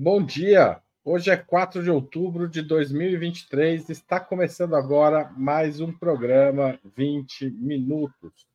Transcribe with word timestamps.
Bom 0.00 0.22
dia! 0.22 0.80
Hoje 1.04 1.28
é 1.28 1.36
4 1.36 1.82
de 1.82 1.90
outubro 1.90 2.48
de 2.48 2.62
2023. 2.62 3.90
Está 3.90 4.20
começando 4.20 4.76
agora 4.76 5.28
mais 5.36 5.80
um 5.80 5.92
programa 5.92 6.78
20 6.96 7.50
Minutos. 7.50 8.46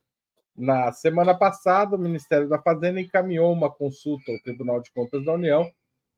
Na 0.56 0.90
semana 0.90 1.36
passada, 1.36 1.96
o 1.96 1.98
Ministério 1.98 2.48
da 2.48 2.58
Fazenda 2.58 2.98
encaminhou 2.98 3.52
uma 3.52 3.70
consulta 3.70 4.32
ao 4.32 4.40
Tribunal 4.40 4.80
de 4.80 4.90
Contas 4.90 5.22
da 5.22 5.34
União 5.34 5.70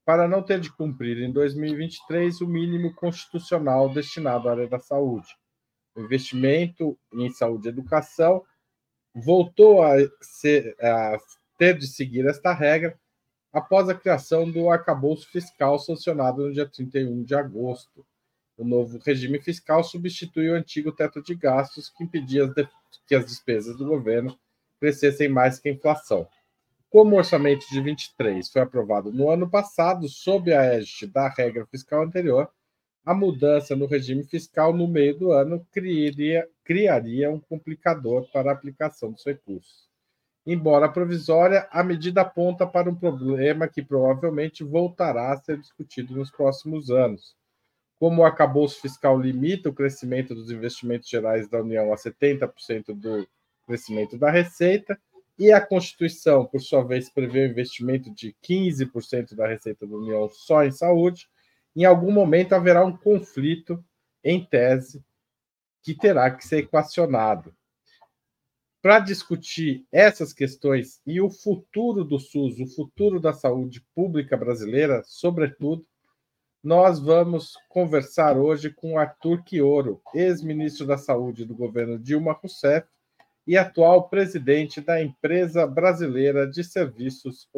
para 0.05 0.29
não 0.29 0.45
ter 0.45 0.61
de 0.61 0.71
cumprir 0.71 1.19
em 1.19 1.33
2023 1.33 2.41
o 2.43 2.47
mínimo 2.47 2.95
constitucional 2.95 3.93
destinado 3.93 4.49
à 4.49 4.53
área 4.53 4.69
da 4.69 4.79
saúde. 4.79 5.27
O 5.97 6.03
investimento 6.03 6.97
em 7.13 7.33
saúde 7.33 7.67
e 7.67 7.71
educação 7.71 8.45
voltou 9.13 9.83
a, 9.83 9.97
ser, 10.21 10.77
a 10.81 11.19
ter 11.59 11.77
de 11.77 11.89
seguir 11.89 12.25
esta 12.27 12.53
regra 12.53 12.97
após 13.57 13.89
a 13.89 13.95
criação 13.95 14.51
do 14.51 14.69
arcabouço 14.69 15.31
fiscal 15.31 15.79
sancionado 15.79 16.43
no 16.43 16.53
dia 16.53 16.69
31 16.69 17.23
de 17.23 17.35
agosto. 17.35 18.05
O 18.55 18.63
novo 18.63 18.99
regime 18.99 19.41
fiscal 19.41 19.83
substitui 19.83 20.51
o 20.51 20.55
antigo 20.55 20.93
teto 20.93 21.23
de 21.23 21.35
gastos 21.35 21.89
que 21.89 22.05
impedia 22.05 22.53
que 23.07 23.15
as 23.15 23.25
despesas 23.25 23.75
do 23.79 23.87
governo 23.87 24.39
crescessem 24.79 25.31
mais 25.31 25.59
que 25.59 25.71
a 25.71 25.73
inflação. 25.73 26.29
Como 26.91 27.15
o 27.15 27.19
orçamento 27.19 27.67
de 27.71 27.81
23 27.81 28.47
foi 28.47 28.61
aprovado 28.61 29.11
no 29.11 29.31
ano 29.31 29.49
passado, 29.49 30.07
sob 30.07 30.53
a 30.53 30.63
égide 30.63 31.07
da 31.07 31.27
regra 31.27 31.65
fiscal 31.65 32.03
anterior, 32.03 32.51
a 33.07 33.15
mudança 33.15 33.75
no 33.75 33.87
regime 33.87 34.23
fiscal 34.25 34.75
no 34.75 34.87
meio 34.87 35.19
do 35.19 35.33
ano 35.33 35.67
criaria, 35.73 36.47
criaria 36.63 37.31
um 37.31 37.41
complicador 37.41 38.31
para 38.31 38.51
a 38.51 38.53
aplicação 38.53 39.13
dos 39.13 39.25
recursos. 39.25 39.89
Embora 40.47 40.89
provisória, 40.89 41.67
a 41.73 41.83
medida 41.83 42.21
aponta 42.21 42.65
para 42.65 42.89
um 42.89 42.95
problema 42.95 43.67
que 43.67 43.83
provavelmente 43.83 44.63
voltará 44.63 45.33
a 45.33 45.37
ser 45.39 45.59
discutido 45.59 46.15
nos 46.15 46.31
próximos 46.31 46.89
anos. 46.89 47.35
Como 47.99 48.23
o 48.23 48.25
arcabouço 48.25 48.81
fiscal 48.81 49.19
limita 49.19 49.69
o 49.69 49.75
crescimento 49.75 50.37
dos 50.37 50.53
investimentos 50.53 51.09
gerais 51.09 51.49
da 51.49 51.61
União 51.61 51.93
a 51.93 51.97
70% 51.97 52.95
do 52.95 53.27
crescimento 53.67 54.17
da 54.17 54.31
receita, 54.31 54.97
e 55.37 55.51
a 55.51 55.61
Constituição, 55.61 56.47
por 56.47 56.61
sua 56.61 56.83
vez, 56.83 57.11
prevê 57.11 57.41
o 57.41 57.51
investimento 57.51 58.15
de 58.15 58.35
15% 58.43 59.35
da 59.35 59.49
receita 59.49 59.85
da 59.85 59.97
União 59.97 60.29
só 60.29 60.65
em 60.65 60.71
saúde, 60.71 61.29
em 61.75 61.85
algum 61.85 62.13
momento 62.13 62.55
haverá 62.55 62.85
um 62.85 62.97
conflito, 62.97 63.85
em 64.23 64.45
tese, 64.45 65.05
que 65.83 65.93
terá 65.93 66.31
que 66.31 66.47
ser 66.47 66.59
equacionado 66.59 67.53
para 68.83 69.01
discutir 69.01 69.87
essas 69.91 70.33
questões 70.33 71.01
e 71.07 71.21
o 71.21 71.29
futuro 71.31 72.05
do 72.05 72.19
SUS, 72.19 72.61
o 72.61 72.67
futuro 72.67 73.19
da 73.19 73.33
saúde 73.33 73.85
pública 73.95 74.37
brasileira, 74.37 75.03
sobretudo, 75.05 75.85
nós 76.63 76.99
vamos 76.99 77.55
conversar 77.69 78.37
hoje 78.37 78.71
com 78.71 78.99
Arthur 78.99 79.45
Quioro, 79.45 80.01
ex-ministro 80.15 80.85
da 80.87 80.99
Saúde 80.99 81.45
do 81.45 81.55
governo 81.55 81.99
Dilma 81.99 82.33
Rousseff 82.33 82.89
e 83.47 83.57
atual 83.57 84.09
presidente 84.09 84.81
da 84.81 85.01
Empresa 85.01 85.65
Brasileira 85.67 86.45
de 86.45 86.65
Serviços 86.65 87.49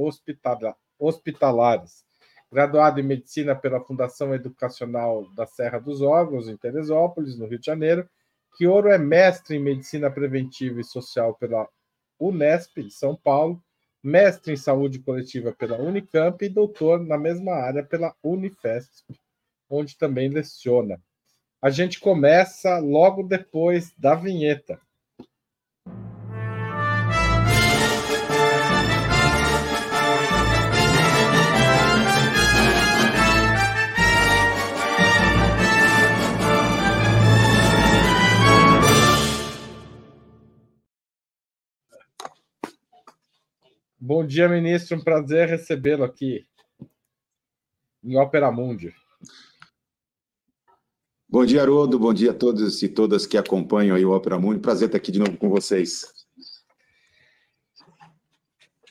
Hospitalares. 0.98 2.04
Graduado 2.52 3.00
em 3.00 3.02
Medicina 3.02 3.54
pela 3.54 3.82
Fundação 3.82 4.34
Educacional 4.34 5.26
da 5.34 5.46
Serra 5.46 5.78
dos 5.78 6.02
Órgãos, 6.02 6.48
em 6.48 6.56
Teresópolis, 6.56 7.38
no 7.38 7.46
Rio 7.46 7.58
de 7.58 7.66
Janeiro, 7.66 8.08
Quioro 8.56 8.88
é 8.88 8.98
mestre 8.98 9.56
em 9.56 9.60
Medicina 9.60 10.10
Preventiva 10.10 10.80
e 10.80 10.84
Social 10.84 11.34
pela 11.34 11.68
Unesp 12.18 12.82
de 12.82 12.90
São 12.90 13.14
Paulo, 13.14 13.62
mestre 14.02 14.52
em 14.52 14.56
Saúde 14.56 14.98
Coletiva 14.98 15.52
pela 15.52 15.78
Unicamp 15.78 16.44
e 16.44 16.48
doutor 16.48 17.04
na 17.04 17.18
mesma 17.18 17.52
área 17.52 17.84
pela 17.84 18.14
Unifesp, 18.22 19.04
onde 19.68 19.96
também 19.96 20.28
leciona. 20.28 21.00
A 21.60 21.70
gente 21.70 22.00
começa 22.00 22.78
logo 22.78 23.22
depois 23.22 23.92
da 23.96 24.14
vinheta. 24.14 24.80
Bom 44.08 44.26
dia, 44.26 44.48
ministro. 44.48 44.96
Um 44.96 45.04
prazer 45.04 45.50
recebê-lo 45.50 46.02
aqui 46.02 46.46
em 48.02 48.16
Ópera 48.16 48.50
Mundi. 48.50 48.94
Bom 51.28 51.44
dia, 51.44 51.60
Haroldo. 51.60 51.98
Bom 51.98 52.14
dia 52.14 52.30
a 52.30 52.34
todos 52.34 52.82
e 52.82 52.88
todas 52.88 53.26
que 53.26 53.36
acompanham 53.36 53.94
aí 53.94 54.06
o 54.06 54.12
Ópera 54.12 54.38
Mundi. 54.38 54.60
Prazer 54.60 54.88
estar 54.88 54.96
aqui 54.96 55.12
de 55.12 55.18
novo 55.18 55.36
com 55.36 55.50
vocês. 55.50 56.06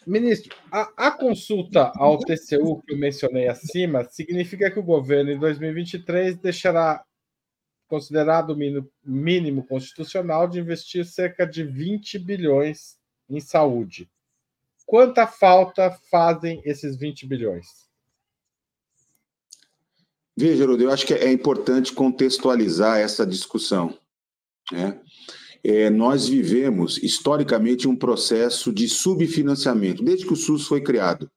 Ministro, 0.05 0.55
a, 0.71 1.07
a, 1.07 1.09
consulta 1.09 1.91
ao 1.95 2.19
TCU 2.19 2.83
que 2.83 2.93
eu 2.93 2.97
mencionei 2.99 3.47
acima 3.47 4.03
significa 4.03 4.69
que 4.69 4.77
o 4.77 4.83
governo 4.83 5.31
em 5.31 5.39
2023 5.39 6.37
deixará 6.37 7.03
considerado 7.87 8.51
o 8.51 8.55
mínimo, 8.55 8.87
mínimo 9.03 9.65
constitucional 9.65 10.47
de 10.47 10.59
investir 10.59 11.07
cerca 11.07 11.43
de 11.43 11.63
20 11.63 12.19
bilhões 12.19 12.99
em 13.27 13.39
saúde. 13.39 14.07
Quanta 14.87 15.27
falta 15.27 15.91
fazem 16.09 16.61
esses 16.63 16.95
20 16.95 17.27
bilhões? 17.27 17.67
Veja, 20.35 20.65
Rudo, 20.65 20.81
eu 20.81 20.91
acho 20.91 21.05
que 21.05 21.13
é 21.13 21.29
importante 21.29 21.91
contextualizar 21.91 22.97
essa 22.97 23.27
discussão. 23.27 23.97
Né? 24.71 24.97
É, 25.61 25.89
nós 25.89 26.29
vivemos, 26.29 27.03
historicamente, 27.03 27.85
um 27.85 27.97
processo 27.97 28.71
de 28.71 28.87
subfinanciamento, 28.87 30.01
desde 30.01 30.25
que 30.25 30.31
o 30.31 30.37
SUS 30.37 30.65
foi 30.65 30.79
criado. 30.79 31.29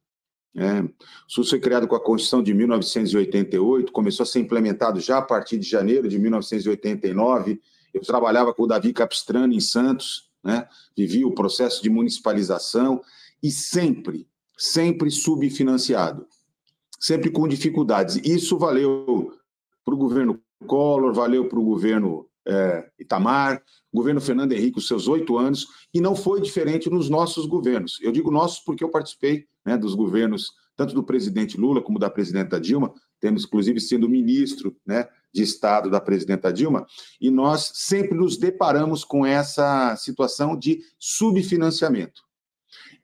Né? 0.54 0.82
O 0.82 1.32
SUS 1.32 1.50
foi 1.50 1.58
criado 1.58 1.88
com 1.88 1.96
a 1.96 2.00
Constituição 2.00 2.44
de 2.44 2.54
1988, 2.54 3.90
começou 3.90 4.22
a 4.22 4.26
ser 4.26 4.38
implementado 4.38 5.00
já 5.00 5.18
a 5.18 5.22
partir 5.22 5.58
de 5.58 5.68
janeiro 5.68 6.08
de 6.08 6.20
1989. 6.20 7.60
Eu 7.92 8.00
trabalhava 8.02 8.54
com 8.54 8.62
o 8.62 8.68
Davi 8.68 8.92
Capistrano 8.92 9.52
em 9.52 9.60
Santos, 9.60 10.30
né? 10.44 10.68
vivi 10.96 11.24
o 11.24 11.34
processo 11.34 11.82
de 11.82 11.90
municipalização 11.90 13.02
e 13.42 13.50
sempre, 13.50 14.28
sempre 14.56 15.10
subfinanciado, 15.10 16.26
sempre 16.98 17.30
com 17.30 17.48
dificuldades. 17.48 18.16
Isso 18.16 18.58
valeu 18.58 19.32
para 19.84 19.94
o 19.94 19.98
governo 19.98 20.40
Collor, 20.66 21.12
valeu 21.14 21.48
para 21.48 21.58
o 21.58 21.64
governo 21.64 22.28
é, 22.46 22.90
Itamar, 22.98 23.62
governo 23.92 24.20
Fernando 24.20 24.52
Henrique, 24.52 24.78
os 24.78 24.86
seus 24.86 25.08
oito 25.08 25.36
anos, 25.38 25.66
e 25.92 26.00
não 26.00 26.14
foi 26.14 26.40
diferente 26.40 26.90
nos 26.90 27.08
nossos 27.08 27.46
governos. 27.46 27.98
Eu 28.02 28.12
digo 28.12 28.30
nossos 28.30 28.60
porque 28.60 28.84
eu 28.84 28.90
participei 28.90 29.46
né, 29.64 29.76
dos 29.76 29.94
governos, 29.94 30.52
tanto 30.76 30.94
do 30.94 31.02
presidente 31.02 31.58
Lula 31.58 31.82
como 31.82 31.98
da 31.98 32.10
presidenta 32.10 32.60
Dilma, 32.60 32.92
temos 33.18 33.44
inclusive 33.44 33.80
sendo 33.80 34.08
ministro 34.08 34.76
né, 34.86 35.06
de 35.32 35.42
Estado 35.42 35.90
da 35.90 36.00
presidenta 36.00 36.52
Dilma, 36.52 36.86
e 37.20 37.30
nós 37.30 37.70
sempre 37.74 38.16
nos 38.16 38.36
deparamos 38.36 39.04
com 39.04 39.24
essa 39.24 39.94
situação 39.96 40.56
de 40.56 40.80
subfinanciamento. 40.98 42.22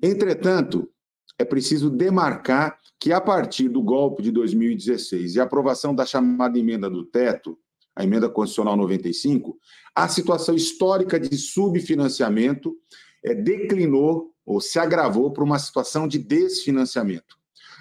Entretanto, 0.03 0.91
é 1.39 1.45
preciso 1.45 1.91
demarcar 1.91 2.79
que, 2.99 3.13
a 3.13 3.21
partir 3.21 3.69
do 3.69 3.83
golpe 3.83 4.23
de 4.23 4.31
2016 4.31 5.35
e 5.35 5.41
a 5.41 5.45
aprovação 5.45 5.95
da 5.95 6.07
chamada 6.07 6.59
emenda 6.59 6.89
do 6.89 7.05
teto, 7.05 7.59
a 7.95 8.05
emenda 8.05 8.29
constitucional 8.29 8.77
95, 8.77 9.59
a 9.95 10.09
situação 10.09 10.55
histórica 10.55 11.19
de 11.19 11.37
subfinanciamento 11.37 12.77
é, 13.25 13.35
declinou 13.35 14.33
ou 14.45 14.61
se 14.61 14.79
agravou 14.79 15.33
para 15.33 15.45
uma 15.45 15.59
situação 15.59 16.07
de 16.07 16.19
desfinanciamento. 16.19 17.37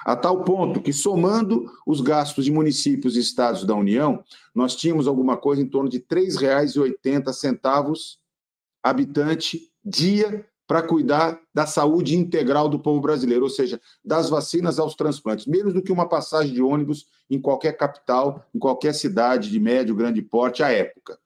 A 0.05 0.15
tal 0.15 0.43
ponto 0.43 0.81
que, 0.81 0.93
somando 0.93 1.65
os 1.85 1.99
gastos 1.99 2.45
de 2.45 2.51
municípios 2.51 3.15
e 3.15 3.19
estados 3.19 3.65
da 3.65 3.75
União, 3.75 4.23
nós 4.53 4.75
tínhamos 4.75 5.07
alguma 5.07 5.35
coisa 5.35 5.61
em 5.61 5.67
torno 5.67 5.89
de 5.89 5.97
R$ 5.97 6.05
3,80 6.09 8.17
habitante 8.83 9.71
dia 9.83 10.45
para 10.67 10.81
cuidar 10.81 11.39
da 11.53 11.65
saúde 11.65 12.15
integral 12.15 12.67
do 12.67 12.79
povo 12.79 12.99
brasileiro, 12.99 13.43
ou 13.43 13.49
seja, 13.49 13.79
das 14.03 14.29
vacinas 14.29 14.79
aos 14.79 14.95
transplantes, 14.95 15.45
menos 15.45 15.73
do 15.73 15.81
que 15.81 15.91
uma 15.91 16.09
passagem 16.09 16.53
de 16.53 16.61
ônibus 16.61 17.05
em 17.29 17.39
qualquer 17.39 17.73
capital, 17.73 18.45
em 18.53 18.59
qualquer 18.59 18.93
cidade 18.93 19.49
de 19.49 19.59
médio, 19.59 19.95
grande 19.95 20.21
porte 20.21 20.63
à 20.63 20.69
época. 20.69 21.17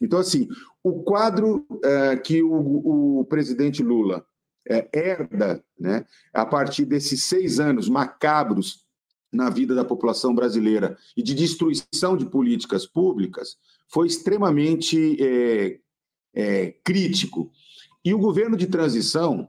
Então, 0.00 0.18
assim, 0.18 0.48
o 0.82 1.02
quadro 1.02 1.66
é, 1.82 2.16
que 2.16 2.42
o, 2.42 3.20
o, 3.20 3.24
presidente 3.24 3.82
Lula 3.82 4.24
é, 4.68 4.88
herda, 4.92 5.62
né, 5.78 6.04
a 6.32 6.44
partir 6.44 6.84
desses 6.84 7.24
seis 7.24 7.60
anos 7.60 7.88
macabros 7.88 8.84
na 9.32 9.50
vida 9.50 9.74
da 9.74 9.84
população 9.84 10.34
brasileira 10.34 10.96
e 11.16 11.22
de 11.22 11.34
destruição 11.34 12.16
de 12.16 12.26
políticas 12.26 12.86
públicas, 12.86 13.56
foi 13.88 14.06
extremamente 14.06 15.16
é, 15.22 15.78
é 16.34 16.74
crítico. 16.84 17.50
E 18.06 18.14
o 18.14 18.18
governo 18.20 18.56
de 18.56 18.68
transição, 18.68 19.48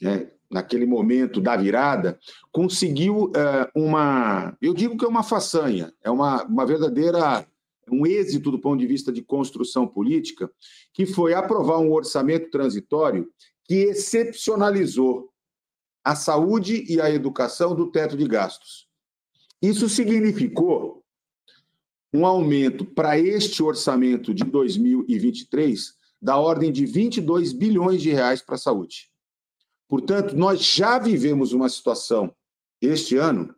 é, 0.00 0.30
naquele 0.48 0.86
momento 0.86 1.40
da 1.40 1.56
virada, 1.56 2.16
conseguiu 2.52 3.24
uh, 3.24 3.68
uma, 3.74 4.56
eu 4.62 4.72
digo 4.72 4.96
que 4.96 5.04
é 5.04 5.08
uma 5.08 5.24
façanha, 5.24 5.92
é 6.00 6.08
uma, 6.08 6.44
uma 6.44 6.64
verdadeira 6.64 7.44
um 7.90 8.06
êxito 8.06 8.52
do 8.52 8.58
ponto 8.60 8.78
de 8.78 8.86
vista 8.86 9.10
de 9.10 9.20
construção 9.20 9.84
política, 9.84 10.48
que 10.92 11.06
foi 11.06 11.34
aprovar 11.34 11.78
um 11.78 11.90
orçamento 11.90 12.50
transitório 12.50 13.28
que 13.64 13.74
excepcionalizou 13.74 15.32
a 16.04 16.14
saúde 16.14 16.84
e 16.88 17.00
a 17.00 17.10
educação 17.10 17.74
do 17.74 17.90
teto 17.90 18.16
de 18.16 18.28
gastos. 18.28 18.86
Isso 19.60 19.88
significou 19.88 21.02
um 22.14 22.24
aumento 22.24 22.84
para 22.84 23.18
este 23.18 23.60
orçamento 23.60 24.32
de 24.32 24.44
2023 24.44 25.97
da 26.20 26.36
ordem 26.36 26.72
de 26.72 26.84
22 26.84 27.52
bilhões 27.52 28.02
de 28.02 28.10
reais 28.10 28.42
para 28.42 28.56
a 28.56 28.58
saúde. 28.58 29.10
Portanto, 29.88 30.36
nós 30.36 30.62
já 30.62 30.98
vivemos 30.98 31.52
uma 31.52 31.68
situação 31.68 32.34
este 32.80 33.16
ano 33.16 33.54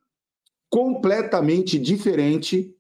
completamente 0.70 1.78
diferente 1.78 2.74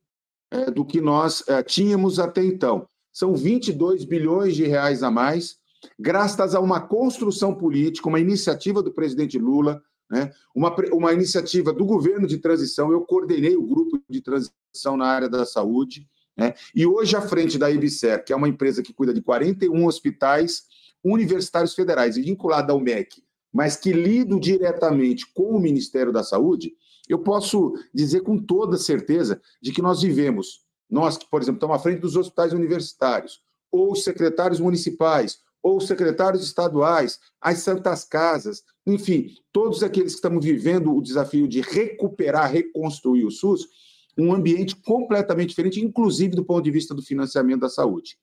é, 0.50 0.70
do 0.70 0.84
que 0.84 1.00
nós 1.00 1.42
é, 1.48 1.62
tínhamos 1.62 2.18
até 2.18 2.44
então. 2.44 2.88
São 3.12 3.34
22 3.34 4.04
bilhões 4.04 4.54
de 4.54 4.64
reais 4.64 5.02
a 5.02 5.10
mais, 5.10 5.58
graças 5.98 6.54
a 6.54 6.60
uma 6.60 6.80
construção 6.80 7.54
política, 7.54 8.08
uma 8.08 8.20
iniciativa 8.20 8.82
do 8.82 8.92
presidente 8.92 9.38
Lula, 9.38 9.82
né, 10.08 10.32
uma, 10.54 10.74
uma 10.92 11.12
iniciativa 11.12 11.72
do 11.72 11.84
governo 11.84 12.26
de 12.26 12.38
transição. 12.38 12.92
Eu 12.92 13.02
coordenei 13.02 13.56
o 13.56 13.66
grupo 13.66 14.00
de 14.08 14.20
transição 14.20 14.96
na 14.96 15.06
área 15.06 15.28
da 15.28 15.44
saúde. 15.44 16.08
Né, 16.40 16.54
e 16.74 16.86
hoje, 16.86 17.14
à 17.14 17.20
frente 17.20 17.58
da 17.58 17.70
IBSER, 17.70 18.24
que 18.24 18.32
é 18.32 18.36
uma 18.36 18.48
empresa 18.48 18.82
que 18.82 18.94
cuida 18.94 19.12
de 19.12 19.20
41 19.20 19.84
hospitais 19.84 20.62
universitários 21.04 21.74
federais 21.74 22.16
e 22.16 22.22
vinculada 22.22 22.72
ao 22.72 22.80
MEC, 22.80 23.22
mas 23.52 23.76
que 23.76 23.92
lido 23.92 24.40
diretamente 24.40 25.30
com 25.34 25.50
o 25.50 25.60
Ministério 25.60 26.10
da 26.10 26.22
Saúde, 26.22 26.72
eu 27.06 27.18
posso 27.18 27.74
dizer 27.92 28.22
com 28.22 28.38
toda 28.38 28.78
certeza 28.78 29.38
de 29.60 29.70
que 29.70 29.82
nós 29.82 30.00
vivemos, 30.00 30.64
nós 30.88 31.18
que, 31.18 31.28
por 31.28 31.42
exemplo, 31.42 31.58
estamos 31.58 31.76
à 31.76 31.78
frente 31.78 32.00
dos 32.00 32.16
hospitais 32.16 32.54
universitários, 32.54 33.42
ou 33.70 33.92
os 33.92 34.02
secretários 34.02 34.60
municipais, 34.60 35.40
ou 35.62 35.76
os 35.76 35.86
secretários 35.86 36.42
estaduais, 36.42 37.18
as 37.38 37.58
santas 37.58 38.02
casas, 38.04 38.62
enfim, 38.86 39.34
todos 39.52 39.82
aqueles 39.82 40.12
que 40.12 40.18
estamos 40.18 40.42
vivendo 40.42 40.94
o 40.94 41.02
desafio 41.02 41.46
de 41.46 41.60
recuperar, 41.60 42.50
reconstruir 42.50 43.26
o 43.26 43.30
SUS, 43.30 43.68
um 44.18 44.32
ambiente 44.32 44.76
completamente 44.76 45.50
diferente, 45.50 45.80
inclusive 45.80 46.34
do 46.34 46.44
ponto 46.44 46.62
de 46.62 46.70
vista 46.70 46.94
do 46.94 47.02
financiamento 47.02 47.60
da 47.60 47.68
saúde. 47.68 48.18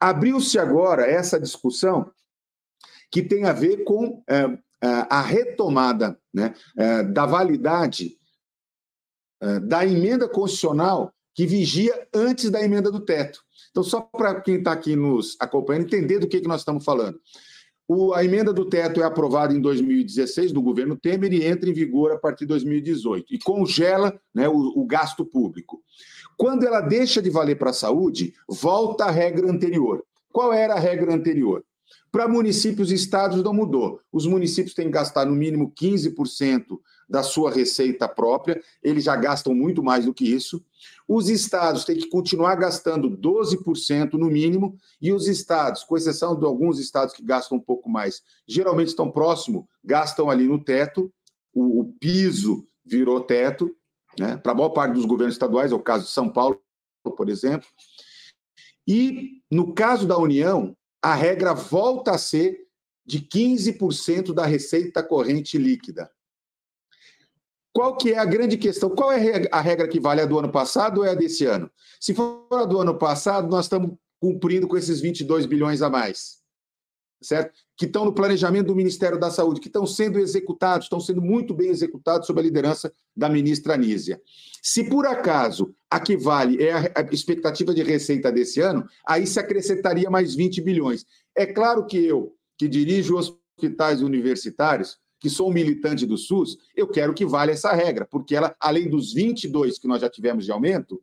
Abriu-se 0.00 0.58
agora 0.58 1.06
essa 1.06 1.40
discussão 1.40 2.10
que 3.10 3.22
tem 3.22 3.44
a 3.44 3.52
ver 3.52 3.84
com 3.84 4.22
é, 4.28 4.58
a 4.80 5.22
retomada 5.22 6.18
né, 6.32 6.54
é, 6.76 7.02
da 7.02 7.24
validade 7.24 8.18
é, 9.40 9.60
da 9.60 9.86
emenda 9.86 10.28
constitucional 10.28 11.12
que 11.34 11.46
vigia 11.46 12.08
antes 12.14 12.50
da 12.50 12.62
emenda 12.62 12.90
do 12.90 13.00
teto. 13.00 13.40
Então, 13.70 13.82
só 13.82 14.00
para 14.00 14.40
quem 14.40 14.56
está 14.56 14.72
aqui 14.72 14.96
nos 14.96 15.36
acompanhando 15.38 15.84
entender 15.84 16.18
do 16.18 16.26
que, 16.26 16.40
que 16.40 16.48
nós 16.48 16.62
estamos 16.62 16.82
falando. 16.82 17.20
O, 17.88 18.12
a 18.12 18.24
emenda 18.24 18.52
do 18.52 18.64
teto 18.64 19.00
é 19.00 19.04
aprovada 19.04 19.54
em 19.54 19.60
2016 19.60 20.50
do 20.50 20.60
governo 20.60 20.96
Temer 20.96 21.32
e 21.32 21.44
entra 21.44 21.70
em 21.70 21.72
vigor 21.72 22.12
a 22.12 22.18
partir 22.18 22.40
de 22.40 22.48
2018 22.48 23.32
e 23.32 23.38
congela 23.38 24.18
né, 24.34 24.48
o, 24.48 24.72
o 24.76 24.84
gasto 24.84 25.24
público. 25.24 25.80
Quando 26.36 26.66
ela 26.66 26.80
deixa 26.80 27.22
de 27.22 27.30
valer 27.30 27.56
para 27.56 27.70
a 27.70 27.74
saúde, 27.74 28.34
volta 28.48 29.04
à 29.04 29.10
regra 29.10 29.50
anterior. 29.50 30.04
Qual 30.32 30.52
era 30.52 30.74
a 30.74 30.78
regra 30.80 31.14
anterior? 31.14 31.64
Para 32.10 32.28
municípios 32.28 32.90
e 32.90 32.94
estados 32.94 33.42
não 33.42 33.52
mudou. 33.52 34.00
Os 34.12 34.26
municípios 34.26 34.74
têm 34.74 34.86
que 34.86 34.92
gastar 34.92 35.26
no 35.26 35.34
mínimo 35.34 35.72
15% 35.72 36.78
da 37.08 37.22
sua 37.22 37.52
receita 37.52 38.08
própria, 38.08 38.60
eles 38.82 39.04
já 39.04 39.14
gastam 39.14 39.54
muito 39.54 39.82
mais 39.82 40.06
do 40.06 40.14
que 40.14 40.24
isso. 40.24 40.64
Os 41.06 41.28
estados 41.28 41.84
têm 41.84 41.96
que 41.96 42.08
continuar 42.08 42.56
gastando 42.56 43.08
12% 43.10 44.14
no 44.14 44.26
mínimo, 44.26 44.76
e 45.00 45.12
os 45.12 45.28
estados, 45.28 45.84
com 45.84 45.96
exceção 45.96 46.38
de 46.38 46.44
alguns 46.44 46.80
estados 46.80 47.14
que 47.14 47.22
gastam 47.22 47.58
um 47.58 47.60
pouco 47.60 47.88
mais, 47.88 48.22
geralmente 48.46 48.88
estão 48.88 49.10
próximo, 49.10 49.68
gastam 49.84 50.28
ali 50.28 50.48
no 50.48 50.62
teto, 50.62 51.12
o, 51.54 51.80
o 51.80 51.84
piso 52.00 52.66
virou 52.84 53.20
teto, 53.20 53.74
né? 54.18 54.36
para 54.36 54.52
a 54.52 54.54
maior 54.54 54.70
parte 54.70 54.94
dos 54.94 55.04
governos 55.04 55.34
estaduais, 55.34 55.72
é 55.72 55.74
o 55.74 55.80
caso 55.80 56.04
de 56.04 56.10
São 56.10 56.28
Paulo, 56.28 56.60
por 57.16 57.28
exemplo. 57.28 57.68
E 58.86 59.42
no 59.50 59.72
caso 59.74 60.06
da 60.06 60.18
União, 60.18 60.76
a 61.06 61.14
regra 61.14 61.54
volta 61.54 62.10
a 62.10 62.18
ser 62.18 62.66
de 63.06 63.20
15% 63.20 64.34
da 64.34 64.44
receita 64.44 65.04
corrente 65.04 65.56
líquida. 65.56 66.10
Qual 67.72 67.96
que 67.96 68.12
é 68.12 68.18
a 68.18 68.24
grande 68.24 68.56
questão? 68.56 68.90
Qual 68.90 69.12
é 69.12 69.46
a 69.52 69.60
regra 69.60 69.86
que 69.86 70.00
vale? 70.00 70.20
A 70.20 70.26
do 70.26 70.36
ano 70.36 70.50
passado 70.50 70.98
ou 70.98 71.04
é 71.04 71.10
a 71.10 71.14
desse 71.14 71.44
ano? 71.44 71.70
Se 72.00 72.12
for 72.12 72.48
a 72.50 72.64
do 72.64 72.80
ano 72.80 72.98
passado, 72.98 73.46
nós 73.48 73.66
estamos 73.66 73.92
cumprindo 74.18 74.66
com 74.66 74.76
esses 74.76 75.00
22 75.00 75.46
bilhões 75.46 75.80
a 75.80 75.88
mais 75.88 76.44
certo? 77.20 77.52
Que 77.76 77.86
estão 77.86 78.04
no 78.04 78.12
planejamento 78.12 78.68
do 78.68 78.76
Ministério 78.76 79.18
da 79.18 79.30
Saúde, 79.30 79.60
que 79.60 79.68
estão 79.68 79.86
sendo 79.86 80.18
executados, 80.18 80.86
estão 80.86 81.00
sendo 81.00 81.20
muito 81.20 81.54
bem 81.54 81.68
executados 81.68 82.26
sob 82.26 82.40
a 82.40 82.42
liderança 82.42 82.92
da 83.16 83.28
ministra 83.28 83.74
Anísia. 83.74 84.20
Se 84.62 84.84
por 84.88 85.06
acaso 85.06 85.74
a 85.90 86.00
que 86.00 86.16
vale 86.16 86.62
é 86.62 86.72
a 86.72 87.02
expectativa 87.12 87.74
de 87.74 87.82
receita 87.82 88.30
desse 88.30 88.60
ano, 88.60 88.86
aí 89.06 89.26
se 89.26 89.38
acrescentaria 89.38 90.10
mais 90.10 90.34
20 90.34 90.60
bilhões. 90.60 91.04
É 91.36 91.46
claro 91.46 91.86
que 91.86 91.98
eu, 91.98 92.34
que 92.58 92.68
dirijo 92.68 93.16
hospitais 93.16 94.02
universitários, 94.02 94.98
que 95.18 95.30
sou 95.30 95.48
um 95.48 95.52
militante 95.52 96.06
do 96.06 96.18
SUS, 96.18 96.58
eu 96.74 96.86
quero 96.86 97.14
que 97.14 97.24
valha 97.24 97.52
essa 97.52 97.72
regra, 97.72 98.06
porque 98.06 98.36
ela, 98.36 98.54
além 98.60 98.88
dos 98.88 99.12
22 99.12 99.78
que 99.78 99.88
nós 99.88 100.00
já 100.00 100.10
tivemos 100.10 100.44
de 100.44 100.52
aumento, 100.52 101.02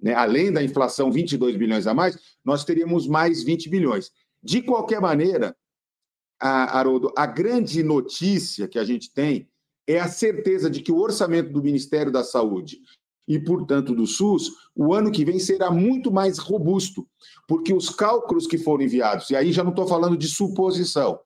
né, 0.00 0.14
além 0.14 0.52
da 0.52 0.62
inflação, 0.62 1.10
22 1.10 1.56
bilhões 1.56 1.86
a 1.86 1.94
mais, 1.94 2.16
nós 2.44 2.64
teríamos 2.64 3.08
mais 3.08 3.42
20 3.42 3.68
bilhões. 3.68 4.12
De 4.42 4.62
qualquer 4.62 5.00
maneira, 5.00 5.56
a, 6.40 6.78
Haroldo, 6.78 7.12
a 7.16 7.26
grande 7.26 7.82
notícia 7.82 8.68
que 8.68 8.78
a 8.78 8.84
gente 8.84 9.12
tem 9.12 9.48
é 9.86 9.98
a 9.98 10.08
certeza 10.08 10.70
de 10.70 10.82
que 10.82 10.92
o 10.92 10.98
orçamento 10.98 11.50
do 11.50 11.62
Ministério 11.62 12.12
da 12.12 12.22
Saúde 12.22 12.80
e, 13.26 13.38
portanto, 13.38 13.94
do 13.94 14.06
SUS, 14.06 14.50
o 14.74 14.94
ano 14.94 15.10
que 15.10 15.24
vem 15.24 15.38
será 15.38 15.70
muito 15.70 16.10
mais 16.10 16.38
robusto, 16.38 17.06
porque 17.46 17.74
os 17.74 17.90
cálculos 17.90 18.46
que 18.46 18.56
foram 18.56 18.84
enviados, 18.84 19.28
e 19.30 19.36
aí 19.36 19.52
já 19.52 19.62
não 19.62 19.70
estou 19.70 19.86
falando 19.86 20.16
de 20.16 20.28
suposição, 20.28 21.20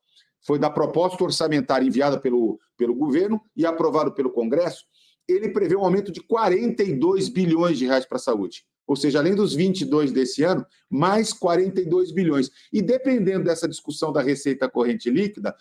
foi 0.45 0.59
da 0.59 0.69
proposta 0.69 1.23
orçamentária 1.23 1.87
enviada 1.87 2.19
pelo, 2.19 2.59
pelo 2.77 2.95
governo 2.95 3.41
e 3.57 3.65
aprovado 3.65 4.13
pelo 4.13 4.33
Congresso, 4.33 4.85
ele 5.29 5.51
prevê 5.51 5.77
um 5.77 5.85
aumento 5.85 6.11
de 6.11 6.21
42 6.21 7.29
bilhões 7.29 7.79
de 7.79 7.87
reais 7.87 8.05
para 8.05 8.17
a 8.17 8.21
saúde. 8.21 8.65
Ou 8.93 8.97
seja, 8.97 9.21
além 9.21 9.35
dos 9.35 9.55
22 9.55 10.13
desse 10.13 10.43
ano, 10.43 10.67
mais 10.89 11.33
42 11.33 12.13
bilhões. 12.13 12.51
E 12.71 12.83
dependendo 12.83 13.45
dessa 13.45 13.67
discussão 13.67 14.13
da 14.13 14.21
receita 14.21 14.69
corrente 14.69 15.09
líquida, 15.09 15.57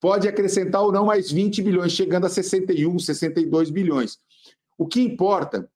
pode 0.00 0.28
acrescentar 0.28 0.82
ou 0.82 0.92
não 0.92 1.06
mais 1.06 1.32
20 1.32 1.62
bilhões, 1.62 1.90
chegando 1.90 2.26
a 2.26 2.28
61, 2.28 2.96
62 3.00 3.70
bilhões. 3.70 4.20
O 4.78 4.86
que 4.86 5.00
importa, 5.00 5.68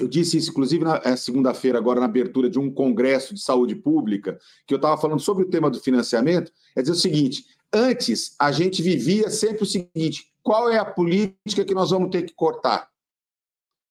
eu 0.00 0.08
disse 0.08 0.38
isso 0.38 0.48
inclusive 0.48 0.82
na 0.82 1.02
é, 1.04 1.16
segunda-feira, 1.16 1.76
agora 1.76 2.00
na 2.00 2.06
abertura 2.06 2.48
de 2.48 2.58
um 2.58 2.72
congresso 2.72 3.34
de 3.34 3.42
saúde 3.42 3.74
pública, 3.74 4.38
que 4.66 4.72
eu 4.72 4.76
estava 4.76 4.98
falando 4.98 5.20
sobre 5.20 5.44
o 5.44 5.50
tema 5.50 5.68
do 5.68 5.78
financiamento, 5.78 6.50
é 6.74 6.80
dizer 6.80 6.94
o 6.94 6.98
seguinte: 6.98 7.44
antes 7.70 8.34
a 8.38 8.50
gente 8.50 8.80
vivia 8.80 9.28
sempre 9.28 9.64
o 9.64 9.66
seguinte: 9.66 10.32
qual 10.42 10.70
é 10.70 10.78
a 10.78 10.84
política 10.86 11.62
que 11.62 11.74
nós 11.74 11.90
vamos 11.90 12.08
ter 12.08 12.22
que 12.22 12.32
cortar? 12.32 12.88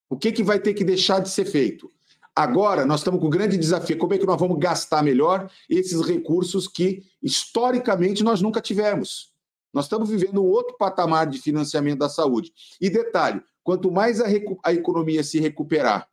O 0.10 0.18
que, 0.18 0.32
que 0.32 0.42
vai 0.42 0.60
ter 0.60 0.74
que 0.74 0.84
deixar 0.84 1.20
de 1.20 1.30
ser 1.30 1.46
feito? 1.46 1.92
Agora, 2.38 2.86
nós 2.86 3.00
estamos 3.00 3.20
com 3.20 3.26
o 3.26 3.32
grande 3.32 3.58
desafio: 3.58 3.98
como 3.98 4.14
é 4.14 4.18
que 4.20 4.26
nós 4.26 4.40
vamos 4.40 4.60
gastar 4.60 5.02
melhor 5.02 5.50
esses 5.68 6.00
recursos 6.02 6.68
que, 6.68 7.02
historicamente, 7.20 8.24
nós 8.24 8.44
nunca 8.44 8.62
tivemos? 8.62 9.34
Nós 9.74 9.86
estamos 9.86 10.08
vivendo 10.08 10.44
um 10.44 10.46
outro 10.46 10.78
patamar 10.78 11.26
de 11.26 11.40
financiamento 11.40 11.98
da 11.98 12.08
saúde. 12.08 12.54
E 12.80 12.92
detalhe: 12.92 13.42
quanto 13.64 13.92
mais 13.92 14.22
a, 14.22 14.28
a 14.64 14.72
economia 14.72 15.24
se 15.24 15.40
recuperar, 15.40 16.08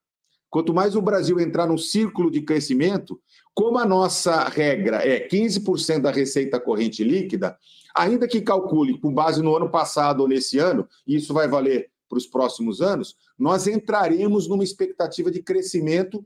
quanto 0.48 0.72
mais 0.72 0.96
o 0.96 1.02
Brasil 1.02 1.38
entrar 1.38 1.66
num 1.66 1.76
círculo 1.76 2.30
de 2.30 2.40
crescimento, 2.40 3.20
como 3.52 3.78
a 3.78 3.84
nossa 3.84 4.48
regra 4.48 5.06
é 5.06 5.28
15% 5.28 6.00
da 6.00 6.10
receita 6.10 6.58
corrente 6.58 7.04
líquida, 7.04 7.54
ainda 7.94 8.26
que 8.26 8.40
calcule 8.40 8.98
com 8.98 9.12
base 9.12 9.42
no 9.42 9.54
ano 9.54 9.68
passado 9.68 10.20
ou 10.20 10.28
nesse 10.28 10.58
ano, 10.58 10.88
e 11.06 11.16
isso 11.16 11.34
vai 11.34 11.46
valer 11.46 11.90
para 12.08 12.18
os 12.18 12.26
próximos 12.26 12.80
anos, 12.80 13.16
nós 13.38 13.66
entraremos 13.66 14.48
numa 14.48 14.64
expectativa 14.64 15.30
de 15.30 15.42
crescimento 15.42 16.24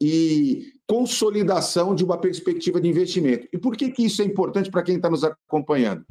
e 0.00 0.72
consolidação 0.86 1.94
de 1.94 2.04
uma 2.04 2.18
perspectiva 2.18 2.80
de 2.80 2.88
investimento. 2.88 3.46
E 3.52 3.58
por 3.58 3.76
que, 3.76 3.90
que 3.90 4.04
isso 4.04 4.22
é 4.22 4.24
importante 4.24 4.70
para 4.70 4.82
quem 4.82 4.96
está 4.96 5.10
nos 5.10 5.22
acompanhando? 5.22 6.04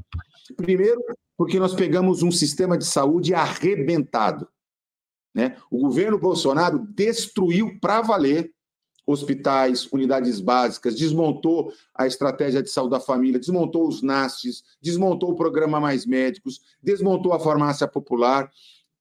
Primeiro, 0.55 1.01
porque 1.35 1.59
nós 1.59 1.73
pegamos 1.73 2.21
um 2.21 2.31
sistema 2.31 2.77
de 2.77 2.85
saúde 2.85 3.33
arrebentado. 3.33 4.47
Né? 5.33 5.57
O 5.71 5.79
governo 5.79 6.19
Bolsonaro 6.19 6.79
destruiu 6.79 7.79
para 7.79 8.01
valer 8.01 8.51
hospitais, 9.11 9.91
unidades 9.91 10.39
básicas, 10.39 10.95
desmontou 10.95 11.73
a 11.95 12.05
estratégia 12.05 12.61
de 12.61 12.69
saúde 12.69 12.91
da 12.91 12.99
família, 12.99 13.39
desmontou 13.39 13.88
os 13.88 14.03
NASTs, 14.03 14.63
desmontou 14.79 15.31
o 15.31 15.35
programa 15.35 15.79
Mais 15.79 16.05
Médicos, 16.05 16.61
desmontou 16.81 17.33
a 17.33 17.39
farmácia 17.39 17.88
popular, 17.88 18.51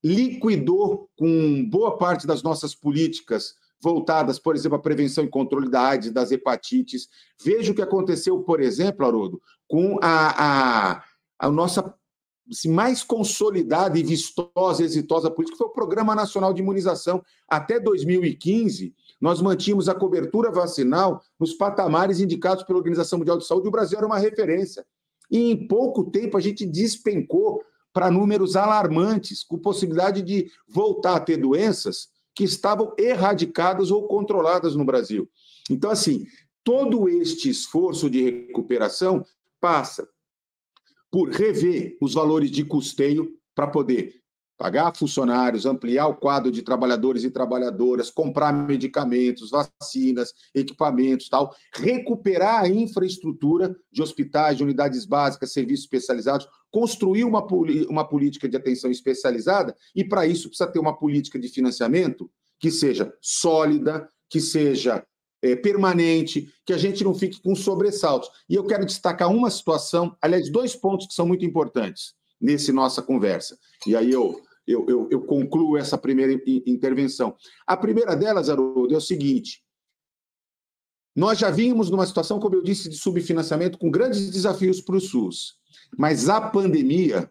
liquidou 0.03 1.09
com 1.17 1.69
boa 1.69 1.97
parte 1.97 2.25
das 2.25 2.41
nossas 2.41 2.73
políticas 2.73 3.55
voltadas, 3.81 4.37
por 4.37 4.55
exemplo, 4.55 4.77
à 4.77 4.81
prevenção 4.81 5.23
e 5.23 5.29
controle 5.29 5.69
da 5.69 5.81
AIDS, 5.81 6.11
das 6.11 6.31
hepatites. 6.31 7.07
Veja 7.41 7.71
o 7.71 7.75
que 7.75 7.81
aconteceu, 7.81 8.39
por 8.43 8.61
exemplo, 8.61 9.05
Haroldo, 9.05 9.41
com 9.67 9.97
a, 10.01 10.91
a, 10.91 11.03
a 11.39 11.49
nossa 11.49 11.93
assim, 12.51 12.69
mais 12.69 13.03
consolidada 13.03 13.97
e 13.97 14.03
vistosa, 14.03 14.83
exitosa 14.83 15.29
política, 15.29 15.57
foi 15.57 15.67
o 15.67 15.71
Programa 15.71 16.15
Nacional 16.15 16.53
de 16.53 16.61
Imunização. 16.61 17.23
Até 17.47 17.79
2015, 17.79 18.93
nós 19.21 19.41
mantínhamos 19.41 19.87
a 19.87 19.95
cobertura 19.95 20.51
vacinal 20.51 21.21
nos 21.39 21.53
patamares 21.53 22.19
indicados 22.19 22.63
pela 22.63 22.79
Organização 22.79 23.19
Mundial 23.19 23.37
de 23.37 23.45
Saúde, 23.45 23.67
o 23.67 23.71
Brasil 23.71 23.97
era 23.97 24.07
uma 24.07 24.17
referência. 24.17 24.85
E 25.29 25.51
em 25.51 25.67
pouco 25.67 26.09
tempo 26.09 26.37
a 26.37 26.41
gente 26.41 26.65
despencou 26.65 27.61
para 27.93 28.11
números 28.11 28.55
alarmantes, 28.55 29.43
com 29.43 29.57
possibilidade 29.57 30.21
de 30.21 30.51
voltar 30.67 31.15
a 31.15 31.19
ter 31.19 31.37
doenças 31.37 32.09
que 32.35 32.43
estavam 32.43 32.93
erradicadas 32.97 33.91
ou 33.91 34.07
controladas 34.07 34.75
no 34.75 34.85
Brasil. 34.85 35.29
Então, 35.69 35.89
assim, 35.89 36.25
todo 36.63 37.09
este 37.09 37.49
esforço 37.49 38.09
de 38.09 38.23
recuperação 38.23 39.25
passa 39.59 40.07
por 41.11 41.29
rever 41.29 41.97
os 41.99 42.13
valores 42.13 42.51
de 42.51 42.63
custeio 42.63 43.33
para 43.55 43.67
poder 43.67 44.18
pagar 44.59 44.93
funcionários, 44.93 45.65
ampliar 45.65 46.07
o 46.07 46.17
quadro 46.17 46.51
de 46.51 46.61
trabalhadores 46.61 47.23
e 47.23 47.31
trabalhadoras, 47.31 48.11
comprar 48.11 48.51
medicamentos, 48.51 49.51
vacinas, 49.51 50.33
equipamentos, 50.53 51.29
tal, 51.29 51.55
recuperar 51.73 52.65
a 52.65 52.67
infraestrutura 52.67 53.73
de 53.89 54.01
hospitais, 54.01 54.57
de 54.57 54.63
unidades 54.63 55.05
básicas, 55.05 55.53
serviços 55.53 55.85
especializados, 55.85 56.45
construir 56.69 57.23
uma, 57.23 57.41
uma 57.87 58.05
política 58.05 58.49
de 58.49 58.57
atenção 58.57 58.91
especializada 58.91 59.73
e 59.95 60.03
para 60.03 60.27
isso 60.27 60.49
precisa 60.49 60.69
ter 60.69 60.79
uma 60.79 60.97
política 60.97 61.39
de 61.39 61.47
financiamento 61.47 62.29
que 62.59 62.69
seja 62.69 63.13
sólida, 63.21 64.09
que 64.29 64.41
seja 64.41 65.05
é, 65.41 65.55
permanente, 65.55 66.53
que 66.65 66.73
a 66.73 66.77
gente 66.77 67.01
não 67.01 67.15
fique 67.15 67.41
com 67.41 67.55
sobressaltos. 67.55 68.29
E 68.49 68.55
eu 68.55 68.65
quero 68.65 68.85
destacar 68.85 69.31
uma 69.31 69.49
situação, 69.49 70.13
aliás, 70.21 70.51
dois 70.51 70.75
pontos 70.75 71.07
que 71.07 71.13
são 71.13 71.25
muito 71.25 71.45
importantes 71.45 72.13
nesse 72.41 72.73
nossa 72.73 73.01
conversa. 73.01 73.57
E 73.87 73.95
aí 73.95 74.11
eu 74.11 74.41
eu, 74.69 74.85
eu, 74.87 75.07
eu 75.09 75.21
concluo 75.21 75.77
essa 75.77 75.97
primeira 75.97 76.39
intervenção. 76.65 77.35
A 77.65 77.75
primeira 77.75 78.15
delas, 78.15 78.49
Haroldo, 78.49 78.93
é 78.93 78.97
o 78.97 79.01
seguinte: 79.01 79.63
nós 81.15 81.39
já 81.39 81.49
vínhamos 81.49 81.89
numa 81.89 82.05
situação, 82.05 82.39
como 82.39 82.55
eu 82.55 82.61
disse, 82.61 82.87
de 82.87 82.95
subfinanciamento 82.95 83.79
com 83.79 83.89
grandes 83.89 84.29
desafios 84.29 84.79
para 84.79 84.95
o 84.95 85.01
SUS, 85.01 85.55
mas 85.97 86.29
a 86.29 86.39
pandemia 86.39 87.29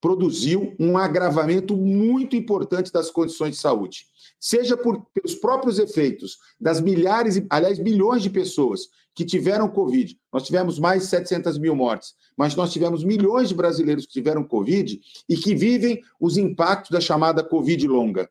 produziu 0.00 0.74
um 0.78 0.96
agravamento 0.96 1.76
muito 1.76 2.34
importante 2.34 2.92
das 2.92 3.10
condições 3.10 3.56
de 3.56 3.60
saúde, 3.60 4.06
seja 4.38 4.76
por, 4.76 5.04
pelos 5.12 5.34
próprios 5.34 5.78
efeitos 5.78 6.38
das 6.58 6.80
milhares, 6.80 7.42
aliás, 7.50 7.78
bilhões 7.78 8.22
de 8.22 8.30
pessoas 8.30 8.88
que 9.14 9.24
tiveram 9.24 9.68
Covid. 9.68 10.18
Nós 10.32 10.44
tivemos 10.44 10.78
mais 10.78 11.02
de 11.02 11.08
700 11.08 11.58
mil 11.58 11.76
mortes, 11.76 12.14
mas 12.36 12.54
nós 12.54 12.72
tivemos 12.72 13.04
milhões 13.04 13.48
de 13.48 13.54
brasileiros 13.54 14.06
que 14.06 14.12
tiveram 14.12 14.42
Covid 14.42 15.00
e 15.28 15.36
que 15.36 15.54
vivem 15.54 16.02
os 16.18 16.38
impactos 16.38 16.90
da 16.90 17.00
chamada 17.00 17.44
Covid 17.44 17.86
longa. 17.86 18.30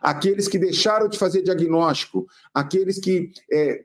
Aqueles 0.00 0.46
que 0.46 0.58
deixaram 0.58 1.08
de 1.08 1.18
fazer 1.18 1.42
diagnóstico, 1.42 2.28
aqueles 2.54 3.00
que 3.00 3.32
é, 3.50 3.84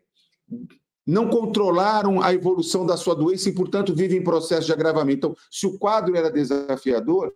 não 1.06 1.30
controlaram 1.30 2.22
a 2.22 2.34
evolução 2.34 2.86
da 2.86 2.96
sua 2.96 3.16
doença 3.16 3.50
e, 3.50 3.54
portanto, 3.54 3.94
vivem 3.94 4.20
em 4.20 4.24
processo 4.24 4.66
de 4.66 4.74
agravamento. 4.74 5.18
Então, 5.18 5.38
se 5.52 5.68
o 5.68 5.78
quadro 5.78 6.16
era 6.16 6.32
desafiador, 6.32 7.34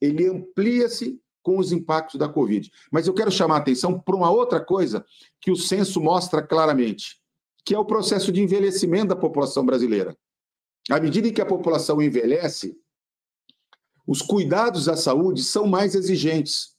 ele 0.00 0.28
amplia-se 0.28 1.20
com 1.42 1.58
os 1.58 1.70
impactos 1.70 2.18
da 2.18 2.28
Covid. 2.28 2.70
Mas 2.90 3.06
eu 3.06 3.14
quero 3.14 3.30
chamar 3.30 3.54
a 3.56 3.58
atenção 3.58 3.98
para 3.98 4.16
uma 4.16 4.30
outra 4.30 4.60
coisa 4.60 5.04
que 5.40 5.50
o 5.50 5.56
censo 5.56 6.00
mostra 6.00 6.42
claramente, 6.42 7.20
que 7.64 7.74
é 7.74 7.78
o 7.78 7.84
processo 7.84 8.32
de 8.32 8.42
envelhecimento 8.42 9.08
da 9.08 9.16
população 9.16 9.64
brasileira. 9.64 10.16
À 10.90 10.98
medida 10.98 11.30
que 11.30 11.40
a 11.40 11.46
população 11.46 12.02
envelhece, 12.02 12.76
os 14.06 14.22
cuidados 14.22 14.88
à 14.88 14.96
saúde 14.96 15.42
são 15.42 15.66
mais 15.66 15.94
exigentes, 15.94 16.74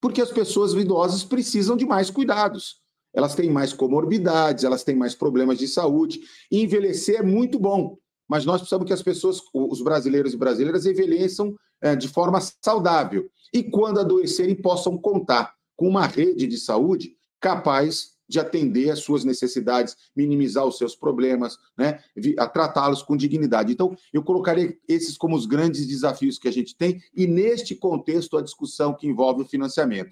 porque 0.00 0.20
as 0.20 0.30
pessoas 0.30 0.72
idosas 0.72 1.24
precisam 1.24 1.76
de 1.76 1.84
mais 1.84 2.10
cuidados 2.10 2.81
elas 3.14 3.34
têm 3.34 3.50
mais 3.50 3.72
comorbidades, 3.72 4.64
elas 4.64 4.84
têm 4.84 4.96
mais 4.96 5.14
problemas 5.14 5.58
de 5.58 5.68
saúde. 5.68 6.20
E 6.50 6.62
envelhecer 6.62 7.20
é 7.20 7.22
muito 7.22 7.58
bom, 7.58 7.96
mas 8.28 8.44
nós 8.44 8.60
precisamos 8.60 8.86
que 8.86 8.92
as 8.92 9.02
pessoas, 9.02 9.40
os 9.52 9.82
brasileiros 9.82 10.32
e 10.32 10.36
brasileiras, 10.36 10.86
envelheçam 10.86 11.54
é, 11.80 11.94
de 11.94 12.08
forma 12.08 12.40
saudável. 12.64 13.28
E 13.52 13.62
quando 13.62 14.00
adoecerem, 14.00 14.54
possam 14.54 14.96
contar 14.96 15.54
com 15.76 15.88
uma 15.88 16.06
rede 16.06 16.46
de 16.46 16.56
saúde 16.56 17.16
capaz 17.40 18.12
de 18.28 18.40
atender 18.40 18.88
às 18.88 19.00
suas 19.00 19.24
necessidades, 19.24 19.94
minimizar 20.16 20.64
os 20.64 20.78
seus 20.78 20.96
problemas, 20.96 21.58
né, 21.76 21.98
tratá-los 22.52 23.02
com 23.02 23.14
dignidade. 23.14 23.72
Então, 23.72 23.94
eu 24.10 24.22
colocaria 24.22 24.74
esses 24.88 25.18
como 25.18 25.36
os 25.36 25.44
grandes 25.44 25.86
desafios 25.86 26.38
que 26.38 26.48
a 26.48 26.52
gente 26.52 26.74
tem, 26.74 26.98
e 27.14 27.26
neste 27.26 27.74
contexto, 27.74 28.38
a 28.38 28.42
discussão 28.42 28.94
que 28.94 29.06
envolve 29.06 29.42
o 29.42 29.46
financiamento. 29.46 30.10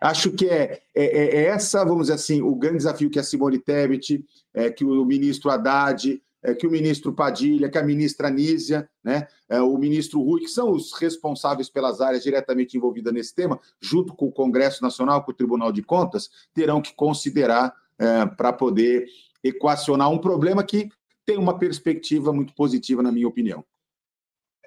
Acho 0.00 0.30
que 0.30 0.46
é, 0.48 0.80
é, 0.94 1.04
é, 1.04 1.36
é, 1.36 1.44
essa, 1.46 1.84
vamos 1.84 2.02
dizer 2.02 2.14
assim, 2.14 2.42
o 2.42 2.54
grande 2.54 2.78
desafio 2.78 3.10
que 3.10 3.18
a 3.18 3.22
Simone 3.22 3.58
Tebet, 3.58 4.24
é, 4.54 4.70
que 4.70 4.84
o 4.84 5.04
ministro 5.04 5.50
Haddad, 5.50 6.22
é, 6.42 6.54
que 6.54 6.66
o 6.66 6.70
ministro 6.70 7.12
Padilha, 7.12 7.68
que 7.68 7.78
a 7.78 7.82
ministra 7.82 8.30
Nízia, 8.30 8.88
né, 9.02 9.26
é, 9.48 9.60
o 9.60 9.76
ministro 9.76 10.22
Rui, 10.22 10.40
que 10.40 10.48
são 10.48 10.70
os 10.70 10.92
responsáveis 10.92 11.68
pelas 11.68 12.00
áreas 12.00 12.22
diretamente 12.22 12.76
envolvidas 12.76 13.12
nesse 13.12 13.34
tema, 13.34 13.58
junto 13.80 14.14
com 14.14 14.26
o 14.26 14.32
Congresso 14.32 14.82
Nacional, 14.82 15.24
com 15.24 15.32
o 15.32 15.34
Tribunal 15.34 15.72
de 15.72 15.82
Contas, 15.82 16.30
terão 16.54 16.80
que 16.80 16.94
considerar 16.94 17.74
é, 17.98 18.26
para 18.26 18.52
poder 18.52 19.06
equacionar 19.42 20.10
um 20.10 20.18
problema 20.18 20.62
que 20.62 20.88
tem 21.24 21.36
uma 21.36 21.58
perspectiva 21.58 22.32
muito 22.32 22.54
positiva, 22.54 23.02
na 23.02 23.10
minha 23.10 23.26
opinião. 23.26 23.64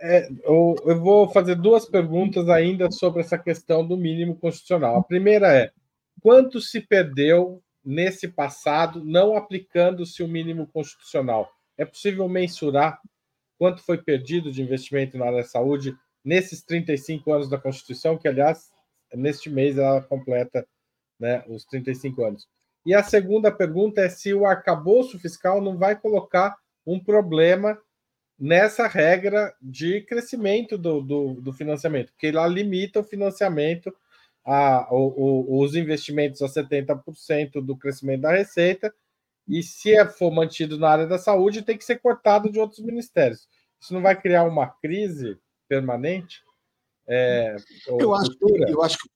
É, 0.01 0.29
eu, 0.43 0.75
eu, 0.85 0.99
vou 0.99 1.27
fazer 1.29 1.55
duas 1.55 1.85
perguntas 1.85 2.47
ainda 2.47 2.89
sobre 2.89 3.21
essa 3.21 3.37
questão 3.37 3.85
do 3.85 3.97
mínimo 3.97 4.35
constitucional. 4.35 4.97
A 4.97 5.03
primeira 5.03 5.53
é: 5.53 5.71
quanto 6.21 6.61
se 6.61 6.79
perdeu 6.79 7.61
nesse 7.83 8.27
passado 8.27 9.03
não 9.03 9.35
aplicando-se 9.35 10.23
o 10.23 10.27
mínimo 10.27 10.67
constitucional? 10.67 11.51
É 11.77 11.85
possível 11.85 12.27
mensurar 12.29 12.99
quanto 13.57 13.83
foi 13.83 13.97
perdido 13.97 14.51
de 14.51 14.61
investimento 14.61 15.17
na 15.17 15.25
área 15.25 15.39
da 15.39 15.43
saúde 15.43 15.95
nesses 16.23 16.63
35 16.63 17.31
anos 17.31 17.49
da 17.49 17.57
Constituição, 17.57 18.17
que, 18.17 18.27
aliás, 18.27 18.69
neste 19.13 19.49
mês 19.49 19.77
ela 19.77 20.01
completa 20.01 20.65
né, 21.19 21.43
os 21.47 21.65
35 21.65 22.23
anos. 22.23 22.47
E 22.85 22.93
a 22.93 23.03
segunda 23.03 23.51
pergunta 23.51 24.01
é 24.01 24.09
se 24.09 24.33
o 24.33 24.45
arcabouço 24.45 25.19
fiscal 25.19 25.61
não 25.61 25.77
vai 25.77 25.99
colocar 25.99 26.55
um 26.85 26.99
problema 26.99 27.77
nessa 28.39 28.87
regra 28.87 29.53
de 29.61 30.01
crescimento 30.01 30.77
do, 30.77 31.01
do, 31.01 31.33
do 31.35 31.53
financiamento, 31.53 32.11
porque 32.13 32.31
lá 32.31 32.47
limita 32.47 33.01
o 33.01 33.03
financiamento 33.03 33.93
a, 34.45 34.87
o, 34.91 35.57
o, 35.57 35.63
os 35.63 35.75
investimentos 35.75 36.41
a 36.41 36.47
70% 36.47 37.61
do 37.63 37.75
crescimento 37.75 38.21
da 38.21 38.31
receita, 38.31 38.93
e 39.47 39.61
se 39.61 39.93
é, 39.93 40.05
for 40.05 40.31
mantido 40.31 40.77
na 40.77 40.89
área 40.89 41.07
da 41.07 41.17
saúde, 41.17 41.63
tem 41.63 41.77
que 41.77 41.83
ser 41.83 41.99
cortado 41.99 42.51
de 42.51 42.59
outros 42.59 42.79
ministérios. 42.79 43.47
Isso 43.79 43.93
não 43.93 44.01
vai 44.01 44.19
criar 44.19 44.43
uma 44.43 44.67
crise 44.67 45.37
permanente? 45.67 46.41
É, 47.07 47.55
eu, 47.87 48.13
acho, 48.13 48.31
eu 48.67 48.83
acho 48.83 48.97
que 48.99 49.09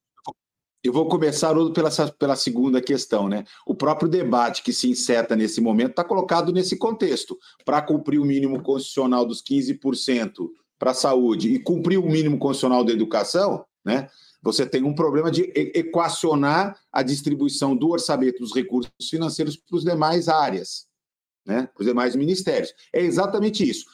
eu 0.83 0.91
vou 0.91 1.07
começar 1.07 1.55
pela, 1.71 1.89
pela 2.19 2.35
segunda 2.35 2.81
questão, 2.81 3.29
né? 3.29 3.45
O 3.65 3.73
próprio 3.73 4.09
debate 4.09 4.61
que 4.61 4.73
se 4.73 4.89
inseta 4.89 5.35
nesse 5.35 5.61
momento 5.61 5.91
está 5.91 6.03
colocado 6.03 6.51
nesse 6.51 6.75
contexto. 6.75 7.39
Para 7.63 7.81
cumprir 7.81 8.19
o 8.19 8.25
mínimo 8.25 8.61
constitucional 8.61 9.25
dos 9.25 9.41
15% 9.41 10.49
para 10.77 10.91
a 10.91 10.93
saúde 10.93 11.53
e 11.53 11.59
cumprir 11.59 11.97
o 11.97 12.05
mínimo 12.05 12.37
constitucional 12.37 12.83
da 12.83 12.91
educação, 12.91 13.65
né? 13.85 14.09
Você 14.41 14.65
tem 14.65 14.83
um 14.83 14.93
problema 14.93 15.31
de 15.31 15.53
equacionar 15.55 16.77
a 16.91 17.01
distribuição 17.01 17.73
do 17.73 17.89
orçamento 17.89 18.39
dos 18.39 18.53
recursos 18.53 18.91
financeiros 19.09 19.55
para 19.55 19.77
as 19.77 19.85
demais 19.85 20.27
áreas, 20.27 20.85
né? 21.45 21.69
Para 21.73 21.81
os 21.81 21.87
demais 21.87 22.13
ministérios. 22.13 22.73
É 22.91 23.01
exatamente 23.01 23.67
isso. 23.67 23.85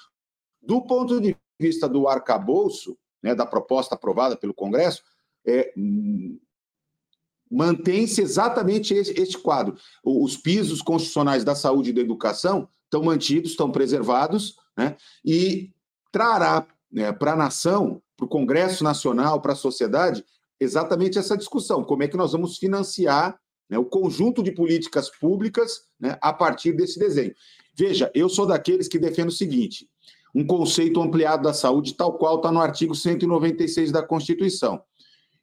Do 0.59 0.81
ponto 0.81 1.21
de 1.21 1.37
vista 1.59 1.87
do 1.87 2.07
arcabouço, 2.07 2.97
né, 3.21 3.35
da 3.35 3.45
proposta 3.45 3.93
aprovada 3.93 4.35
pelo 4.35 4.53
Congresso, 4.53 5.03
é, 5.45 5.71
mantém-se 7.49 8.21
exatamente 8.21 8.93
este 8.93 9.37
quadro. 9.37 9.75
Os 10.03 10.37
pisos 10.37 10.81
constitucionais 10.81 11.43
da 11.43 11.55
saúde 11.55 11.89
e 11.89 11.93
da 11.93 12.01
educação 12.01 12.67
estão 12.85 13.03
mantidos, 13.03 13.51
estão 13.51 13.71
preservados, 13.71 14.55
né? 14.77 14.95
e 15.23 15.71
trará 16.11 16.67
né, 16.91 17.11
para 17.11 17.33
a 17.33 17.35
nação, 17.35 18.01
para 18.15 18.25
o 18.25 18.29
Congresso 18.29 18.83
Nacional, 18.83 19.41
para 19.41 19.53
a 19.53 19.55
sociedade, 19.55 20.23
exatamente 20.59 21.17
essa 21.17 21.37
discussão: 21.37 21.83
como 21.83 22.03
é 22.03 22.07
que 22.07 22.17
nós 22.17 22.31
vamos 22.31 22.57
financiar 22.57 23.39
né, 23.69 23.77
o 23.77 23.85
conjunto 23.85 24.41
de 24.41 24.51
políticas 24.51 25.09
públicas 25.09 25.83
né, 25.99 26.17
a 26.21 26.33
partir 26.33 26.73
desse 26.73 26.97
desenho. 26.97 27.33
Veja, 27.75 28.11
eu 28.15 28.27
sou 28.27 28.45
daqueles 28.45 28.87
que 28.87 28.97
defendem 28.97 29.27
o 29.27 29.31
seguinte: 29.31 29.87
um 30.33 30.45
conceito 30.45 31.01
ampliado 31.01 31.43
da 31.43 31.53
saúde, 31.53 31.93
tal 31.93 32.17
qual 32.17 32.37
está 32.37 32.51
no 32.51 32.59
artigo 32.59 32.95
196 32.95 33.91
da 33.91 34.01
Constituição. 34.01 34.81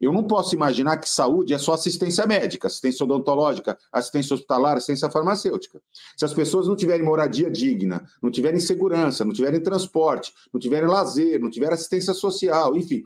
Eu 0.01 0.13
não 0.13 0.25
posso 0.25 0.55
imaginar 0.55 0.99
que 0.99 1.09
saúde 1.09 1.55
é 1.55 1.59
só 1.59 1.73
assistência 1.73 2.27
médica, 2.27 2.67
assistência 2.67 3.05
odontológica, 3.05 3.79
assistência 3.91 4.35
hospitalar, 4.35 4.77
assistência 4.77 5.11
farmacêutica. 5.11 5.81
Se 6.17 6.25
as 6.25 6.35
pessoas 6.35 6.69
não 6.69 6.77
tiverem 6.77 7.05
moradia 7.05 7.51
digna, 7.51 8.07
não 8.23 8.31
tiverem 8.31 8.61
segurança, 8.61 9.25
não 9.25 9.33
tiverem 9.33 9.61
transporte, 9.61 10.33
não 10.53 10.61
tiverem 10.61 10.89
lazer, 10.89 11.41
não 11.41 11.51
tiverem 11.51 11.75
assistência 11.75 12.13
social, 12.13 12.77
enfim, 12.77 13.03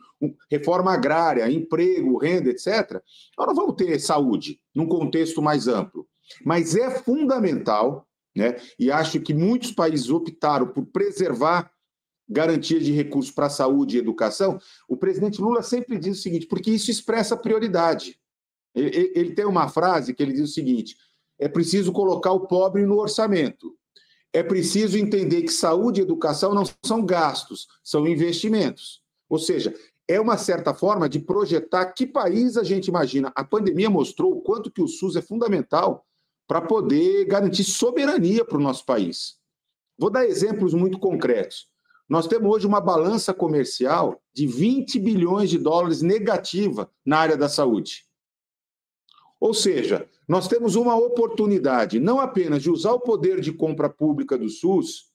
reforma 0.50 0.92
agrária, 0.92 1.50
emprego, 1.50 2.18
renda, 2.18 2.50
etc., 2.50 3.00
nós 3.38 3.46
não 3.46 3.54
vamos 3.54 3.76
ter 3.76 3.98
saúde 4.00 4.60
num 4.74 4.86
contexto 4.86 5.40
mais 5.40 5.68
amplo. 5.68 6.06
Mas 6.44 6.74
é 6.74 6.90
fundamental, 6.90 8.06
né? 8.34 8.56
E 8.78 8.90
acho 8.90 9.20
que 9.20 9.34
muitos 9.34 9.72
países 9.72 10.10
optaram 10.10 10.66
por 10.66 10.86
preservar 10.86 11.70
garantia 12.30 12.78
de 12.78 12.92
recursos 12.92 13.32
para 13.32 13.50
saúde 13.50 13.96
e 13.96 13.98
educação, 13.98 14.58
o 14.88 14.96
presidente 14.96 15.40
Lula 15.40 15.62
sempre 15.62 15.98
diz 15.98 16.18
o 16.18 16.22
seguinte, 16.22 16.46
porque 16.46 16.70
isso 16.70 16.90
expressa 16.90 17.36
prioridade. 17.36 18.18
Ele, 18.72 19.12
ele, 19.16 19.34
tem 19.34 19.44
uma 19.44 19.68
frase 19.68 20.14
que 20.14 20.22
ele 20.22 20.32
diz 20.32 20.48
o 20.50 20.52
seguinte: 20.52 20.96
é 21.38 21.48
preciso 21.48 21.92
colocar 21.92 22.30
o 22.30 22.46
pobre 22.46 22.86
no 22.86 22.98
orçamento. 22.98 23.76
É 24.32 24.44
preciso 24.44 24.96
entender 24.96 25.42
que 25.42 25.52
saúde 25.52 26.00
e 26.00 26.04
educação 26.04 26.54
não 26.54 26.62
são 26.84 27.04
gastos, 27.04 27.66
são 27.82 28.06
investimentos. 28.06 29.02
Ou 29.28 29.40
seja, 29.40 29.74
é 30.06 30.20
uma 30.20 30.38
certa 30.38 30.72
forma 30.72 31.08
de 31.08 31.18
projetar 31.18 31.86
que 31.86 32.06
país 32.06 32.56
a 32.56 32.62
gente 32.62 32.86
imagina. 32.86 33.32
A 33.34 33.42
pandemia 33.42 33.90
mostrou 33.90 34.32
o 34.32 34.40
quanto 34.40 34.70
que 34.70 34.80
o 34.80 34.86
SUS 34.86 35.16
é 35.16 35.22
fundamental 35.22 36.06
para 36.46 36.60
poder 36.60 37.24
garantir 37.24 37.64
soberania 37.64 38.44
para 38.44 38.56
o 38.56 38.60
nosso 38.60 38.84
país. 38.86 39.36
Vou 39.98 40.10
dar 40.10 40.26
exemplos 40.26 40.74
muito 40.74 40.98
concretos. 40.98 41.68
Nós 42.10 42.26
temos 42.26 42.52
hoje 42.52 42.66
uma 42.66 42.80
balança 42.80 43.32
comercial 43.32 44.20
de 44.34 44.44
20 44.44 44.98
bilhões 44.98 45.48
de 45.48 45.56
dólares 45.56 46.02
negativa 46.02 46.90
na 47.06 47.18
área 47.18 47.36
da 47.36 47.48
saúde. 47.48 48.04
Ou 49.38 49.54
seja, 49.54 50.08
nós 50.26 50.48
temos 50.48 50.74
uma 50.74 50.96
oportunidade 50.96 52.00
não 52.00 52.18
apenas 52.18 52.62
de 52.62 52.68
usar 52.68 52.92
o 52.92 53.00
poder 53.00 53.40
de 53.40 53.52
compra 53.52 53.88
pública 53.88 54.36
do 54.36 54.48
SUS 54.48 55.08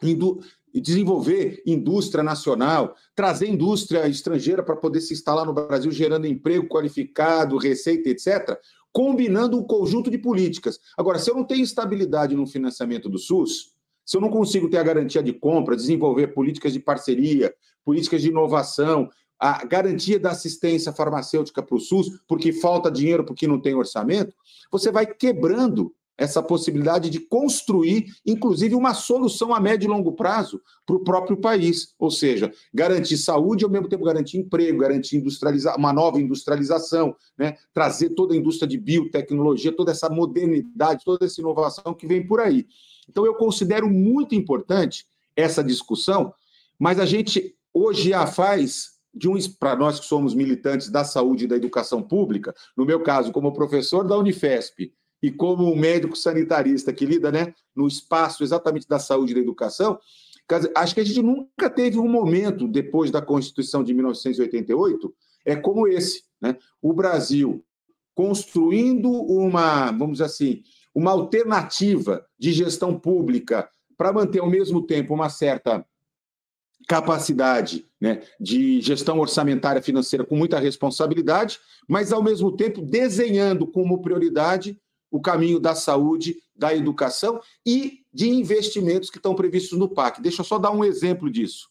e 0.00 0.80
desenvolver 0.80 1.60
indústria 1.66 2.22
nacional, 2.22 2.94
trazer 3.14 3.48
indústria 3.48 4.06
estrangeira 4.06 4.62
para 4.62 4.76
poder 4.76 5.00
se 5.00 5.12
instalar 5.12 5.44
no 5.44 5.52
Brasil, 5.52 5.90
gerando 5.90 6.26
emprego 6.28 6.68
qualificado, 6.68 7.58
receita, 7.58 8.08
etc., 8.10 8.56
combinando 8.92 9.58
um 9.58 9.64
conjunto 9.64 10.08
de 10.08 10.18
políticas. 10.18 10.78
Agora, 10.96 11.18
se 11.18 11.30
eu 11.30 11.34
não 11.34 11.44
tenho 11.44 11.64
estabilidade 11.64 12.36
no 12.36 12.46
financiamento 12.46 13.08
do 13.08 13.18
SUS, 13.18 13.75
se 14.06 14.16
eu 14.16 14.20
não 14.20 14.30
consigo 14.30 14.70
ter 14.70 14.78
a 14.78 14.84
garantia 14.84 15.22
de 15.22 15.32
compra, 15.32 15.74
desenvolver 15.74 16.28
políticas 16.28 16.72
de 16.72 16.78
parceria, 16.78 17.52
políticas 17.84 18.22
de 18.22 18.28
inovação, 18.28 19.10
a 19.38 19.64
garantia 19.66 20.18
da 20.18 20.30
assistência 20.30 20.92
farmacêutica 20.92 21.62
para 21.62 21.76
o 21.76 21.80
SUS, 21.80 22.08
porque 22.26 22.52
falta 22.52 22.90
dinheiro, 22.90 23.24
porque 23.24 23.46
não 23.46 23.60
tem 23.60 23.74
orçamento, 23.74 24.34
você 24.70 24.90
vai 24.92 25.04
quebrando 25.04 25.92
essa 26.18 26.42
possibilidade 26.42 27.10
de 27.10 27.20
construir, 27.20 28.06
inclusive, 28.24 28.74
uma 28.74 28.94
solução 28.94 29.54
a 29.54 29.60
médio 29.60 29.86
e 29.86 29.90
longo 29.90 30.12
prazo 30.12 30.62
para 30.86 30.96
o 30.96 31.04
próprio 31.04 31.36
país. 31.36 31.94
Ou 31.98 32.10
seja, 32.10 32.50
garantir 32.72 33.18
saúde 33.18 33.64
e, 33.64 33.66
ao 33.66 33.70
mesmo 33.70 33.88
tempo, 33.88 34.04
garantir 34.04 34.38
emprego, 34.38 34.78
garantir 34.78 35.18
industrializar, 35.18 35.76
uma 35.76 35.92
nova 35.92 36.18
industrialização, 36.18 37.14
né? 37.36 37.56
trazer 37.74 38.10
toda 38.10 38.32
a 38.32 38.36
indústria 38.36 38.66
de 38.66 38.78
biotecnologia, 38.78 39.76
toda 39.76 39.92
essa 39.92 40.08
modernidade, 40.08 41.04
toda 41.04 41.26
essa 41.26 41.40
inovação 41.40 41.92
que 41.92 42.06
vem 42.06 42.26
por 42.26 42.40
aí. 42.40 42.66
Então, 43.08 43.24
eu 43.24 43.34
considero 43.34 43.88
muito 43.88 44.34
importante 44.34 45.06
essa 45.34 45.62
discussão, 45.62 46.32
mas 46.78 46.98
a 46.98 47.06
gente 47.06 47.54
hoje 47.72 48.10
já 48.10 48.26
faz 48.26 48.96
de 49.14 49.28
um 49.28 49.36
para 49.58 49.74
nós 49.74 49.98
que 49.98 50.06
somos 50.06 50.34
militantes 50.34 50.90
da 50.90 51.02
saúde 51.02 51.44
e 51.44 51.48
da 51.48 51.56
educação 51.56 52.02
pública, 52.02 52.54
no 52.76 52.84
meu 52.84 53.02
caso, 53.02 53.32
como 53.32 53.52
professor 53.52 54.06
da 54.06 54.16
Unifesp 54.16 54.92
e 55.22 55.30
como 55.30 55.74
médico 55.74 56.16
sanitarista 56.16 56.92
que 56.92 57.06
lida 57.06 57.32
né, 57.32 57.54
no 57.74 57.86
espaço 57.88 58.44
exatamente 58.44 58.86
da 58.86 58.98
saúde 58.98 59.32
e 59.32 59.34
da 59.34 59.40
educação, 59.40 59.98
acho 60.74 60.94
que 60.94 61.00
a 61.00 61.04
gente 61.04 61.22
nunca 61.22 61.70
teve 61.70 61.98
um 61.98 62.08
momento 62.08 62.68
depois 62.68 63.10
da 63.10 63.22
Constituição 63.22 63.82
de 63.82 63.94
1988 63.94 65.14
é 65.44 65.56
como 65.56 65.88
esse, 65.88 66.24
né? 66.40 66.56
O 66.82 66.92
Brasil 66.92 67.64
construindo 68.14 69.10
uma, 69.10 69.90
vamos 69.90 70.12
dizer 70.12 70.24
assim, 70.24 70.62
uma 70.96 71.10
alternativa 71.10 72.26
de 72.38 72.54
gestão 72.54 72.98
pública 72.98 73.68
para 73.98 74.14
manter 74.14 74.38
ao 74.38 74.48
mesmo 74.48 74.80
tempo 74.80 75.12
uma 75.12 75.28
certa 75.28 75.84
capacidade 76.88 77.84
né, 78.00 78.22
de 78.40 78.80
gestão 78.80 79.18
orçamentária 79.18 79.82
financeira 79.82 80.24
com 80.24 80.34
muita 80.34 80.58
responsabilidade, 80.58 81.58
mas 81.86 82.14
ao 82.14 82.22
mesmo 82.22 82.50
tempo 82.56 82.80
desenhando 82.80 83.66
como 83.66 84.00
prioridade 84.00 84.80
o 85.10 85.20
caminho 85.20 85.60
da 85.60 85.74
saúde, 85.74 86.36
da 86.54 86.74
educação 86.74 87.42
e 87.64 88.00
de 88.10 88.30
investimentos 88.30 89.10
que 89.10 89.18
estão 89.18 89.34
previstos 89.34 89.78
no 89.78 89.90
PAC. 89.90 90.22
Deixa 90.22 90.40
eu 90.40 90.46
só 90.46 90.58
dar 90.58 90.70
um 90.70 90.82
exemplo 90.82 91.30
disso. 91.30 91.68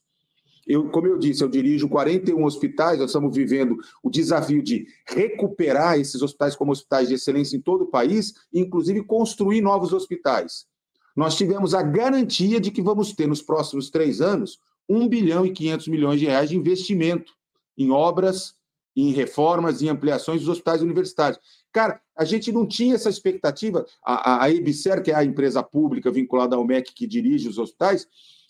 Eu, 0.66 0.90
como 0.90 1.08
eu 1.08 1.18
disse, 1.20 1.44
eu 1.44 1.50
dirijo 1.50 1.88
41 1.88 2.44
hospitais, 2.44 2.98
nós 2.98 3.10
estamos 3.10 3.36
vivendo 3.36 3.78
o 4.02 4.10
desafio 4.10 4.64
de 4.64 4.88
recuperar 5.08 6.00
esses 6.00 6.22
hospitais 6.22 6.56
como 6.56 6.72
hospitais 6.72 7.08
de 7.08 7.14
excelência 7.14 7.56
em 7.56 7.62
todo 7.62 7.84
o 7.84 7.88
país, 7.88 8.34
inclusive 8.54 9.04
construir 9.04 9.62
novos 9.62 9.94
hospitais. 9.94 10.66
Nós 11.16 11.36
tivemos 11.36 11.74
a 11.74 11.82
garantia 11.82 12.60
de 12.60 12.72
que 12.72 12.82
vamos 12.82 13.14
ter 13.14 13.28
nos 13.28 13.42
próximos 13.42 13.90
três 13.90 14.22
anos 14.22 14.60
1 14.90 15.08
bilhão 15.08 15.46
e 15.46 15.52
500 15.52 15.88
milhões 15.88 16.20
de 16.20 16.26
reais 16.26 16.50
de 16.50 16.58
investimento 16.58 17.34
em 17.78 17.92
obras, 17.92 18.56
em 18.96 19.12
reformas, 19.12 19.82
em 19.82 19.90
ampliações 19.90 20.40
dos 20.42 20.50
hospitais 20.50 20.82
universitários. 20.82 21.40
Cara, 21.72 22.00
a 22.16 22.24
gente 22.24 22.52
não 22.52 22.66
tinha 22.66 22.96
essa 22.96 23.10
expectativa. 23.10 23.86
A, 24.04 24.32
a, 24.32 24.44
a 24.46 24.52
EBSER, 24.52 25.04
que 25.04 25.12
é 25.12 25.16
a 25.16 25.24
empresa 25.24 25.62
pública 25.62 26.10
vinculada 26.10 26.56
ao 26.56 26.66
MEC 26.66 26.94
que 26.94 27.06
dirige 27.06 27.50
os 27.50 27.58
hospitais, 27.58 28.08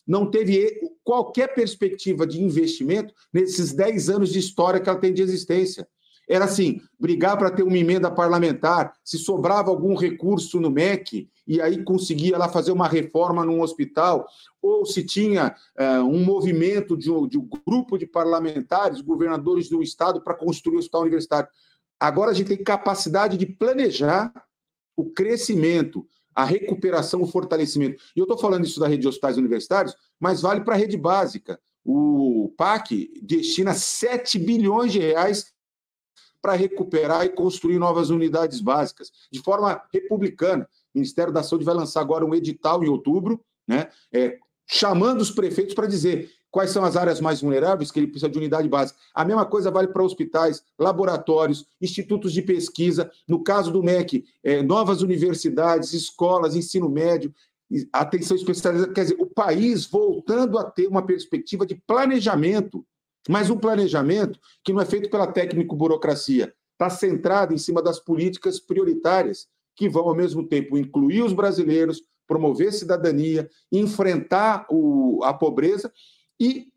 não 0.08 0.30
teve 0.30 0.80
qualquer 1.04 1.54
perspectiva 1.54 2.26
de 2.26 2.42
investimento 2.42 3.14
nesses 3.34 3.74
10 3.74 4.10
anos 4.10 4.32
de 4.32 4.40
história 4.40 4.80
que 4.80 4.90
ela 4.90 5.00
tem 5.00 5.14
de 5.14 5.22
existência. 5.22 5.88
Era 6.28 6.46
assim, 6.46 6.82
brigar 7.00 7.38
para 7.38 7.52
ter 7.52 7.64
uma 7.64 7.78
emenda 7.78 8.10
parlamentar, 8.10 8.94
se 9.04 9.18
sobrava 9.18 9.70
algum 9.70 9.96
recurso 9.96 10.60
no 10.60 10.72
MEC, 10.72 11.30
e 11.48 11.62
aí 11.62 11.84
conseguia 11.84 12.38
lá 12.38 12.50
fazer 12.50 12.72
uma 12.72 12.88
reforma 12.88 13.46
num 13.46 13.62
hospital, 13.62 14.28
ou 14.60 14.86
se 14.86 15.04
tinha 15.04 15.56
uh, 15.80 16.04
um 16.04 16.24
movimento 16.24 16.98
de 16.98 17.12
um, 17.12 17.28
de 17.28 17.38
um, 17.38 17.48
grupo 17.68 17.98
de 17.98 18.08
parlamentares, 18.08 19.02
governadores 19.02 19.70
do 19.70 19.84
estado, 19.84 20.22
para 20.22 20.34
construir 20.34 20.78
o 20.78 20.80
hospital 20.80 21.02
universitário. 21.02 21.48
Agora 22.00 22.32
a 22.32 22.34
gente 22.34 22.48
tem 22.48 22.64
capacidade 22.64 23.38
de 23.38 23.46
planejar 23.46 24.34
o 24.98 25.12
crescimento, 25.12 26.08
a 26.36 26.44
recuperação, 26.44 27.22
o 27.22 27.28
fortalecimento. 27.28 28.04
E 28.16 28.20
eu 28.20 28.26
estou 28.26 28.38
falando 28.38 28.66
isso 28.66 28.80
da 28.80 28.88
rede 28.88 29.04
de 29.04 29.08
hospitais 29.08 29.38
universitários, 29.38 29.96
mas 30.20 30.42
vale 30.42 30.62
para 30.62 30.76
a 30.76 30.78
rede 30.78 30.98
básica. 30.98 31.60
O 31.84 32.54
PAC 32.58 33.12
destina 33.22 33.74
7 33.74 34.38
bilhões 34.40 34.92
de 34.92 35.00
reais 35.00 35.54
para 36.42 36.54
recuperar 36.54 37.26
e 37.26 37.30
construir 37.30 37.80
novas 37.80 38.10
unidades 38.10 38.60
básicas, 38.60 39.12
de 39.32 39.42
forma 39.42 39.82
republicana. 39.92 40.70
O 40.94 41.00
Ministério 41.00 41.34
da 41.34 41.42
Saúde 41.42 41.66
vai 41.66 41.74
lançar 41.74 42.02
agora 42.02 42.26
um 42.26 42.36
edital 42.36 42.84
em 42.84 42.88
outubro, 42.88 43.44
né, 43.68 43.90
é, 44.14 44.38
chamando 44.68 45.22
os 45.22 45.32
prefeitos 45.32 45.74
para 45.74 45.88
dizer 45.88 46.32
quais 46.56 46.72
são 46.72 46.86
as 46.86 46.96
áreas 46.96 47.20
mais 47.20 47.42
vulneráveis 47.42 47.92
que 47.92 48.00
ele 48.00 48.08
precisa 48.08 48.30
de 48.30 48.38
unidade 48.38 48.70
básica. 48.70 48.98
A 49.14 49.26
mesma 49.26 49.46
coisa 49.46 49.70
vale 49.70 49.90
para 49.90 50.02
hospitais, 50.02 50.64
laboratórios, 50.80 51.66
institutos 51.82 52.32
de 52.32 52.42
pesquisa, 52.42 53.12
no 53.28 53.44
caso 53.44 53.74
do 53.74 53.84
MEC, 53.84 54.24
é, 54.42 54.64
novas 54.64 55.02
universidades, 55.02 55.92
escolas, 55.92 56.56
ensino 56.56 56.88
médio, 56.88 57.36
atenção 57.92 58.38
especializada. 58.38 58.94
Quer 58.94 59.02
dizer, 59.02 59.18
o 59.20 59.26
país 59.26 59.86
voltando 59.86 60.58
a 60.58 60.64
ter 60.64 60.88
uma 60.88 61.06
perspectiva 61.06 61.66
de 61.66 61.76
planejamento, 61.76 62.86
mas 63.28 63.50
um 63.50 63.58
planejamento 63.58 64.40
que 64.64 64.72
não 64.72 64.80
é 64.80 64.86
feito 64.86 65.10
pela 65.10 65.28
técnico-burocracia, 65.28 66.54
está 66.72 66.90
centrado 66.90 67.54
em 67.54 67.58
cima 67.58 67.82
das 67.82 68.00
políticas 68.00 68.62
prioritárias, 68.62 69.50
que 69.76 69.90
vão, 69.90 70.08
ao 70.08 70.16
mesmo 70.16 70.48
tempo, 70.48 70.78
incluir 70.78 71.22
os 71.22 71.34
brasileiros, 71.34 72.02
promover 72.26 72.72
cidadania, 72.72 73.50
enfrentar 73.70 74.66
o, 74.70 75.22
a 75.22 75.34
pobreza 75.34 75.92
e 76.40 76.68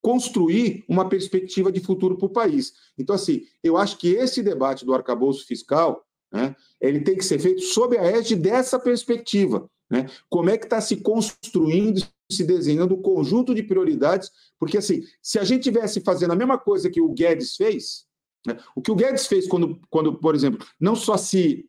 construir 0.00 0.84
uma 0.88 1.08
perspectiva 1.08 1.70
de 1.70 1.80
futuro 1.80 2.16
para 2.18 2.26
o 2.26 2.32
país. 2.32 2.72
Então, 2.98 3.14
assim, 3.14 3.46
eu 3.62 3.76
acho 3.76 3.96
que 3.98 4.08
esse 4.08 4.42
debate 4.42 4.84
do 4.84 4.92
arcabouço 4.92 5.46
fiscal, 5.46 6.04
né, 6.32 6.56
ele 6.80 7.00
tem 7.00 7.16
que 7.16 7.24
ser 7.24 7.38
feito 7.38 7.62
sob 7.62 7.96
a 7.96 8.02
égide 8.02 8.36
dessa 8.36 8.80
perspectiva. 8.80 9.70
Né? 9.88 10.06
Como 10.28 10.50
é 10.50 10.58
que 10.58 10.64
está 10.64 10.80
se 10.80 10.96
construindo, 10.96 12.02
se 12.30 12.42
desenhando 12.42 12.94
um 12.94 13.02
conjunto 13.02 13.54
de 13.54 13.62
prioridades? 13.62 14.30
Porque, 14.58 14.78
assim, 14.78 15.02
se 15.22 15.38
a 15.38 15.44
gente 15.44 15.62
tivesse 15.62 16.00
fazendo 16.00 16.32
a 16.32 16.36
mesma 16.36 16.58
coisa 16.58 16.90
que 16.90 17.00
o 17.00 17.10
Guedes 17.10 17.56
fez, 17.56 18.06
Né? 18.46 18.58
O 18.74 18.82
que 18.82 18.90
o 18.90 18.96
Guedes 18.96 19.26
fez 19.26 19.46
quando, 19.46 19.80
quando, 19.88 20.14
por 20.18 20.34
exemplo, 20.34 20.66
não 20.78 20.96
só 20.96 21.16
se 21.16 21.68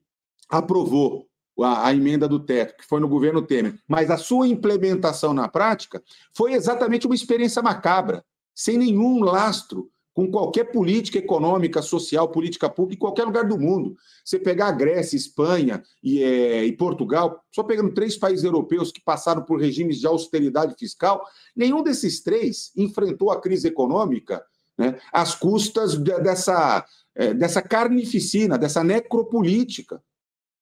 aprovou 0.50 1.28
a, 1.62 1.88
a, 1.88 1.94
emenda 1.94 2.28
do 2.28 2.40
teto, 2.40 2.78
que 2.78 2.86
foi 2.86 3.00
no 3.00 3.08
governo 3.08 3.42
Temer, 3.42 3.78
mas 3.88 4.10
a 4.10 4.18
sua 4.18 4.48
implementação 4.48 5.34
na 5.34 5.48
prática 5.48 6.02
foi 6.36 6.54
exatamente 6.54 7.06
uma 7.06 7.16
experiência 7.16 7.62
macabra, 7.62 8.24
sem 8.56 8.78
nenhum 8.78 9.20
lastro 9.20 9.90
com 10.14 10.30
qualquer 10.30 10.66
política 10.66 11.18
econômica, 11.18 11.82
social, 11.82 12.30
política 12.30 12.70
pública 12.70 12.96
em 12.96 13.00
qualquer 13.00 13.26
lugar 13.26 13.48
do 13.48 13.60
mundo. 13.60 13.98
Você 14.24 14.38
pegar 14.38 14.68
a 14.68 14.72
Grécia, 14.72 15.18
Espanha 15.18 15.84
e, 16.04 16.24
é, 16.24 16.64
e, 16.64 16.72
Portugal, 16.72 17.44
só 17.52 17.64
pegando 17.64 17.94
três 17.94 18.16
países 18.16 18.46
europeus 18.46 18.92
que 18.92 19.02
passaram 19.02 19.42
por 19.44 19.60
regimes 19.60 20.00
de 20.00 20.06
austeridade 20.06 20.76
fiscal, 20.78 21.26
nenhum 21.56 21.82
desses 21.82 22.22
três 22.22 22.72
enfrentou 22.78 23.32
a 23.32 23.42
crise 23.42 23.68
econômica 23.68 24.44
né, 24.78 25.00
às 25.12 25.34
custas 25.34 25.96
de, 25.96 26.20
dessa, 26.20 26.86
é, 27.16 27.34
dessa 27.34 27.62
carnificina, 27.62 28.58
dessa 28.58 28.84
necropolítica. 28.84 30.02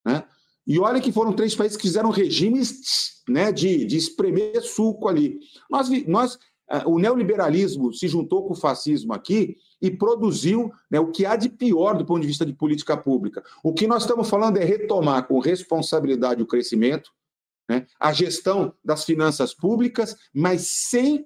Né? 0.06 0.23
E 0.65 0.80
olha 0.80 1.02
que 1.02 1.12
foram 1.12 1.34
três 1.34 1.56
países 1.56 1.76
que 1.76 1.84
fizeram 1.84 2.12
regimes 2.12 3.21
né, 3.28 3.52
de, 3.52 3.86
de 3.86 3.97
espremer 3.97 4.62
suco 4.62 5.08
ali. 5.08 5.39
Nós, 5.69 5.89
nós, 6.08 6.39
é, 6.69 6.86
o 6.86 7.00
neoliberalismo 7.00 7.93
se 7.93 8.08
juntou 8.08 8.45
com 8.45 8.54
o 8.54 8.58
fascismo 8.58 9.13
aqui 9.13 9.58
e 9.82 9.89
produziu 9.89 10.71
né, 10.89 11.00
o 11.00 11.12
que 11.12 11.26
há 11.26 11.36
de 11.36 11.50
pior 11.50 11.97
do 11.97 12.06
ponto 12.06 12.21
de 12.21 12.28
vista 12.28 12.45
de 12.45 12.54
política 12.54 12.95
pública. 12.95 13.43
O 13.63 13.74
que 13.74 13.88
nós 13.88 14.04
estamos 14.04 14.30
falando 14.30 14.58
é 14.58 14.63
retomar 14.63 15.28
com 15.28 15.39
responsabilidade 15.39 16.43
o 16.43 16.47
crescimento, 16.47 17.12
né, 17.69 17.88
a 18.00 18.13
gestão 18.13 18.74
das 18.84 19.04
finanças 19.04 19.54
públicas, 19.54 20.15
mas 20.34 20.67
sem 20.67 21.26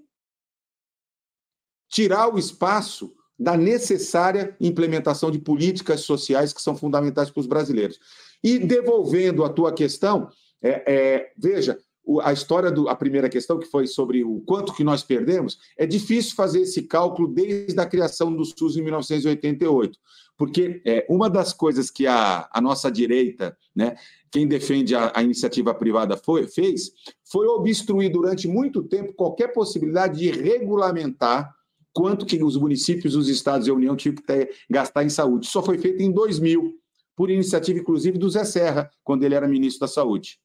tirar 1.89 2.34
o 2.34 2.39
espaço 2.39 3.13
da 3.38 3.58
necessária 3.58 4.56
implementação 4.60 5.30
de 5.30 5.39
políticas 5.39 6.02
sociais 6.02 6.54
que 6.54 6.62
são 6.62 6.76
fundamentais 6.76 7.30
para 7.30 7.41
os 7.41 7.48
brasileiros. 7.48 8.00
E 8.45 8.60
devolvendo 8.60 9.43
a 9.43 9.49
tua 9.49 9.73
questão, 9.73 10.29
é, 10.62 10.84
é, 10.86 11.31
veja, 11.36 11.79
a 12.21 12.31
história 12.31 12.71
da 12.71 12.95
primeira 12.95 13.27
questão, 13.27 13.58
que 13.58 13.65
foi 13.65 13.88
sobre 13.88 14.23
o 14.23 14.39
quanto 14.41 14.71
que 14.71 14.84
nós 14.84 15.01
perdemos, 15.01 15.58
é 15.75 15.88
difícil 15.88 16.36
fazer 16.36 16.62
esse 16.62 16.84
cálculo 16.84 17.27
desde 17.27 17.79
a 17.79 17.88
criação 17.88 18.31
do 18.31 18.45
SUS 18.45 18.77
em 18.77 18.84
1988, 18.84 19.97
porque 20.38 20.79
é, 20.86 21.03
uma 21.10 21.27
das 21.27 21.53
coisas 21.53 21.89
que 21.89 22.05
a, 22.05 22.47
a 22.53 22.62
nossa 22.62 22.91
direita, 22.91 23.58
né, 23.75 23.95
quem 24.31 24.47
defende 24.47 24.95
a, 24.95 25.12
a 25.15 25.23
iniciativa 25.23 25.73
privada 25.73 26.15
foi, 26.15 26.47
fez, 26.47 26.91
foi 27.23 27.47
obstruir 27.47 28.12
durante 28.12 28.47
muito 28.47 28.84
tempo 28.84 29.13
qualquer 29.13 29.47
possibilidade 29.53 30.19
de 30.19 30.29
regulamentar 30.29 31.51
quanto 31.91 32.27
que 32.27 32.43
os 32.43 32.58
municípios, 32.58 33.15
os 33.15 33.27
estados 33.27 33.65
e 33.65 33.71
a 33.71 33.73
União 33.73 33.95
tinham 33.95 34.13
que 34.13 34.21
ter, 34.21 34.51
gastar 34.69 35.03
em 35.03 35.10
saúde. 35.10 35.47
Só 35.47 35.63
foi 35.63 35.79
feito 35.79 36.03
em 36.03 36.12
2000, 36.12 36.77
por 37.15 37.30
iniciativa, 37.30 37.80
inclusive, 37.80 38.17
do 38.17 38.30
Zé 38.30 38.43
Serra, 38.43 38.91
quando 39.04 39.23
ele 39.23 39.36
era 39.36 39.47
ministro 39.47 39.82
da 39.82 39.88
Saúde. 39.88 40.39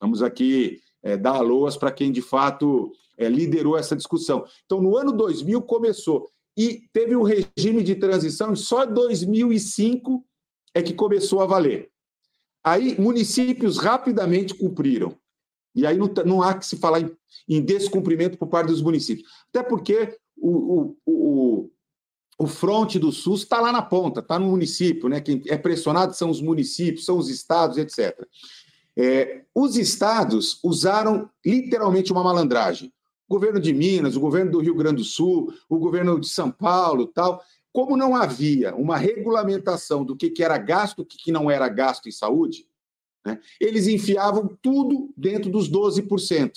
Vamos 0.00 0.22
aqui 0.22 0.80
é, 1.02 1.16
dar 1.16 1.36
aloas 1.36 1.76
para 1.76 1.92
quem, 1.92 2.10
de 2.10 2.22
fato, 2.22 2.92
é, 3.16 3.28
liderou 3.28 3.76
essa 3.76 3.96
discussão. 3.96 4.44
Então, 4.64 4.80
no 4.80 4.96
ano 4.96 5.12
2000 5.12 5.62
começou, 5.62 6.30
e 6.56 6.88
teve 6.92 7.14
um 7.14 7.22
regime 7.22 7.82
de 7.82 7.94
transição, 7.94 8.52
e 8.52 8.56
só 8.56 8.84
2005 8.84 10.24
é 10.74 10.82
que 10.82 10.92
começou 10.92 11.40
a 11.40 11.46
valer. 11.46 11.90
Aí, 12.64 13.00
municípios 13.00 13.78
rapidamente 13.78 14.54
cumpriram. 14.54 15.16
E 15.74 15.86
aí 15.86 15.96
não, 15.96 16.10
não 16.26 16.42
há 16.42 16.54
que 16.54 16.66
se 16.66 16.76
falar 16.76 17.00
em, 17.00 17.16
em 17.48 17.62
descumprimento 17.62 18.36
por 18.36 18.48
parte 18.48 18.68
dos 18.68 18.82
municípios. 18.82 19.28
Até 19.48 19.62
porque 19.62 20.18
o, 20.36 20.50
o, 20.50 20.96
o, 21.06 21.70
o 22.38 22.46
fronte 22.46 23.00
do 23.00 23.10
SUS 23.10 23.42
está 23.42 23.60
lá 23.60 23.72
na 23.72 23.82
ponta, 23.82 24.20
está 24.20 24.38
no 24.38 24.46
município, 24.46 25.08
né? 25.08 25.20
Quem 25.20 25.42
é 25.48 25.58
pressionado 25.58 26.14
são 26.14 26.30
os 26.30 26.40
municípios, 26.40 27.04
são 27.04 27.18
os 27.18 27.28
estados, 27.28 27.76
etc. 27.76 28.16
É, 28.96 29.42
os 29.52 29.76
estados 29.76 30.60
usaram 30.62 31.28
literalmente 31.44 32.12
uma 32.12 32.22
malandragem. 32.22 32.92
O 33.28 33.34
governo 33.34 33.60
de 33.60 33.74
Minas, 33.74 34.14
o 34.14 34.20
governo 34.20 34.52
do 34.52 34.60
Rio 34.60 34.74
Grande 34.74 34.96
do 34.96 35.04
Sul, 35.04 35.52
o 35.68 35.78
governo 35.78 36.18
de 36.18 36.28
São 36.28 36.50
Paulo, 36.50 37.08
tal. 37.08 37.42
Como 37.72 37.96
não 37.96 38.14
havia 38.14 38.74
uma 38.74 38.96
regulamentação 38.96 40.04
do 40.04 40.16
que, 40.16 40.30
que 40.30 40.42
era 40.42 40.56
gasto, 40.58 41.00
o 41.00 41.04
que, 41.04 41.18
que 41.18 41.32
não 41.32 41.50
era 41.50 41.68
gasto 41.68 42.08
em 42.08 42.12
saúde, 42.12 42.66
né, 43.26 43.38
eles 43.60 43.88
enfiavam 43.88 44.56
tudo 44.62 45.12
dentro 45.16 45.50
dos 45.50 45.68
12%. 45.70 46.52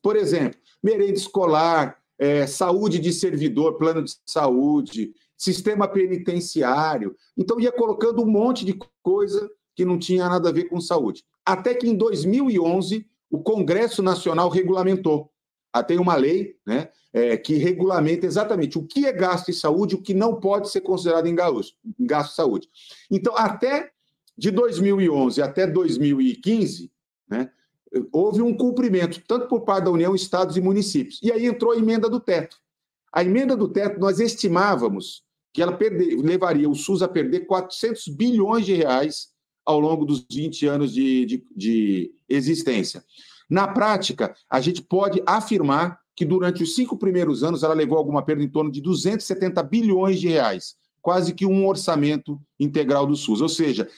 Por 0.00 0.16
exemplo, 0.16 0.58
merenda 0.82 1.12
escolar, 1.12 1.98
é, 2.18 2.46
saúde 2.46 2.98
de 2.98 3.12
servidor, 3.12 3.76
plano 3.76 4.02
de 4.02 4.16
saúde, 4.24 5.12
sistema 5.44 5.86
penitenciário. 5.86 7.14
Então, 7.36 7.60
ia 7.60 7.70
colocando 7.70 8.22
um 8.22 8.26
monte 8.26 8.64
de 8.64 8.78
coisa 9.02 9.50
que 9.76 9.84
não 9.84 9.98
tinha 9.98 10.28
nada 10.28 10.48
a 10.48 10.52
ver 10.52 10.64
com 10.64 10.80
saúde. 10.80 11.24
Até 11.44 11.74
que 11.74 11.86
em 11.86 11.94
2011, 11.94 13.06
o 13.30 13.42
Congresso 13.42 14.02
Nacional 14.02 14.48
regulamentou. 14.48 15.30
Ah, 15.72 15.82
tem 15.82 15.98
uma 15.98 16.14
lei 16.14 16.56
né, 16.64 16.88
é, 17.12 17.36
que 17.36 17.56
regulamenta 17.56 18.24
exatamente 18.24 18.78
o 18.78 18.86
que 18.86 19.04
é 19.06 19.12
gasto 19.12 19.50
em 19.50 19.54
saúde 19.54 19.94
e 19.94 19.98
o 19.98 20.02
que 20.02 20.14
não 20.14 20.36
pode 20.36 20.70
ser 20.70 20.80
considerado 20.80 21.26
em 21.26 21.34
gasto, 21.34 21.74
em 21.98 22.06
gasto 22.06 22.30
de 22.30 22.36
saúde. 22.36 22.68
Então, 23.10 23.36
até 23.36 23.90
de 24.38 24.50
2011 24.50 25.42
até 25.42 25.66
2015, 25.66 26.90
né, 27.28 27.50
houve 28.12 28.40
um 28.40 28.56
cumprimento, 28.56 29.20
tanto 29.26 29.48
por 29.48 29.62
parte 29.62 29.84
da 29.84 29.90
União, 29.90 30.14
estados 30.14 30.56
e 30.56 30.60
municípios. 30.60 31.20
E 31.22 31.30
aí 31.30 31.44
entrou 31.44 31.72
a 31.72 31.76
emenda 31.76 32.08
do 32.08 32.20
teto. 32.20 32.56
A 33.12 33.22
emenda 33.22 33.56
do 33.56 33.68
teto, 33.68 33.98
nós 34.00 34.20
estimávamos 34.20 35.23
que 35.54 35.62
ela 35.62 35.72
perder, 35.72 36.16
levaria 36.16 36.68
o 36.68 36.74
SUS 36.74 37.00
a 37.00 37.08
perder 37.08 37.46
400 37.46 38.08
bilhões 38.08 38.66
de 38.66 38.74
reais 38.74 39.28
ao 39.64 39.78
longo 39.78 40.04
dos 40.04 40.26
20 40.30 40.66
anos 40.66 40.92
de, 40.92 41.24
de, 41.24 41.46
de 41.56 42.12
existência. 42.28 43.04
Na 43.48 43.68
prática, 43.68 44.34
a 44.50 44.60
gente 44.60 44.82
pode 44.82 45.22
afirmar 45.24 46.00
que 46.16 46.24
durante 46.24 46.62
os 46.64 46.74
cinco 46.74 46.98
primeiros 46.98 47.44
anos 47.44 47.62
ela 47.62 47.72
levou 47.72 47.96
alguma 47.96 48.22
perda 48.22 48.42
em 48.42 48.48
torno 48.48 48.70
de 48.70 48.80
270 48.80 49.62
bilhões 49.62 50.20
de 50.20 50.28
reais, 50.28 50.74
quase 51.00 51.32
que 51.32 51.46
um 51.46 51.66
orçamento 51.66 52.40
integral 52.58 53.06
do 53.06 53.16
SUS. 53.16 53.40
Ou 53.40 53.48
seja, 53.48 53.88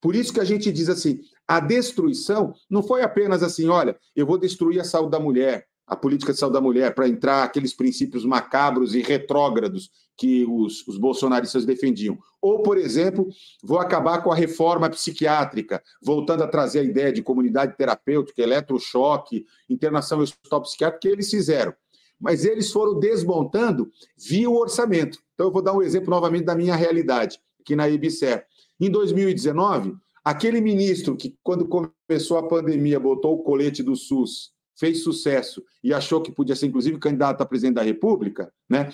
por 0.00 0.16
isso 0.16 0.32
que 0.32 0.40
a 0.40 0.44
gente 0.44 0.72
diz 0.72 0.88
assim, 0.88 1.20
a 1.46 1.60
destruição 1.60 2.54
não 2.68 2.82
foi 2.82 3.02
apenas 3.02 3.42
assim, 3.42 3.68
olha, 3.68 3.96
eu 4.16 4.26
vou 4.26 4.36
destruir 4.36 4.80
a 4.80 4.84
saúde 4.84 5.12
da 5.12 5.20
mulher, 5.20 5.66
a 5.86 5.94
política 5.94 6.32
de 6.32 6.38
saúde 6.38 6.54
da 6.54 6.60
mulher, 6.60 6.94
para 6.94 7.08
entrar 7.08 7.44
aqueles 7.44 7.74
princípios 7.74 8.24
macabros 8.24 8.94
e 8.94 9.02
retrógrados 9.02 9.90
que 10.16 10.46
os, 10.48 10.86
os, 10.86 10.96
bolsonaristas 10.96 11.64
defendiam. 11.64 12.18
Ou, 12.40 12.62
por 12.62 12.78
exemplo, 12.78 13.28
vou 13.62 13.78
acabar 13.78 14.22
com 14.22 14.32
a 14.32 14.34
reforma 14.34 14.88
psiquiátrica, 14.88 15.82
voltando 16.02 16.44
a 16.44 16.48
trazer 16.48 16.80
a 16.80 16.84
ideia 16.84 17.12
de 17.12 17.22
comunidade 17.22 17.76
terapêutica, 17.76 18.42
eletrochoque, 18.42 19.44
internação 19.68 20.20
hospital 20.20 20.62
psiquiátrico, 20.62 21.02
que 21.02 21.08
eles 21.08 21.30
fizeram. 21.30 21.74
Mas 22.18 22.44
eles 22.44 22.70
foram 22.70 22.98
desmontando 22.98 23.90
via 24.16 24.48
o 24.48 24.56
orçamento. 24.56 25.18
Então, 25.34 25.48
eu 25.48 25.52
vou 25.52 25.62
dar 25.62 25.74
um 25.74 25.82
exemplo 25.82 26.10
novamente 26.10 26.44
da 26.44 26.54
minha 26.54 26.76
realidade, 26.76 27.40
aqui 27.60 27.74
na 27.74 27.88
IBSER. 27.88 28.46
Em 28.80 28.90
2019, 28.90 29.96
Aquele 30.24 30.58
ministro 30.58 31.14
que, 31.14 31.36
quando 31.42 31.68
começou 31.68 32.38
a 32.38 32.48
pandemia, 32.48 32.98
botou 32.98 33.34
o 33.34 33.42
colete 33.42 33.82
do 33.82 33.94
SUS, 33.94 34.53
fez 34.76 35.02
sucesso 35.02 35.62
e 35.82 35.92
achou 35.92 36.20
que 36.20 36.32
podia 36.32 36.56
ser, 36.56 36.66
inclusive, 36.66 36.98
candidato 36.98 37.40
a 37.40 37.46
presidente 37.46 37.74
da 37.74 37.82
República, 37.82 38.52
né? 38.68 38.92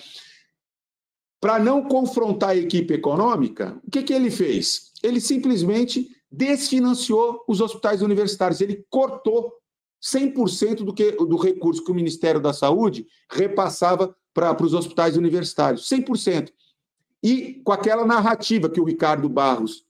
Para 1.39 1.57
não 1.57 1.83
confrontar 1.83 2.51
a 2.51 2.55
equipe 2.55 2.93
econômica, 2.93 3.79
o 3.85 3.89
que, 3.89 4.03
que 4.03 4.13
ele 4.13 4.29
fez? 4.29 4.91
Ele 5.01 5.19
simplesmente 5.19 6.07
desfinanciou 6.31 7.43
os 7.47 7.59
hospitais 7.59 8.01
universitários. 8.01 8.61
Ele 8.61 8.85
cortou 8.89 9.51
100% 10.01 10.83
do, 10.83 10.93
que, 10.93 11.11
do 11.11 11.35
recurso 11.35 11.83
que 11.83 11.91
o 11.91 11.95
Ministério 11.95 12.39
da 12.39 12.53
Saúde 12.53 13.07
repassava 13.29 14.15
para 14.33 14.63
os 14.63 14.73
hospitais 14.73 15.17
universitários. 15.17 15.89
100%. 15.89 16.51
E 17.23 17.61
com 17.63 17.71
aquela 17.71 18.05
narrativa 18.05 18.69
que 18.69 18.79
o 18.79 18.85
Ricardo 18.85 19.27
Barros 19.27 19.83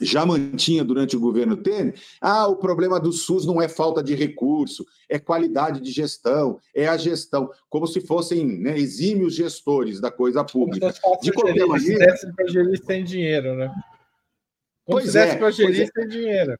já 0.00 0.24
mantinha 0.24 0.84
durante 0.84 1.16
o 1.16 1.20
governo 1.20 1.56
Temer, 1.56 1.94
ah, 2.20 2.46
o 2.46 2.56
problema 2.56 2.98
do 3.00 3.12
SUS 3.12 3.46
não 3.46 3.60
é 3.60 3.68
falta 3.68 4.02
de 4.02 4.14
recurso, 4.14 4.86
é 5.08 5.18
qualidade 5.18 5.80
de 5.80 5.90
gestão, 5.90 6.58
é 6.74 6.86
a 6.86 6.96
gestão, 6.96 7.50
como 7.68 7.86
se 7.86 8.00
fossem 8.00 8.46
né, 8.46 8.78
exímios 8.78 9.34
gestores 9.34 10.00
da 10.00 10.10
coisa 10.10 10.44
pública. 10.44 10.92
de 11.22 11.32
qualquer 11.32 11.66
maneira. 11.66 12.16
Se 12.16 12.32
para 12.32 12.46
gerir 12.46 12.84
sem 12.84 13.04
dinheiro, 13.04 13.54
né? 13.54 13.68
Como 14.84 15.00
pois 15.00 15.10
se 15.10 15.18
é, 15.18 15.36
para 15.36 15.50
gerir 15.50 15.82
é. 15.82 15.86
sem 15.86 16.08
dinheiro. 16.08 16.58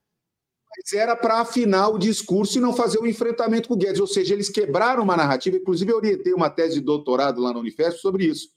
Mas 0.76 0.92
era 0.92 1.14
para 1.14 1.40
afinar 1.40 1.88
o 1.88 1.98
discurso 1.98 2.58
e 2.58 2.60
não 2.60 2.72
fazer 2.72 2.98
o 2.98 3.04
um 3.04 3.06
enfrentamento 3.06 3.68
com 3.68 3.74
o 3.74 3.76
Guedes, 3.76 4.00
ou 4.00 4.06
seja, 4.08 4.34
eles 4.34 4.48
quebraram 4.48 5.04
uma 5.04 5.16
narrativa, 5.16 5.56
inclusive 5.56 5.92
eu 5.92 5.96
orientei 5.96 6.32
uma 6.32 6.50
tese 6.50 6.74
de 6.74 6.80
doutorado 6.80 7.40
lá 7.40 7.52
na 7.52 7.60
Unifesp 7.60 8.00
sobre 8.00 8.24
isso 8.24 8.48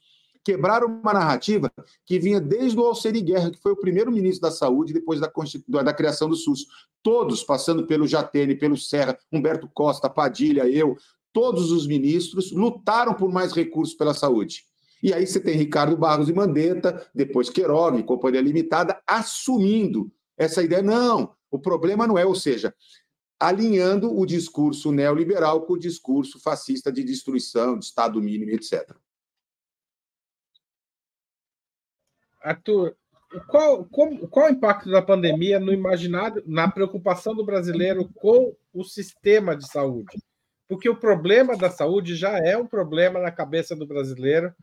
quebraram 0.48 0.88
uma 0.88 1.12
narrativa 1.12 1.70
que 2.06 2.18
vinha 2.18 2.40
desde 2.40 2.80
o 2.80 2.84
Alceri 2.86 3.20
Guerra, 3.20 3.52
que 3.52 3.62
foi 3.62 3.74
o 3.74 3.76
primeiro 3.76 4.10
ministro 4.10 4.44
da 4.44 4.56
Saúde 4.56 4.94
depois 4.94 5.20
da, 5.20 5.30
da 5.84 5.94
criação 5.94 6.30
do 6.30 6.38
SUS. 6.38 6.68
Todos, 7.04 7.44
passando 7.44 7.86
pelo 7.86 8.08
Jatene, 8.08 8.56
pelo 8.56 8.78
Serra, 8.78 9.20
Humberto 9.30 9.70
Costa, 9.74 10.10
Padilha, 10.10 10.66
eu, 10.66 10.96
todos 11.34 11.70
os 11.70 11.86
ministros 11.86 12.54
lutaram 12.54 13.14
por 13.14 13.30
mais 13.30 13.52
recursos 13.52 13.94
pela 13.94 14.14
saúde. 14.14 14.64
E 15.04 15.14
aí 15.14 15.28
você 15.28 15.38
tem 15.38 15.58
Ricardo 15.58 15.98
Barros 15.98 16.30
e 16.30 16.34
Mandetta, 16.34 17.06
depois 17.14 17.50
Queiroga 17.50 18.00
e 18.00 18.04
Companhia 18.04 18.40
Limitada, 18.40 19.02
assumindo 19.06 20.10
essa 20.38 20.64
ideia. 20.64 20.82
Não, 20.82 21.34
o 21.52 21.60
problema 21.60 22.08
não 22.08 22.18
é, 22.18 22.26
ou 22.26 22.36
seja, 22.36 22.74
alinhando 23.38 24.18
o 24.18 24.26
discurso 24.26 24.94
neoliberal 24.94 25.66
com 25.66 25.74
o 25.74 25.80
discurso 25.80 26.40
fascista 26.40 26.90
de 26.90 27.04
destruição, 27.04 27.78
de 27.78 27.84
Estado 27.84 28.22
mínimo, 28.22 28.52
etc. 28.52 28.96
Arthur, 32.42 32.96
qual, 33.48 33.86
qual, 33.86 34.18
qual 34.30 34.48
o 34.48 34.52
impacto 34.52 34.90
da 34.90 35.02
pandemia 35.02 35.60
no 35.60 35.74
imaginário, 35.74 36.44
na 36.46 36.70
preocupação 36.70 37.36
do 37.36 37.46
brasileiro 37.46 38.10
com 38.16 38.56
o 38.74 38.84
sistema 38.84 39.56
de 39.56 39.68
saúde? 39.68 40.18
Porque 40.68 40.90
o 40.90 41.00
problema 41.00 41.58
da 41.58 41.70
saúde 41.70 42.16
já 42.16 42.38
é 42.38 42.58
um 42.58 42.68
problema 42.68 43.20
na 43.20 43.32
cabeça 43.32 43.76
do 43.76 43.86
brasileiro 43.86 44.54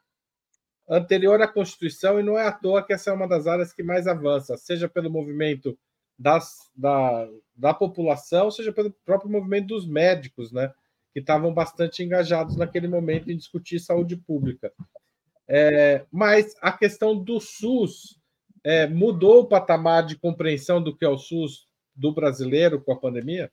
anterior 0.89 1.41
à 1.41 1.49
Constituição, 1.49 2.21
e 2.21 2.23
não 2.23 2.39
é 2.39 2.47
à 2.47 2.53
toa 2.53 2.85
que 2.85 2.93
essa 2.93 3.11
é 3.11 3.13
uma 3.13 3.27
das 3.27 3.47
áreas 3.47 3.73
que 3.73 3.83
mais 3.83 4.07
avança, 4.07 4.57
seja 4.57 4.89
pelo 4.89 5.11
movimento 5.11 5.79
das, 6.19 6.71
da, 6.75 7.27
da 7.57 7.75
população, 7.75 8.51
seja 8.51 8.73
pelo 8.73 8.91
próprio 9.05 9.31
movimento 9.31 9.69
dos 9.69 9.87
médicos, 9.87 10.53
né? 10.53 10.73
Que 11.13 11.21
estavam 11.21 11.53
bastante 11.55 12.03
engajados 12.03 12.57
naquele 12.57 12.89
momento 12.89 13.31
em 13.31 13.37
discutir 13.37 13.79
saúde 13.79 14.17
pública. 14.17 14.73
É, 15.49 16.05
mas 16.11 16.55
a 16.61 16.73
questão 16.73 17.17
do 17.17 17.39
SUS 17.41 18.19
é, 18.63 18.87
mudou 18.87 19.41
o 19.41 19.47
patamar 19.47 20.07
de 20.07 20.17
compreensão 20.17 20.83
do 20.83 20.97
que 20.97 21.05
é 21.05 21.09
o 21.09 21.19
SUS 21.19 21.67
do 21.95 22.13
brasileiro 22.13 22.81
com 22.81 22.93
a 22.93 22.99
pandemia? 22.99 23.53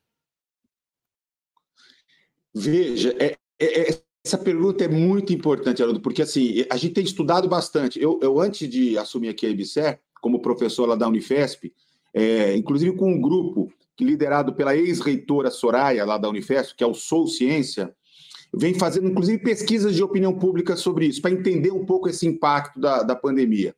Veja, 2.53 3.15
é, 3.19 3.37
é, 3.59 3.91
é 3.91 4.01
essa 4.23 4.37
pergunta 4.37 4.83
é 4.83 4.87
muito 4.87 5.33
importante, 5.33 5.81
Haroldo, 5.81 5.99
porque 5.99 6.21
assim, 6.21 6.63
a 6.69 6.77
gente 6.77 6.93
tem 6.93 7.03
estudado 7.03 7.47
bastante. 7.47 7.99
Eu, 7.99 8.19
eu 8.21 8.39
antes 8.39 8.69
de 8.69 8.97
assumir 8.97 9.29
aqui 9.29 9.47
a 9.47 9.49
IBSER, 9.49 9.99
como 10.21 10.41
professor 10.41 10.87
lá 10.87 10.95
da 10.95 11.07
Unifesp, 11.07 11.73
é, 12.13 12.55
inclusive 12.55 12.95
com 12.95 13.11
um 13.11 13.19
grupo 13.19 13.73
liderado 13.99 14.53
pela 14.53 14.75
ex-reitora 14.75 15.49
Soraya, 15.49 16.05
lá 16.05 16.17
da 16.17 16.29
Unifesp, 16.29 16.75
que 16.75 16.83
é 16.83 16.87
o 16.87 16.93
Sou 16.93 17.27
Ciência, 17.27 17.95
vem 18.53 18.73
fazendo, 18.73 19.07
inclusive, 19.07 19.37
pesquisas 19.41 19.95
de 19.95 20.03
opinião 20.03 20.33
pública 20.33 20.75
sobre 20.75 21.05
isso, 21.05 21.21
para 21.21 21.31
entender 21.31 21.71
um 21.71 21.85
pouco 21.85 22.09
esse 22.09 22.27
impacto 22.27 22.79
da, 22.79 23.03
da 23.03 23.15
pandemia. 23.15 23.75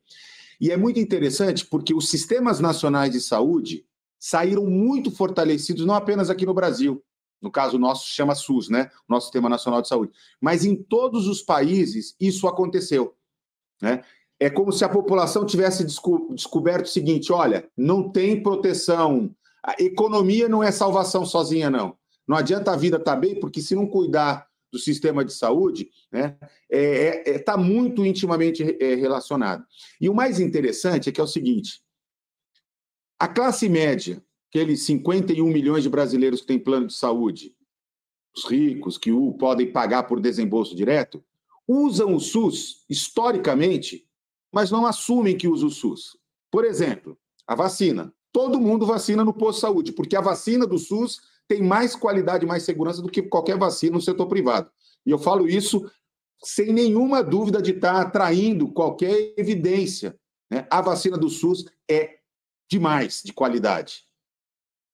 E 0.60 0.70
é 0.70 0.76
muito 0.76 0.98
interessante 0.98 1.64
porque 1.66 1.94
os 1.94 2.08
sistemas 2.08 2.60
nacionais 2.60 3.12
de 3.12 3.20
saúde 3.20 3.84
saíram 4.18 4.64
muito 4.66 5.10
fortalecidos, 5.10 5.84
não 5.84 5.94
apenas 5.94 6.30
aqui 6.30 6.46
no 6.46 6.54
Brasil, 6.54 7.02
no 7.40 7.50
caso 7.50 7.78
nosso 7.78 8.08
chama 8.08 8.34
SUS, 8.34 8.70
né? 8.70 8.90
Nosso 9.08 9.26
Sistema 9.26 9.48
Nacional 9.48 9.82
de 9.82 9.88
Saúde. 9.88 10.12
Mas 10.40 10.64
em 10.64 10.74
todos 10.74 11.28
os 11.28 11.42
países 11.42 12.16
isso 12.18 12.48
aconteceu, 12.48 13.14
né? 13.82 14.02
É 14.40 14.50
como 14.50 14.72
se 14.72 14.84
a 14.84 14.88
população 14.88 15.44
tivesse 15.44 15.84
desco 15.84 16.34
descoberto 16.34 16.86
o 16.86 16.88
seguinte: 16.88 17.32
olha, 17.32 17.68
não 17.76 18.10
tem 18.10 18.42
proteção, 18.42 19.30
a 19.62 19.74
economia 19.78 20.48
não 20.48 20.62
é 20.62 20.72
salvação 20.72 21.24
sozinha, 21.24 21.70
não. 21.70 21.96
Não 22.26 22.36
adianta 22.36 22.72
a 22.72 22.76
vida 22.76 22.96
estar 22.96 23.14
tá 23.14 23.20
bem, 23.20 23.38
porque 23.38 23.60
se 23.60 23.74
não 23.74 23.86
cuidar 23.86 24.46
do 24.74 24.78
sistema 24.80 25.24
de 25.24 25.32
saúde, 25.32 25.88
né, 26.10 26.36
está 26.40 26.48
é, 26.70 27.30
é, 27.30 27.38
tá 27.38 27.56
muito 27.56 28.04
intimamente 28.04 28.76
é, 28.80 28.96
relacionado. 28.96 29.64
E 30.00 30.08
o 30.08 30.14
mais 30.14 30.40
interessante 30.40 31.08
é 31.08 31.12
que 31.12 31.20
é 31.20 31.24
o 31.24 31.28
seguinte: 31.28 31.80
a 33.18 33.28
classe 33.28 33.68
média 33.68 34.22
aqueles 34.48 34.82
51 34.82 35.44
milhões 35.48 35.82
de 35.82 35.88
brasileiros 35.88 36.40
que 36.40 36.46
têm 36.46 36.60
plano 36.60 36.86
de 36.86 36.94
saúde, 36.94 37.56
os 38.36 38.44
ricos 38.44 38.96
que 38.96 39.10
o 39.10 39.32
podem 39.32 39.70
pagar 39.70 40.04
por 40.04 40.20
desembolso 40.20 40.76
direto, 40.76 41.24
usam 41.66 42.14
o 42.14 42.20
SUS 42.20 42.84
historicamente, 42.88 44.06
mas 44.52 44.70
não 44.70 44.86
assumem 44.86 45.36
que 45.36 45.48
usam 45.48 45.68
o 45.68 45.72
SUS. 45.72 46.16
Por 46.52 46.64
exemplo, 46.64 47.18
a 47.46 47.56
vacina. 47.56 48.14
Todo 48.32 48.60
mundo 48.60 48.86
vacina 48.86 49.24
no 49.24 49.32
posto 49.32 49.56
de 49.56 49.60
saúde, 49.60 49.92
porque 49.92 50.14
a 50.14 50.20
vacina 50.20 50.66
do 50.66 50.78
SUS 50.78 51.20
tem 51.48 51.62
mais 51.62 51.94
qualidade 51.94 52.44
e 52.44 52.48
mais 52.48 52.62
segurança 52.62 53.02
do 53.02 53.08
que 53.08 53.22
qualquer 53.22 53.58
vacina 53.58 53.96
no 53.96 54.02
setor 54.02 54.26
privado. 54.26 54.70
E 55.04 55.10
eu 55.10 55.18
falo 55.18 55.48
isso 55.48 55.90
sem 56.42 56.72
nenhuma 56.72 57.22
dúvida 57.22 57.60
de 57.60 57.72
estar 57.72 58.00
atraindo 58.00 58.72
qualquer 58.72 59.34
evidência. 59.36 60.18
Né? 60.50 60.66
A 60.70 60.80
vacina 60.80 61.16
do 61.16 61.28
SUS 61.28 61.64
é 61.90 62.18
demais 62.70 63.22
de 63.24 63.32
qualidade. 63.32 64.04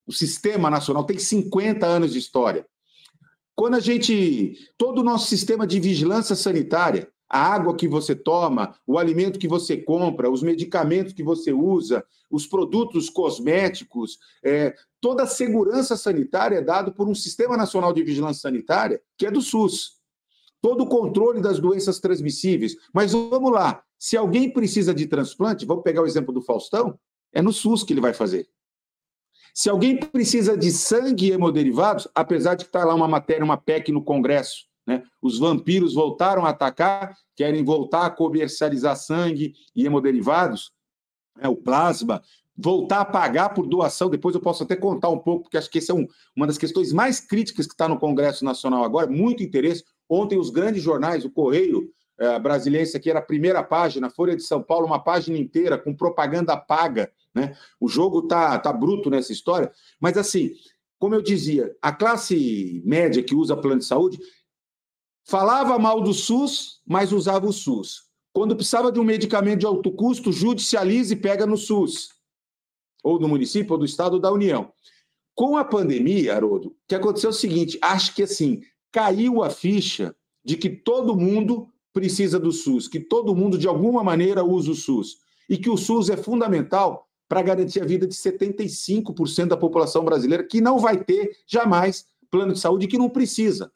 O 0.06 0.12
Sistema 0.12 0.70
Nacional 0.70 1.04
tem 1.04 1.18
50 1.18 1.86
anos 1.86 2.12
de 2.12 2.18
história. 2.18 2.66
Quando 3.54 3.74
a 3.74 3.80
gente. 3.80 4.54
Todo 4.78 5.00
o 5.00 5.04
nosso 5.04 5.26
sistema 5.26 5.66
de 5.66 5.78
vigilância 5.78 6.34
sanitária, 6.34 7.10
a 7.30 7.54
água 7.54 7.76
que 7.76 7.86
você 7.86 8.14
toma, 8.14 8.74
o 8.84 8.98
alimento 8.98 9.38
que 9.38 9.46
você 9.46 9.76
compra, 9.76 10.28
os 10.28 10.42
medicamentos 10.42 11.12
que 11.12 11.22
você 11.22 11.52
usa, 11.52 12.04
os 12.28 12.44
produtos 12.44 13.08
cosméticos, 13.08 14.18
é, 14.44 14.74
toda 15.00 15.22
a 15.22 15.28
segurança 15.28 15.96
sanitária 15.96 16.56
é 16.56 16.62
dado 16.62 16.92
por 16.92 17.08
um 17.08 17.14
Sistema 17.14 17.56
Nacional 17.56 17.92
de 17.92 18.02
Vigilância 18.02 18.42
Sanitária, 18.42 19.00
que 19.16 19.26
é 19.26 19.30
do 19.30 19.40
SUS. 19.40 20.00
Todo 20.60 20.82
o 20.82 20.88
controle 20.88 21.40
das 21.40 21.60
doenças 21.60 22.00
transmissíveis. 22.00 22.76
Mas 22.92 23.12
vamos 23.12 23.52
lá, 23.52 23.82
se 23.96 24.16
alguém 24.16 24.52
precisa 24.52 24.92
de 24.92 25.06
transplante, 25.06 25.64
vamos 25.64 25.84
pegar 25.84 26.02
o 26.02 26.06
exemplo 26.06 26.34
do 26.34 26.42
Faustão, 26.42 26.98
é 27.32 27.40
no 27.40 27.52
SUS 27.52 27.84
que 27.84 27.92
ele 27.92 28.00
vai 28.00 28.12
fazer. 28.12 28.48
Se 29.54 29.70
alguém 29.70 29.98
precisa 29.98 30.56
de 30.56 30.70
sangue 30.70 31.28
e 31.28 31.32
hemoderivados, 31.32 32.08
apesar 32.14 32.54
de 32.54 32.64
estar 32.64 32.84
lá 32.84 32.94
uma 32.94 33.08
matéria, 33.08 33.44
uma 33.44 33.56
PEC 33.56 33.92
no 33.92 34.02
Congresso, 34.02 34.69
né, 34.90 35.03
os 35.22 35.38
vampiros 35.38 35.94
voltaram 35.94 36.44
a 36.44 36.50
atacar, 36.50 37.16
querem 37.37 37.64
voltar 37.64 38.07
a 38.07 38.11
comercializar 38.11 38.96
sangue 38.96 39.55
e 39.74 39.87
hemoderivados, 39.87 40.72
né, 41.37 41.48
o 41.48 41.57
plasma, 41.57 42.22
voltar 42.57 43.00
a 43.00 43.05
pagar 43.05 43.50
por 43.50 43.66
doação. 43.66 44.11
Depois 44.11 44.35
eu 44.35 44.40
posso 44.40 44.64
até 44.64 44.74
contar 44.74 45.09
um 45.09 45.18
pouco, 45.18 45.44
porque 45.44 45.57
acho 45.57 45.70
que 45.70 45.79
essa 45.79 45.92
é 45.92 45.94
um, 45.94 46.07
uma 46.35 46.46
das 46.46 46.59
questões 46.59 46.92
mais 46.92 47.20
críticas 47.20 47.66
que 47.66 47.72
está 47.72 47.88
no 47.88 47.98
Congresso 47.98 48.44
Nacional 48.44 48.85
agora, 48.85 49.07
muito 49.07 49.42
interesse. 49.42 49.85
Ontem, 50.09 50.38
os 50.38 50.50
grandes 50.50 50.83
jornais, 50.83 51.24
o 51.24 51.31
Correio 51.31 51.88
é, 52.18 52.38
Brasileiro, 52.38 52.90
aqui 52.94 53.09
era 53.09 53.20
a 53.20 53.22
primeira 53.22 53.62
página, 53.62 54.11
Folha 54.11 54.37
de 54.37 54.42
São 54.42 54.62
Paulo, 54.62 54.87
uma 54.87 55.03
página 55.03 55.38
inteira 55.38 55.79
com 55.79 55.94
propaganda 55.94 56.57
paga 56.57 57.11
né? 57.35 57.57
O 57.79 57.88
jogo 57.88 58.26
tá, 58.26 58.59
tá 58.59 58.72
bruto 58.72 59.09
nessa 59.09 59.33
história, 59.33 59.70
mas 60.00 60.16
assim, 60.16 60.53
como 60.98 61.14
eu 61.14 61.22
dizia, 61.22 61.74
a 61.81 61.92
classe 61.92 62.83
média 62.85 63.22
que 63.22 63.35
usa 63.35 63.57
plano 63.57 63.79
de 63.79 63.87
saúde 63.87 64.18
falava 65.24 65.78
mal 65.78 66.00
do 66.00 66.12
SUS, 66.12 66.80
mas 66.87 67.12
usava 67.12 67.46
o 67.46 67.52
SUS. 67.52 68.11
Quando 68.33 68.54
precisava 68.54 68.92
de 68.92 69.00
um 69.00 69.04
medicamento 69.04 69.61
de 69.61 69.66
alto 69.66 69.90
custo, 69.92 70.33
judicializa 70.33 71.14
e 71.14 71.16
pega 71.16 71.46
no 71.46 71.56
SUS, 71.56 72.11
ou 73.02 73.18
no 73.18 73.28
município, 73.28 73.72
ou 73.72 73.78
do 73.78 73.85
Estado, 73.85 74.14
ou 74.14 74.20
da 74.20 74.33
União. 74.33 74.72
Com 75.35 75.56
a 75.56 75.64
pandemia, 75.64 76.35
Haroldo, 76.35 76.68
o 76.68 76.76
que 76.87 76.94
aconteceu 76.94 77.30
é 77.30 77.33
o 77.33 77.37
seguinte: 77.37 77.78
acho 77.83 78.14
que 78.14 78.22
assim, 78.22 78.61
caiu 78.92 79.42
a 79.42 79.50
ficha 79.50 80.14
de 80.44 80.56
que 80.56 80.70
todo 80.70 81.16
mundo 81.16 81.68
precisa 81.92 82.38
do 82.38 82.52
SUS, 82.52 82.88
que 82.88 83.00
todo 83.00 83.35
mundo, 83.35 83.59
de 83.59 83.66
alguma 83.66 84.02
maneira, 84.02 84.44
usa 84.44 84.70
o 84.70 84.74
SUS. 84.74 85.18
E 85.48 85.59
que 85.59 85.68
o 85.68 85.76
SUS 85.76 86.09
é 86.09 86.16
fundamental 86.16 87.09
para 87.28 87.42
garantir 87.42 87.80
a 87.80 87.85
vida 87.85 88.06
de 88.06 88.14
75% 88.14 89.46
da 89.46 89.56
população 89.56 90.04
brasileira 90.04 90.44
que 90.44 90.61
não 90.61 90.78
vai 90.78 91.02
ter 91.02 91.30
jamais 91.46 92.04
plano 92.30 92.52
de 92.52 92.61
saúde 92.61 92.87
que 92.87 92.98
não 92.98 93.09
precisa. 93.09 93.72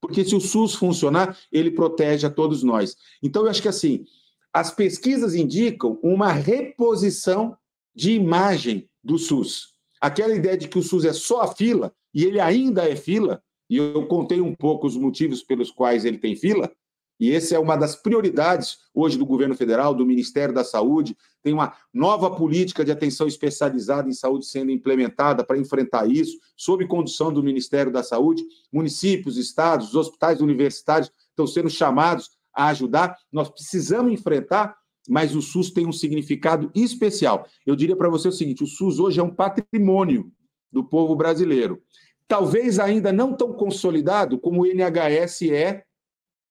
Porque 0.00 0.24
se 0.24 0.34
o 0.34 0.40
SUS 0.40 0.74
funcionar, 0.74 1.36
ele 1.52 1.70
protege 1.70 2.26
a 2.26 2.30
todos 2.30 2.62
nós. 2.62 2.96
Então, 3.22 3.44
eu 3.44 3.50
acho 3.50 3.60
que 3.60 3.68
assim, 3.68 4.04
as 4.52 4.72
pesquisas 4.72 5.34
indicam 5.34 5.98
uma 6.02 6.32
reposição 6.32 7.56
de 7.94 8.12
imagem 8.12 8.88
do 9.02 9.18
SUS. 9.18 9.74
Aquela 10.00 10.34
ideia 10.34 10.56
de 10.56 10.68
que 10.68 10.78
o 10.78 10.82
SUS 10.82 11.04
é 11.04 11.12
só 11.12 11.42
a 11.42 11.54
fila, 11.54 11.92
e 12.14 12.24
ele 12.24 12.40
ainda 12.40 12.88
é 12.88 12.96
fila, 12.96 13.42
e 13.68 13.76
eu 13.76 14.06
contei 14.06 14.40
um 14.40 14.54
pouco 14.54 14.86
os 14.86 14.96
motivos 14.96 15.42
pelos 15.42 15.70
quais 15.70 16.04
ele 16.04 16.18
tem 16.18 16.34
fila, 16.34 16.72
e 17.20 17.32
essa 17.32 17.54
é 17.54 17.58
uma 17.58 17.76
das 17.76 17.94
prioridades 17.94 18.78
hoje 18.94 19.18
do 19.18 19.26
governo 19.26 19.54
federal, 19.54 19.94
do 19.94 20.06
Ministério 20.06 20.54
da 20.54 20.64
Saúde. 20.64 21.14
Tem 21.42 21.52
uma 21.52 21.74
nova 21.92 22.30
política 22.34 22.82
de 22.82 22.90
atenção 22.90 23.26
especializada 23.26 24.08
em 24.08 24.12
saúde 24.12 24.46
sendo 24.46 24.70
implementada 24.70 25.44
para 25.44 25.58
enfrentar 25.58 26.10
isso, 26.10 26.38
sob 26.56 26.86
condução 26.86 27.30
do 27.30 27.42
Ministério 27.42 27.92
da 27.92 28.02
Saúde. 28.02 28.42
Municípios, 28.72 29.36
estados, 29.36 29.94
hospitais 29.94 30.40
universitários 30.40 31.12
estão 31.28 31.46
sendo 31.46 31.68
chamados 31.68 32.30
a 32.54 32.68
ajudar. 32.68 33.14
Nós 33.30 33.50
precisamos 33.50 34.10
enfrentar, 34.10 34.74
mas 35.06 35.36
o 35.36 35.42
SUS 35.42 35.70
tem 35.70 35.86
um 35.86 35.92
significado 35.92 36.70
especial. 36.74 37.46
Eu 37.66 37.76
diria 37.76 37.96
para 37.96 38.08
você 38.08 38.28
o 38.28 38.32
seguinte: 38.32 38.64
o 38.64 38.66
SUS 38.66 38.98
hoje 38.98 39.20
é 39.20 39.22
um 39.22 39.34
patrimônio 39.34 40.32
do 40.72 40.82
povo 40.82 41.14
brasileiro. 41.14 41.82
Talvez 42.26 42.78
ainda 42.78 43.12
não 43.12 43.34
tão 43.34 43.52
consolidado 43.52 44.38
como 44.38 44.62
o 44.62 44.66
NHS 44.66 45.42
é 45.50 45.84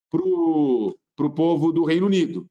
para 0.09 0.21
o 0.21 1.29
povo 1.35 1.71
do 1.71 1.83
Reino 1.83 2.07
Unido. 2.07 2.49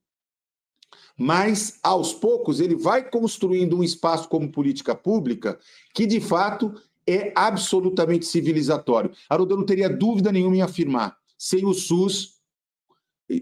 Mas, 1.17 1.81
aos 1.83 2.13
poucos, 2.13 2.61
ele 2.61 2.77
vai 2.77 3.11
construindo 3.11 3.77
um 3.77 3.83
espaço 3.83 4.29
como 4.29 4.53
política 4.53 4.95
pública 4.95 5.59
que, 5.93 6.07
de 6.07 6.21
fato, 6.21 6.73
é 7.07 7.33
absolutamente 7.35 8.25
civilizatório. 8.25 9.11
Haroldo, 9.29 9.55
eu 9.55 9.59
não 9.59 9.67
teria 9.67 9.89
dúvida 9.89 10.31
nenhuma 10.31 10.57
em 10.57 10.63
afirmar. 10.63 11.19
Sem 11.37 11.67
o 11.67 11.75
SUS, 11.75 12.39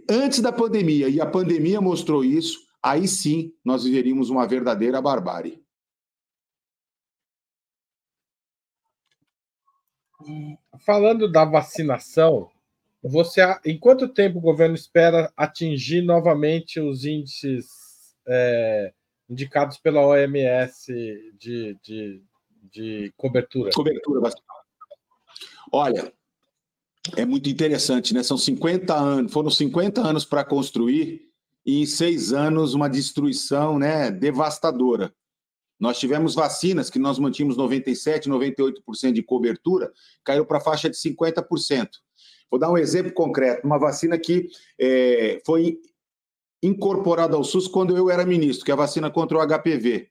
antes 0.08 0.40
da 0.40 0.52
pandemia, 0.52 1.08
e 1.08 1.20
a 1.20 1.26
pandemia 1.26 1.80
mostrou 1.80 2.24
isso, 2.24 2.66
aí 2.82 3.06
sim 3.06 3.52
nós 3.64 3.84
viveríamos 3.84 4.30
uma 4.30 4.46
verdadeira 4.46 5.02
barbárie. 5.02 5.62
Falando 10.84 11.30
da 11.30 11.44
vacinação, 11.44 12.50
você, 13.08 13.40
em 13.64 13.78
quanto 13.78 14.08
tempo 14.08 14.38
o 14.38 14.42
governo 14.42 14.74
espera 14.74 15.32
atingir 15.36 16.02
novamente 16.02 16.80
os 16.80 17.04
índices 17.04 17.66
é, 18.26 18.92
indicados 19.28 19.76
pela 19.78 20.04
OMS 20.04 20.92
de, 21.38 21.76
de, 21.82 22.22
de 22.72 23.12
cobertura? 23.16 23.70
Cobertura. 23.72 24.30
Olha, 25.72 26.12
é 27.16 27.24
muito 27.24 27.48
interessante, 27.48 28.14
né? 28.14 28.22
São 28.22 28.38
50 28.38 28.94
anos, 28.94 29.32
foram 29.32 29.50
50 29.50 30.00
anos 30.00 30.24
para 30.24 30.44
construir 30.44 31.30
e 31.64 31.82
em 31.82 31.86
seis 31.86 32.32
anos 32.32 32.74
uma 32.74 32.88
destruição 32.88 33.78
né, 33.78 34.10
devastadora. 34.10 35.12
Nós 35.78 35.98
tivemos 35.98 36.34
vacinas 36.34 36.88
que 36.88 36.98
nós 36.98 37.18
mantínhamos 37.18 37.56
97%, 37.56 38.26
98% 38.26 39.12
de 39.12 39.22
cobertura, 39.22 39.92
caiu 40.24 40.46
para 40.46 40.58
a 40.58 40.62
faixa 40.62 40.88
de 40.88 40.96
50%. 40.96 41.88
Vou 42.50 42.58
dar 42.58 42.70
um 42.70 42.78
exemplo 42.78 43.12
concreto: 43.12 43.66
uma 43.66 43.78
vacina 43.78 44.18
que 44.18 44.48
é, 44.78 45.40
foi 45.44 45.78
incorporada 46.62 47.36
ao 47.36 47.44
SUS 47.44 47.68
quando 47.68 47.96
eu 47.96 48.10
era 48.10 48.24
ministro, 48.24 48.64
que 48.64 48.70
é 48.70 48.74
a 48.74 48.78
vacina 48.78 49.10
contra 49.10 49.38
o 49.38 49.46
HPV, 49.46 50.08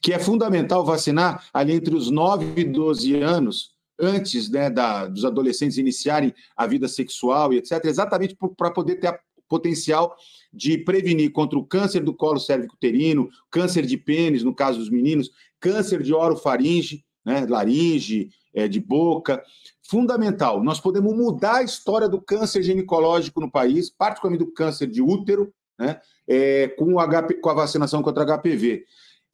que 0.00 0.12
é 0.12 0.18
fundamental 0.18 0.84
vacinar 0.84 1.46
ali 1.52 1.72
entre 1.72 1.94
os 1.94 2.10
9 2.10 2.60
e 2.60 2.64
12 2.64 3.20
anos, 3.20 3.74
antes 3.98 4.48
né, 4.50 4.70
da, 4.70 5.06
dos 5.06 5.24
adolescentes 5.24 5.78
iniciarem 5.78 6.34
a 6.56 6.66
vida 6.66 6.88
sexual 6.88 7.52
e 7.52 7.58
etc., 7.58 7.84
exatamente 7.84 8.36
para 8.56 8.70
poder 8.70 8.96
ter 8.96 9.08
a 9.08 9.20
potencial 9.48 10.16
de 10.52 10.78
prevenir 10.78 11.32
contra 11.32 11.58
o 11.58 11.66
câncer 11.66 12.04
do 12.04 12.14
colo 12.14 12.38
cérvico-uterino, 12.38 13.28
câncer 13.50 13.84
de 13.84 13.96
pênis, 13.98 14.44
no 14.44 14.54
caso 14.54 14.78
dos 14.78 14.88
meninos, 14.88 15.30
câncer 15.58 16.02
de 16.02 16.14
orofaringe, 16.14 17.04
né, 17.24 17.44
laringe, 17.46 18.30
é, 18.54 18.68
de 18.68 18.80
boca. 18.80 19.42
Fundamental, 19.90 20.62
nós 20.62 20.78
podemos 20.78 21.12
mudar 21.16 21.56
a 21.56 21.62
história 21.64 22.08
do 22.08 22.22
câncer 22.22 22.62
ginecológico 22.62 23.40
no 23.40 23.50
país, 23.50 23.90
particularmente 23.90 24.44
do 24.44 24.52
câncer 24.52 24.86
de 24.86 25.02
útero, 25.02 25.52
né, 25.76 26.00
é, 26.28 26.68
com, 26.68 26.94
HP, 27.00 27.34
com 27.40 27.50
a 27.50 27.54
vacinação 27.54 28.00
contra 28.00 28.24
HPV. 28.24 28.84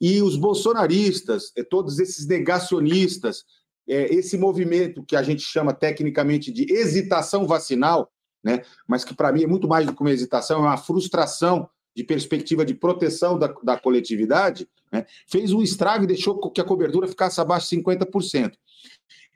E 0.01 0.19
os 0.19 0.35
bolsonaristas, 0.35 1.51
é, 1.55 1.61
todos 1.63 1.99
esses 1.99 2.25
negacionistas, 2.25 3.45
é, 3.87 4.11
esse 4.11 4.35
movimento 4.35 5.03
que 5.03 5.15
a 5.15 5.21
gente 5.21 5.43
chama 5.43 5.73
tecnicamente 5.73 6.51
de 6.51 6.73
hesitação 6.73 7.45
vacinal, 7.45 8.11
né, 8.43 8.63
mas 8.87 9.03
que 9.03 9.13
para 9.13 9.31
mim 9.31 9.43
é 9.43 9.47
muito 9.47 9.67
mais 9.67 9.85
do 9.85 9.93
que 9.93 10.01
uma 10.01 10.09
hesitação, 10.09 10.57
é 10.57 10.69
uma 10.69 10.77
frustração 10.77 11.69
de 11.95 12.03
perspectiva 12.03 12.65
de 12.65 12.73
proteção 12.73 13.37
da, 13.37 13.53
da 13.61 13.77
coletividade, 13.77 14.67
né, 14.91 15.05
fez 15.27 15.53
um 15.53 15.61
estrago 15.61 16.05
e 16.05 16.07
deixou 16.07 16.49
que 16.49 16.59
a 16.59 16.65
cobertura 16.65 17.07
ficasse 17.07 17.39
abaixo 17.39 17.69
de 17.69 17.75
50%. 17.75 18.53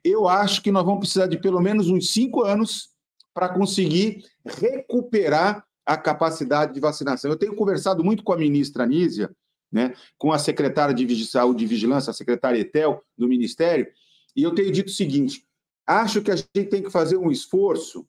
Eu 0.04 0.28
acho 0.28 0.62
que 0.62 0.72
nós 0.72 0.84
vamos 0.84 1.00
precisar 1.00 1.28
de 1.28 1.38
pelo 1.38 1.62
menos 1.62 1.88
uns 1.88 2.12
cinco 2.12 2.44
anos 2.44 2.90
para 3.34 3.50
conseguir 3.50 4.26
recuperar 4.46 5.66
a 5.86 5.98
capacidade 5.98 6.74
de 6.74 6.80
vacinação. 6.80 7.30
Eu 7.30 7.38
tenho 7.38 7.56
conversado 7.56 8.04
muito 8.04 8.24
com 8.24 8.34
a 8.34 8.38
ministra 8.38 8.84
Anísia, 8.84 9.30
né, 9.72 9.94
com 10.18 10.32
a 10.32 10.40
secretária 10.40 10.94
de 10.94 11.26
Saúde 11.26 11.64
e 11.64 11.68
Vigilância, 11.68 12.12
a 12.12 12.14
secretária 12.14 12.60
Etel, 12.60 13.02
do 13.18 13.28
Ministério, 13.28 13.88
e 14.36 14.44
eu 14.44 14.54
tenho 14.54 14.72
dito 14.72 14.88
o 14.88 14.94
seguinte: 14.94 15.46
acho 15.88 16.22
que 16.22 16.32
a 16.32 16.36
gente 16.36 16.66
tem 16.70 16.84
que 16.84 16.90
fazer 16.90 17.18
um 17.18 17.32
esforço 17.32 18.06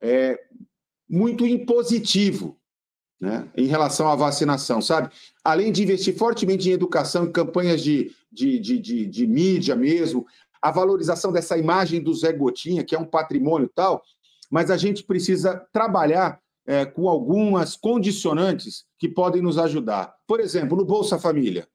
é, 0.00 0.38
muito 1.08 1.46
impositivo 1.46 2.58
né, 3.20 3.48
em 3.56 3.66
relação 3.66 4.08
à 4.08 4.14
vacinação, 4.14 4.82
sabe? 4.82 5.12
Além 5.42 5.72
de 5.72 5.82
investir 5.82 6.16
fortemente 6.16 6.68
em 6.68 6.72
educação, 6.72 7.24
em 7.24 7.32
campanhas 7.32 7.82
de, 7.82 8.12
de, 8.30 8.58
de, 8.58 8.78
de, 8.78 9.06
de 9.06 9.26
mídia 9.26 9.74
mesmo, 9.74 10.26
a 10.66 10.70
valorização 10.72 11.30
dessa 11.30 11.56
imagem 11.56 12.02
do 12.02 12.12
Zé 12.12 12.32
Gotinha, 12.32 12.82
que 12.82 12.96
é 12.96 12.98
um 12.98 13.04
patrimônio 13.04 13.70
tal, 13.72 14.02
mas 14.50 14.68
a 14.68 14.76
gente 14.76 15.04
precisa 15.04 15.64
trabalhar 15.72 16.40
é, 16.66 16.84
com 16.84 17.08
algumas 17.08 17.76
condicionantes 17.76 18.84
que 18.98 19.08
podem 19.08 19.40
nos 19.40 19.58
ajudar. 19.58 20.12
Por 20.26 20.40
exemplo, 20.40 20.76
no 20.76 20.84
Bolsa 20.84 21.20
Família, 21.20 21.68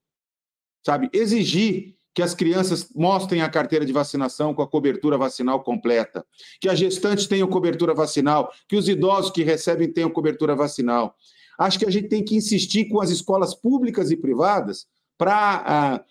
sabe? 0.86 1.10
Exigir 1.14 1.96
que 2.14 2.22
as 2.22 2.36
crianças 2.36 2.92
mostrem 2.94 3.42
a 3.42 3.50
carteira 3.50 3.86
de 3.86 3.94
vacinação 3.94 4.54
com 4.54 4.62
a 4.62 4.68
cobertura 4.68 5.18
vacinal 5.18 5.64
completa, 5.64 6.26
que 6.60 6.68
as 6.68 6.78
gestantes 6.78 7.28
tenham 7.28 7.48
cobertura 7.48 7.94
vacinal, 7.94 8.52
que 8.68 8.76
os 8.76 8.90
idosos 8.90 9.32
que 9.32 9.42
recebem 9.42 9.90
tenham 9.90 10.10
cobertura 10.10 10.54
vacinal. 10.54 11.16
Acho 11.58 11.80
que 11.80 11.86
a 11.86 11.90
gente 11.90 12.10
tem 12.10 12.26
que 12.26 12.36
insistir 12.36 12.90
com 12.90 13.00
as 13.00 13.10
escolas 13.10 13.56
públicas 13.56 14.12
e 14.12 14.18
privadas 14.18 14.86
para 15.18 15.64
ah, 15.66 16.06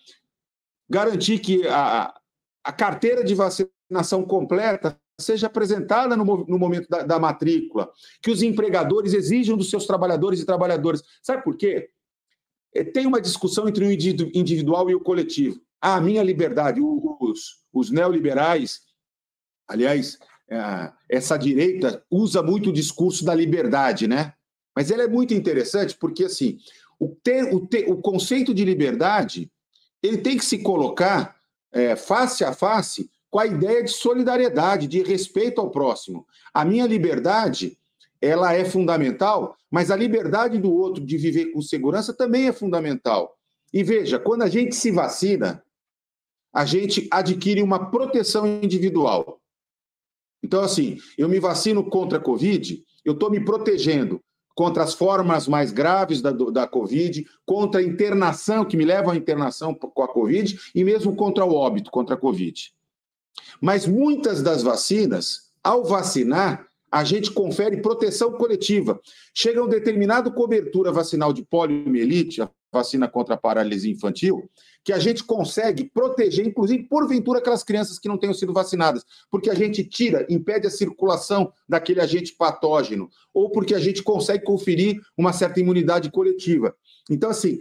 garantir 0.89 1.37
que 1.37 1.67
a, 1.67 2.11
a 2.63 2.71
carteira 2.71 3.23
de 3.23 3.33
vacinação 3.33 4.23
completa 4.23 4.99
seja 5.19 5.47
apresentada 5.47 6.15
no, 6.15 6.23
no 6.23 6.57
momento 6.57 6.87
da, 6.89 7.03
da, 7.03 7.19
matrícula, 7.19 7.89
que 8.21 8.31
os 8.31 8.41
empregadores 8.41 9.13
exijam 9.13 9.55
dos 9.55 9.69
seus 9.69 9.85
trabalhadores 9.85 10.39
e 10.39 10.45
trabalhadoras. 10.45 11.03
Sabe 11.21 11.43
por 11.43 11.55
quê? 11.55 11.89
É, 12.73 12.83
tem 12.83 13.05
uma 13.05 13.21
discussão 13.21 13.67
entre 13.67 13.85
o 13.85 13.91
individual 13.91 14.89
e 14.89 14.95
o 14.95 14.99
coletivo. 14.99 15.61
Ah, 15.79 15.95
a 15.95 16.01
minha 16.01 16.23
liberdade, 16.23 16.79
os, 16.81 17.61
os 17.73 17.89
neoliberais, 17.89 18.81
aliás, 19.67 20.17
é, 20.49 20.91
essa 21.09 21.37
direita 21.37 22.03
usa 22.09 22.41
muito 22.41 22.69
o 22.69 22.73
discurso 22.73 23.23
da 23.23 23.33
liberdade, 23.33 24.07
né? 24.07 24.33
Mas 24.75 24.89
ela 24.89 25.03
é 25.03 25.07
muito 25.07 25.33
interessante 25.33 25.95
porque, 25.97 26.25
assim, 26.25 26.57
o, 26.99 27.09
ter, 27.09 27.53
o, 27.53 27.65
ter, 27.65 27.89
o 27.89 27.97
conceito 27.97 28.53
de 28.53 28.63
liberdade 28.63 29.51
ele 30.01 30.17
tem 30.17 30.37
que 30.37 30.45
se 30.45 30.59
colocar 30.59 31.35
é, 31.71 31.95
face 31.95 32.43
a 32.43 32.53
face 32.53 33.09
com 33.29 33.39
a 33.39 33.45
ideia 33.45 33.83
de 33.83 33.91
solidariedade, 33.91 34.87
de 34.87 35.01
respeito 35.01 35.61
ao 35.61 35.71
próximo. 35.71 36.27
A 36.53 36.65
minha 36.65 36.85
liberdade, 36.85 37.77
ela 38.21 38.53
é 38.53 38.65
fundamental, 38.65 39.55
mas 39.69 39.89
a 39.89 39.95
liberdade 39.95 40.57
do 40.57 40.71
outro 40.71 41.03
de 41.03 41.17
viver 41.17 41.45
com 41.47 41.61
segurança 41.61 42.13
também 42.13 42.47
é 42.47 42.51
fundamental. 42.51 43.37
E 43.73 43.83
veja, 43.83 44.19
quando 44.19 44.41
a 44.41 44.49
gente 44.49 44.75
se 44.75 44.91
vacina, 44.91 45.63
a 46.53 46.65
gente 46.65 47.07
adquire 47.09 47.63
uma 47.63 47.89
proteção 47.89 48.45
individual. 48.45 49.39
Então, 50.43 50.61
assim, 50.61 50.97
eu 51.17 51.29
me 51.29 51.39
vacino 51.39 51.89
contra 51.89 52.17
a 52.17 52.21
Covid, 52.21 52.83
eu 53.05 53.13
estou 53.13 53.29
me 53.29 53.43
protegendo 53.43 54.21
contra 54.55 54.83
as 54.83 54.93
formas 54.93 55.47
mais 55.47 55.71
graves 55.71 56.21
da, 56.21 56.31
da 56.31 56.67
Covid, 56.67 57.25
contra 57.45 57.81
a 57.81 57.83
internação, 57.83 58.65
que 58.65 58.77
me 58.77 58.85
leva 58.85 59.13
à 59.13 59.15
internação 59.15 59.73
com 59.73 60.03
a 60.03 60.07
Covid, 60.07 60.59
e 60.75 60.83
mesmo 60.83 61.15
contra 61.15 61.45
o 61.45 61.53
óbito 61.53 61.91
contra 61.91 62.15
a 62.15 62.17
Covid. 62.17 62.73
Mas 63.59 63.87
muitas 63.87 64.41
das 64.41 64.63
vacinas, 64.63 65.51
ao 65.63 65.83
vacinar, 65.83 66.67
a 66.91 67.03
gente 67.03 67.31
confere 67.31 67.81
proteção 67.81 68.33
coletiva. 68.33 68.99
Chega 69.33 69.59
a 69.59 69.63
uma 69.63 69.69
determinada 69.69 70.29
cobertura 70.29 70.91
vacinal 70.91 71.31
de 71.31 71.43
poliomielite, 71.43 72.41
a 72.41 72.49
vacina 72.71 73.07
contra 73.07 73.35
a 73.35 73.37
paralisia 73.37 73.91
infantil, 73.91 74.49
que 74.83 74.93
a 74.93 74.99
gente 74.99 75.23
consegue 75.23 75.83
proteger, 75.83 76.45
inclusive, 76.45 76.83
porventura, 76.83 77.39
aquelas 77.39 77.63
crianças 77.63 77.99
que 77.99 78.07
não 78.07 78.17
tenham 78.17 78.33
sido 78.33 78.53
vacinadas, 78.53 79.03
porque 79.29 79.49
a 79.49 79.53
gente 79.53 79.83
tira, 79.83 80.25
impede 80.29 80.67
a 80.67 80.71
circulação 80.71 81.51
daquele 81.67 81.99
agente 81.99 82.33
patógeno, 82.33 83.09
ou 83.33 83.51
porque 83.51 83.75
a 83.75 83.79
gente 83.79 84.01
consegue 84.01 84.43
conferir 84.43 85.01
uma 85.17 85.33
certa 85.33 85.59
imunidade 85.59 86.09
coletiva. 86.09 86.75
Então, 87.09 87.29
assim, 87.29 87.59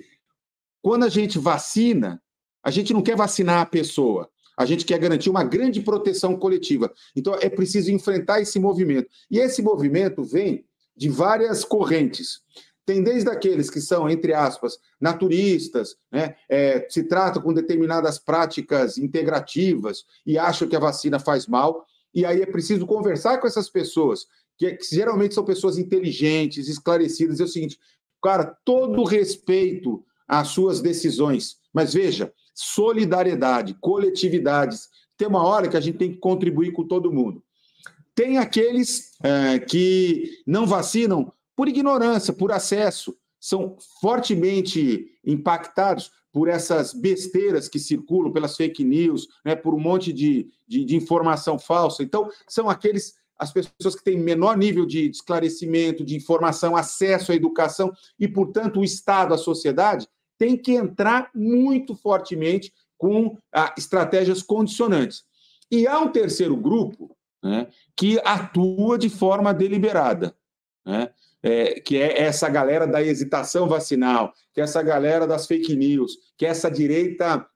quando 0.80 1.04
a 1.04 1.08
gente 1.08 1.38
vacina, 1.38 2.22
a 2.62 2.70
gente 2.70 2.92
não 2.92 3.02
quer 3.02 3.16
vacinar 3.16 3.60
a 3.60 3.66
pessoa, 3.66 4.30
a 4.56 4.64
gente 4.66 4.84
quer 4.84 4.98
garantir 4.98 5.30
uma 5.30 5.42
grande 5.42 5.80
proteção 5.80 6.36
coletiva. 6.36 6.92
Então, 7.16 7.34
é 7.34 7.48
preciso 7.48 7.90
enfrentar 7.90 8.40
esse 8.40 8.58
movimento. 8.58 9.08
E 9.30 9.38
esse 9.38 9.62
movimento 9.62 10.22
vem 10.22 10.64
de 10.94 11.08
várias 11.08 11.64
correntes. 11.64 12.42
Tem 12.90 13.04
desde 13.04 13.30
aqueles 13.30 13.70
que 13.70 13.80
são, 13.80 14.10
entre 14.10 14.34
aspas, 14.34 14.76
naturistas, 15.00 15.94
né? 16.10 16.34
É, 16.48 16.88
se 16.90 17.04
tratam 17.04 17.40
com 17.40 17.54
determinadas 17.54 18.18
práticas 18.18 18.98
integrativas 18.98 20.04
e 20.26 20.36
acham 20.36 20.66
que 20.66 20.74
a 20.74 20.80
vacina 20.80 21.20
faz 21.20 21.46
mal, 21.46 21.86
e 22.12 22.26
aí 22.26 22.42
é 22.42 22.46
preciso 22.46 22.84
conversar 22.88 23.38
com 23.38 23.46
essas 23.46 23.70
pessoas, 23.70 24.26
que, 24.58 24.72
que 24.72 24.92
geralmente 24.92 25.36
são 25.36 25.44
pessoas 25.44 25.78
inteligentes, 25.78 26.66
esclarecidas. 26.66 27.38
É 27.38 27.44
o 27.44 27.46
seguinte, 27.46 27.78
cara, 28.20 28.56
todo 28.64 29.04
respeito 29.04 30.04
às 30.26 30.48
suas 30.48 30.80
decisões, 30.80 31.58
mas 31.72 31.94
veja, 31.94 32.32
solidariedade, 32.52 33.76
coletividades. 33.80 34.88
Tem 35.16 35.28
uma 35.28 35.44
hora 35.44 35.68
que 35.68 35.76
a 35.76 35.80
gente 35.80 35.96
tem 35.96 36.10
que 36.10 36.18
contribuir 36.18 36.72
com 36.72 36.84
todo 36.84 37.12
mundo. 37.12 37.40
Tem 38.16 38.36
aqueles 38.36 39.12
é, 39.22 39.60
que 39.60 40.42
não 40.44 40.66
vacinam 40.66 41.32
por 41.60 41.68
ignorância, 41.68 42.32
por 42.32 42.52
acesso, 42.52 43.14
são 43.38 43.76
fortemente 44.00 45.12
impactados 45.22 46.10
por 46.32 46.48
essas 46.48 46.94
besteiras 46.94 47.68
que 47.68 47.78
circulam, 47.78 48.32
pelas 48.32 48.56
fake 48.56 48.82
news, 48.82 49.28
né, 49.44 49.54
por 49.54 49.74
um 49.74 49.78
monte 49.78 50.10
de, 50.10 50.50
de, 50.66 50.86
de 50.86 50.96
informação 50.96 51.58
falsa. 51.58 52.02
Então, 52.02 52.30
são 52.48 52.70
aqueles 52.70 53.14
as 53.38 53.52
pessoas 53.52 53.94
que 53.94 54.02
têm 54.02 54.18
menor 54.18 54.56
nível 54.56 54.86
de 54.86 55.10
esclarecimento, 55.10 56.02
de 56.02 56.16
informação, 56.16 56.74
acesso 56.74 57.30
à 57.30 57.34
educação, 57.34 57.92
e, 58.18 58.26
portanto, 58.26 58.80
o 58.80 58.84
Estado, 58.84 59.34
a 59.34 59.36
sociedade, 59.36 60.08
tem 60.38 60.56
que 60.56 60.72
entrar 60.72 61.28
muito 61.34 61.94
fortemente 61.94 62.72
com 62.96 63.36
ah, 63.54 63.74
estratégias 63.76 64.40
condicionantes. 64.40 65.24
E 65.70 65.86
há 65.86 65.98
um 65.98 66.08
terceiro 66.08 66.56
grupo 66.56 67.14
né, 67.44 67.68
que 67.94 68.18
atua 68.24 68.96
de 68.96 69.10
forma 69.10 69.52
deliberada, 69.52 70.34
né, 70.90 71.10
é, 71.42 71.80
que 71.80 71.96
é 71.96 72.20
essa 72.22 72.48
galera 72.48 72.86
da 72.86 73.02
hesitação 73.02 73.68
vacinal, 73.68 74.34
que 74.52 74.60
é 74.60 74.64
essa 74.64 74.82
galera 74.82 75.26
das 75.26 75.46
fake 75.46 75.74
news, 75.74 76.18
que 76.36 76.44
é 76.44 76.48
essa 76.48 76.70
direita 76.70 77.46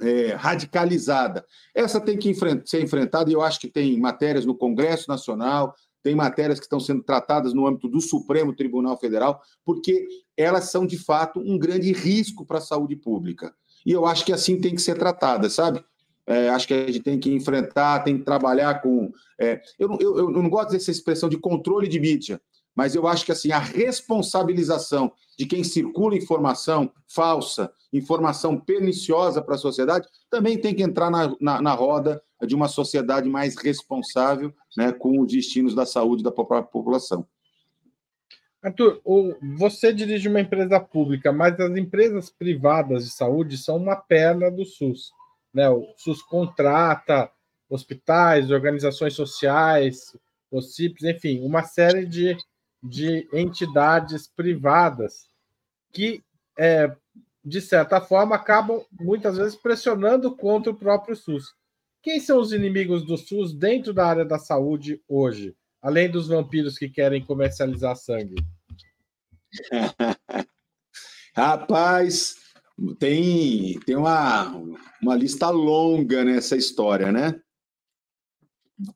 é, 0.00 0.34
radicalizada. 0.34 1.44
Essa 1.74 2.00
tem 2.00 2.16
que 2.16 2.28
enfrent 2.28 2.66
ser 2.66 2.82
enfrentada, 2.82 3.30
e 3.30 3.32
eu 3.32 3.42
acho 3.42 3.58
que 3.58 3.68
tem 3.68 3.98
matérias 3.98 4.44
no 4.44 4.54
Congresso 4.54 5.08
Nacional, 5.08 5.74
tem 6.02 6.14
matérias 6.14 6.60
que 6.60 6.66
estão 6.66 6.78
sendo 6.78 7.02
tratadas 7.02 7.54
no 7.54 7.66
âmbito 7.66 7.88
do 7.88 8.00
Supremo 8.00 8.54
Tribunal 8.54 8.98
Federal, 8.98 9.40
porque 9.64 10.06
elas 10.36 10.70
são, 10.70 10.86
de 10.86 10.98
fato, 10.98 11.40
um 11.40 11.58
grande 11.58 11.92
risco 11.92 12.44
para 12.44 12.58
a 12.58 12.60
saúde 12.60 12.94
pública. 12.94 13.54
E 13.86 13.92
eu 13.92 14.04
acho 14.04 14.24
que 14.24 14.32
assim 14.32 14.60
tem 14.60 14.74
que 14.74 14.82
ser 14.82 14.98
tratada, 14.98 15.48
sabe? 15.48 15.82
É, 16.26 16.48
acho 16.50 16.66
que 16.66 16.74
a 16.74 16.86
gente 16.86 17.00
tem 17.00 17.18
que 17.18 17.32
enfrentar, 17.32 18.02
tem 18.02 18.18
que 18.18 18.24
trabalhar 18.24 18.80
com. 18.80 19.12
É, 19.38 19.60
eu, 19.78 19.96
eu, 20.00 20.16
eu 20.18 20.30
não 20.30 20.48
gosto 20.48 20.70
dessa 20.70 20.90
expressão 20.90 21.28
de 21.28 21.38
controle 21.38 21.86
de 21.88 22.00
mídia, 22.00 22.40
mas 22.74 22.94
eu 22.94 23.06
acho 23.06 23.24
que 23.24 23.32
assim 23.32 23.52
a 23.52 23.58
responsabilização 23.58 25.12
de 25.38 25.46
quem 25.46 25.64
circula 25.64 26.16
informação 26.16 26.90
falsa, 27.06 27.72
informação 27.92 28.58
perniciosa 28.58 29.42
para 29.42 29.54
a 29.54 29.58
sociedade, 29.58 30.08
também 30.30 30.58
tem 30.58 30.74
que 30.74 30.82
entrar 30.82 31.10
na, 31.10 31.34
na, 31.40 31.62
na, 31.62 31.72
roda 31.74 32.22
de 32.46 32.54
uma 32.54 32.68
sociedade 32.68 33.28
mais 33.28 33.56
responsável 33.56 34.52
né, 34.76 34.92
com 34.92 35.20
os 35.20 35.32
destinos 35.32 35.74
da 35.74 35.86
saúde 35.86 36.22
da 36.22 36.32
própria 36.32 36.62
população. 36.62 37.26
Arthur, 38.62 39.00
você 39.58 39.92
dirige 39.92 40.28
uma 40.28 40.40
empresa 40.40 40.80
pública, 40.80 41.30
mas 41.30 41.58
as 41.60 41.76
empresas 41.76 42.30
privadas 42.30 43.04
de 43.04 43.10
saúde 43.10 43.58
são 43.58 43.76
uma 43.76 43.94
perna 43.94 44.50
do 44.50 44.64
SUS. 44.64 45.12
Né? 45.52 45.68
O 45.68 45.86
SUS 45.98 46.22
contrata 46.22 47.30
hospitais, 47.68 48.50
organizações 48.50 49.14
sociais, 49.14 50.16
OCIPs, 50.50 51.04
enfim, 51.04 51.40
uma 51.40 51.62
série 51.62 52.06
de 52.06 52.36
de 52.84 53.26
entidades 53.32 54.28
privadas 54.28 55.26
que, 55.90 56.22
é, 56.58 56.94
de 57.42 57.60
certa 57.62 57.98
forma, 57.98 58.36
acabam 58.36 58.84
muitas 58.92 59.38
vezes 59.38 59.56
pressionando 59.56 60.36
contra 60.36 60.70
o 60.70 60.76
próprio 60.76 61.16
SUS. 61.16 61.54
Quem 62.02 62.20
são 62.20 62.38
os 62.38 62.52
inimigos 62.52 63.02
do 63.06 63.16
SUS 63.16 63.54
dentro 63.54 63.94
da 63.94 64.06
área 64.06 64.24
da 64.24 64.38
saúde 64.38 65.02
hoje, 65.08 65.56
além 65.80 66.10
dos 66.10 66.28
vampiros 66.28 66.76
que 66.76 66.90
querem 66.90 67.24
comercializar 67.24 67.96
sangue? 67.96 68.34
Rapaz, 71.34 72.36
tem, 72.98 73.80
tem 73.80 73.96
uma, 73.96 74.54
uma 75.00 75.16
lista 75.16 75.48
longa 75.48 76.22
nessa 76.22 76.54
história, 76.54 77.10
né? 77.10 77.40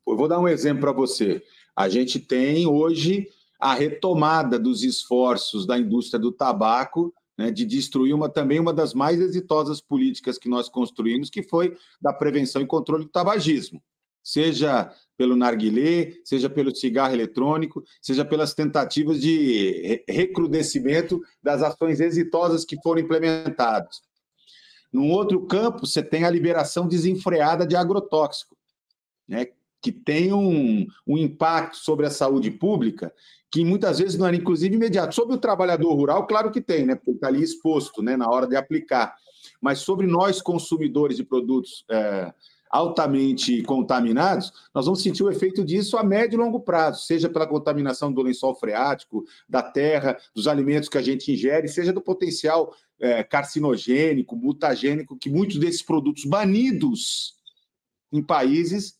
Eu 0.07 0.15
vou 0.15 0.27
dar 0.27 0.39
um 0.39 0.47
exemplo 0.47 0.81
para 0.81 0.91
você. 0.91 1.41
A 1.75 1.89
gente 1.89 2.19
tem 2.19 2.67
hoje 2.67 3.27
a 3.59 3.73
retomada 3.73 4.57
dos 4.57 4.83
esforços 4.83 5.65
da 5.65 5.77
indústria 5.77 6.19
do 6.19 6.31
tabaco 6.31 7.13
né, 7.37 7.51
de 7.51 7.65
destruir 7.65 8.13
uma, 8.13 8.29
também 8.29 8.59
uma 8.59 8.73
das 8.73 8.93
mais 8.93 9.19
exitosas 9.19 9.79
políticas 9.79 10.37
que 10.37 10.49
nós 10.49 10.67
construímos, 10.67 11.29
que 11.29 11.41
foi 11.41 11.77
da 12.01 12.11
prevenção 12.11 12.61
e 12.61 12.65
controle 12.65 13.05
do 13.05 13.09
tabagismo, 13.09 13.81
seja 14.21 14.93
pelo 15.17 15.35
narguilé, 15.35 16.13
seja 16.23 16.49
pelo 16.49 16.75
cigarro 16.75 17.13
eletrônico, 17.13 17.83
seja 18.01 18.25
pelas 18.25 18.53
tentativas 18.53 19.21
de 19.21 20.03
recrudescimento 20.07 21.21
das 21.41 21.61
ações 21.61 21.99
exitosas 21.99 22.65
que 22.65 22.81
foram 22.81 23.01
implementadas. 23.01 24.01
Num 24.91 25.09
outro 25.11 25.45
campo, 25.45 25.85
você 25.85 26.01
tem 26.01 26.25
a 26.25 26.29
liberação 26.29 26.87
desenfreada 26.87 27.65
de 27.65 27.75
agrotóxico, 27.75 28.57
né, 29.27 29.47
que 29.81 29.91
tem 29.91 30.33
um, 30.33 30.85
um 31.07 31.17
impacto 31.17 31.77
sobre 31.77 32.05
a 32.05 32.11
saúde 32.11 32.51
pública 32.51 33.13
que 33.51 33.65
muitas 33.65 33.99
vezes 33.99 34.17
não 34.17 34.27
era, 34.27 34.35
inclusive, 34.35 34.75
imediato. 34.75 35.15
Sobre 35.15 35.35
o 35.35 35.39
trabalhador 35.39 35.93
rural, 35.93 36.27
claro 36.27 36.51
que 36.51 36.61
tem, 36.61 36.85
né? 36.85 36.95
Porque 36.95 37.09
ele 37.09 37.17
está 37.17 37.27
ali 37.27 37.41
exposto 37.41 38.01
né? 38.01 38.15
na 38.15 38.29
hora 38.29 38.47
de 38.47 38.55
aplicar. 38.55 39.15
Mas 39.59 39.79
sobre 39.79 40.05
nós, 40.05 40.41
consumidores 40.41 41.17
de 41.17 41.23
produtos 41.23 41.83
é, 41.89 42.31
altamente 42.69 43.63
contaminados, 43.63 44.51
nós 44.73 44.85
vamos 44.85 45.01
sentir 45.01 45.23
o 45.23 45.31
efeito 45.31 45.65
disso 45.65 45.97
a 45.97 46.03
médio 46.03 46.37
e 46.37 46.43
longo 46.43 46.59
prazo, 46.59 47.05
seja 47.05 47.27
pela 47.27 47.47
contaminação 47.47 48.11
do 48.11 48.21
lençol 48.21 48.53
freático, 48.53 49.25
da 49.47 49.63
terra, 49.63 50.17
dos 50.35 50.47
alimentos 50.47 50.87
que 50.87 50.97
a 50.97 51.01
gente 51.01 51.31
ingere, 51.31 51.67
seja 51.67 51.91
do 51.91 52.01
potencial 52.01 52.73
é, 52.99 53.23
carcinogênico, 53.23 54.35
mutagênico, 54.35 55.17
que 55.17 55.29
muitos 55.29 55.57
desses 55.57 55.81
produtos 55.81 56.25
banidos 56.25 57.33
em 58.11 58.21
países 58.21 58.98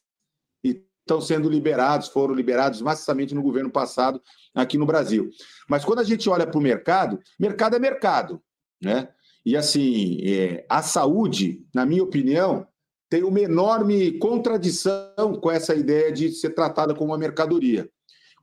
estão 1.10 1.20
sendo 1.20 1.50
liberados, 1.50 2.08
foram 2.08 2.36
liberados 2.36 2.82
maciçamente 2.82 3.34
no 3.34 3.42
governo 3.42 3.72
passado 3.72 4.22
aqui 4.54 4.78
no 4.78 4.86
Brasil. 4.86 5.32
Mas 5.68 5.84
quando 5.84 6.00
a 6.00 6.04
gente 6.04 6.30
olha 6.30 6.46
para 6.46 6.58
o 6.58 6.62
mercado, 6.62 7.20
mercado 7.40 7.76
é 7.76 7.80
mercado, 7.80 8.40
né? 8.82 9.10
E 9.44 9.58
assim, 9.58 10.20
é, 10.22 10.66
a 10.70 10.84
saúde, 10.84 11.66
na 11.74 11.86
minha 11.86 12.04
opinião, 12.04 12.68
tem 13.10 13.24
uma 13.24 13.40
enorme 13.40 14.20
contradição 14.20 15.34
com 15.42 15.50
essa 15.50 15.74
ideia 15.74 16.12
de 16.12 16.32
ser 16.32 16.52
tratada 16.52 16.94
como 16.94 17.12
uma 17.12 17.18
mercadoria. 17.18 17.90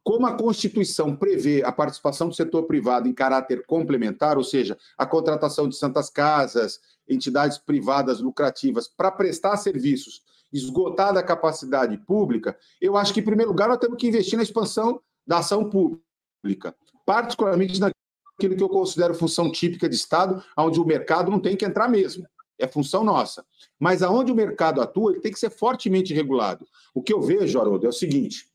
Como 0.02 0.26
a 0.26 0.36
Constituição 0.36 1.14
prevê 1.14 1.62
a 1.64 1.70
participação 1.70 2.28
do 2.28 2.34
setor 2.34 2.64
privado 2.64 3.08
em 3.08 3.12
caráter 3.12 3.64
complementar, 3.66 4.36
ou 4.36 4.44
seja, 4.44 4.76
a 4.98 5.06
contratação 5.06 5.68
de 5.68 5.76
santas 5.76 6.10
casas, 6.10 6.80
entidades 7.08 7.58
privadas 7.58 8.20
lucrativas 8.20 8.88
para 8.88 9.12
prestar 9.12 9.56
serviços 9.56 10.22
esgotada 10.52 11.20
a 11.20 11.22
capacidade 11.22 11.96
pública, 11.98 12.58
eu 12.80 12.96
acho 12.96 13.12
que, 13.12 13.20
em 13.20 13.24
primeiro 13.24 13.50
lugar, 13.50 13.68
nós 13.68 13.78
temos 13.78 13.98
que 13.98 14.06
investir 14.06 14.36
na 14.36 14.42
expansão 14.42 15.00
da 15.26 15.38
ação 15.38 15.68
pública, 15.68 16.74
particularmente 17.04 17.80
naquilo 17.80 18.56
que 18.56 18.62
eu 18.62 18.68
considero 18.68 19.14
função 19.14 19.50
típica 19.50 19.88
de 19.88 19.96
Estado, 19.96 20.42
onde 20.56 20.80
o 20.80 20.84
mercado 20.84 21.30
não 21.30 21.40
tem 21.40 21.56
que 21.56 21.64
entrar 21.64 21.88
mesmo. 21.88 22.26
É 22.58 22.66
função 22.66 23.04
nossa. 23.04 23.44
Mas 23.78 24.02
aonde 24.02 24.32
o 24.32 24.34
mercado 24.34 24.80
atua, 24.80 25.12
ele 25.12 25.20
tem 25.20 25.32
que 25.32 25.38
ser 25.38 25.50
fortemente 25.50 26.14
regulado. 26.14 26.66
O 26.94 27.02
que 27.02 27.12
eu 27.12 27.20
vejo, 27.20 27.60
Haroldo, 27.60 27.84
é 27.84 27.88
o 27.88 27.92
seguinte: 27.92 28.48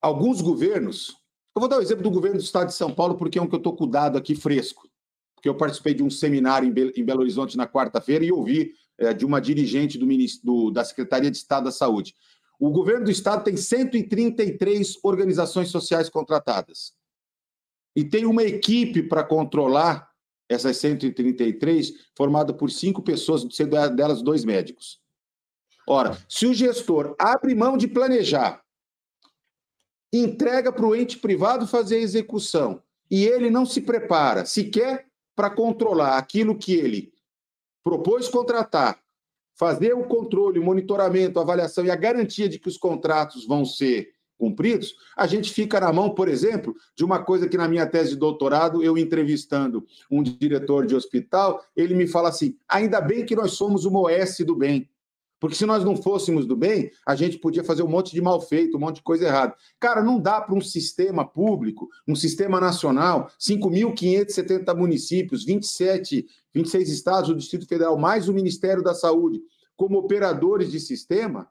alguns 0.00 0.40
governos. 0.40 1.16
Eu 1.54 1.60
vou 1.60 1.68
dar 1.68 1.78
o 1.78 1.82
exemplo 1.82 2.02
do 2.02 2.10
governo 2.10 2.38
do 2.38 2.42
Estado 2.42 2.68
de 2.68 2.74
São 2.74 2.92
Paulo, 2.92 3.14
porque 3.14 3.38
é 3.38 3.42
um 3.42 3.46
que 3.46 3.54
eu 3.54 3.58
estou 3.58 3.76
com 3.76 3.86
dado 3.86 4.16
aqui 4.16 4.34
fresco. 4.34 4.88
Porque 5.34 5.48
eu 5.48 5.54
participei 5.54 5.92
de 5.92 6.02
um 6.02 6.08
seminário 6.08 6.72
em 6.96 7.04
Belo 7.04 7.20
Horizonte 7.20 7.56
na 7.56 7.66
quarta-feira 7.66 8.24
e 8.24 8.32
ouvi 8.32 8.72
é, 8.98 9.12
de 9.12 9.24
uma 9.24 9.40
dirigente 9.40 9.98
do, 9.98 10.06
do, 10.42 10.70
da 10.70 10.84
Secretaria 10.84 11.30
de 11.30 11.36
Estado 11.36 11.64
da 11.64 11.72
Saúde. 11.72 12.14
O 12.58 12.70
governo 12.70 13.06
do 13.06 13.10
Estado 13.10 13.44
tem 13.44 13.56
133 13.56 14.98
organizações 15.02 15.68
sociais 15.68 16.08
contratadas. 16.08 16.92
E 17.94 18.04
tem 18.04 18.24
uma 18.24 18.42
equipe 18.42 19.02
para 19.02 19.24
controlar 19.24 20.10
essas 20.48 20.76
133, 20.76 21.92
formada 22.16 22.52
por 22.52 22.70
cinco 22.70 23.02
pessoas, 23.02 23.46
sendo 23.50 23.70
delas 23.90 24.22
dois 24.22 24.44
médicos. 24.44 25.00
Ora, 25.86 26.16
se 26.28 26.46
o 26.46 26.54
gestor 26.54 27.14
abre 27.18 27.54
mão 27.54 27.76
de 27.76 27.88
planejar, 27.88 28.62
entrega 30.12 30.72
para 30.72 30.86
o 30.86 30.94
ente 30.94 31.18
privado 31.18 31.66
fazer 31.66 31.96
a 31.96 32.00
execução, 32.00 32.82
e 33.10 33.24
ele 33.24 33.50
não 33.50 33.66
se 33.66 33.80
prepara 33.80 34.44
sequer 34.44 35.06
para 35.34 35.50
controlar 35.50 36.16
aquilo 36.16 36.56
que 36.56 36.74
ele 36.74 37.12
propôs 37.84 38.28
contratar, 38.28 38.98
fazer 39.54 39.92
o 39.92 40.04
controle, 40.04 40.58
o 40.58 40.64
monitoramento, 40.64 41.38
a 41.38 41.42
avaliação 41.42 41.84
e 41.84 41.90
a 41.90 41.96
garantia 41.96 42.48
de 42.48 42.58
que 42.58 42.68
os 42.68 42.76
contratos 42.76 43.46
vão 43.46 43.64
ser 43.64 44.12
cumpridos, 44.42 44.96
a 45.16 45.24
gente 45.24 45.52
fica 45.52 45.78
na 45.78 45.92
mão, 45.92 46.10
por 46.10 46.26
exemplo, 46.26 46.74
de 46.96 47.04
uma 47.04 47.22
coisa 47.22 47.48
que 47.48 47.56
na 47.56 47.68
minha 47.68 47.86
tese 47.86 48.10
de 48.10 48.16
doutorado, 48.16 48.82
eu 48.82 48.98
entrevistando 48.98 49.86
um 50.10 50.20
diretor 50.20 50.84
de 50.84 50.96
hospital, 50.96 51.64
ele 51.76 51.94
me 51.94 52.08
fala 52.08 52.28
assim: 52.28 52.56
ainda 52.68 53.00
bem 53.00 53.24
que 53.24 53.36
nós 53.36 53.52
somos 53.52 53.84
uma 53.84 54.00
OS 54.00 54.38
do 54.40 54.56
bem. 54.56 54.90
Porque 55.42 55.56
se 55.56 55.66
nós 55.66 55.82
não 55.82 55.96
fôssemos 55.96 56.46
do 56.46 56.54
bem, 56.54 56.92
a 57.04 57.16
gente 57.16 57.36
podia 57.36 57.64
fazer 57.64 57.82
um 57.82 57.88
monte 57.88 58.12
de 58.12 58.22
mal 58.22 58.40
feito, 58.40 58.76
um 58.76 58.80
monte 58.80 58.96
de 58.98 59.02
coisa 59.02 59.26
errada. 59.26 59.56
Cara, 59.80 60.00
não 60.00 60.20
dá 60.20 60.40
para 60.40 60.54
um 60.54 60.60
sistema 60.60 61.26
público, 61.26 61.88
um 62.06 62.14
sistema 62.14 62.60
nacional, 62.60 63.28
5.570 63.40 64.72
municípios, 64.76 65.44
27, 65.44 66.24
26 66.54 66.88
estados, 66.90 67.28
o 67.28 67.34
Distrito 67.34 67.66
Federal, 67.66 67.98
mais 67.98 68.28
o 68.28 68.32
Ministério 68.32 68.84
da 68.84 68.94
Saúde, 68.94 69.40
como 69.74 69.98
operadores 69.98 70.70
de 70.70 70.78
sistema, 70.78 71.48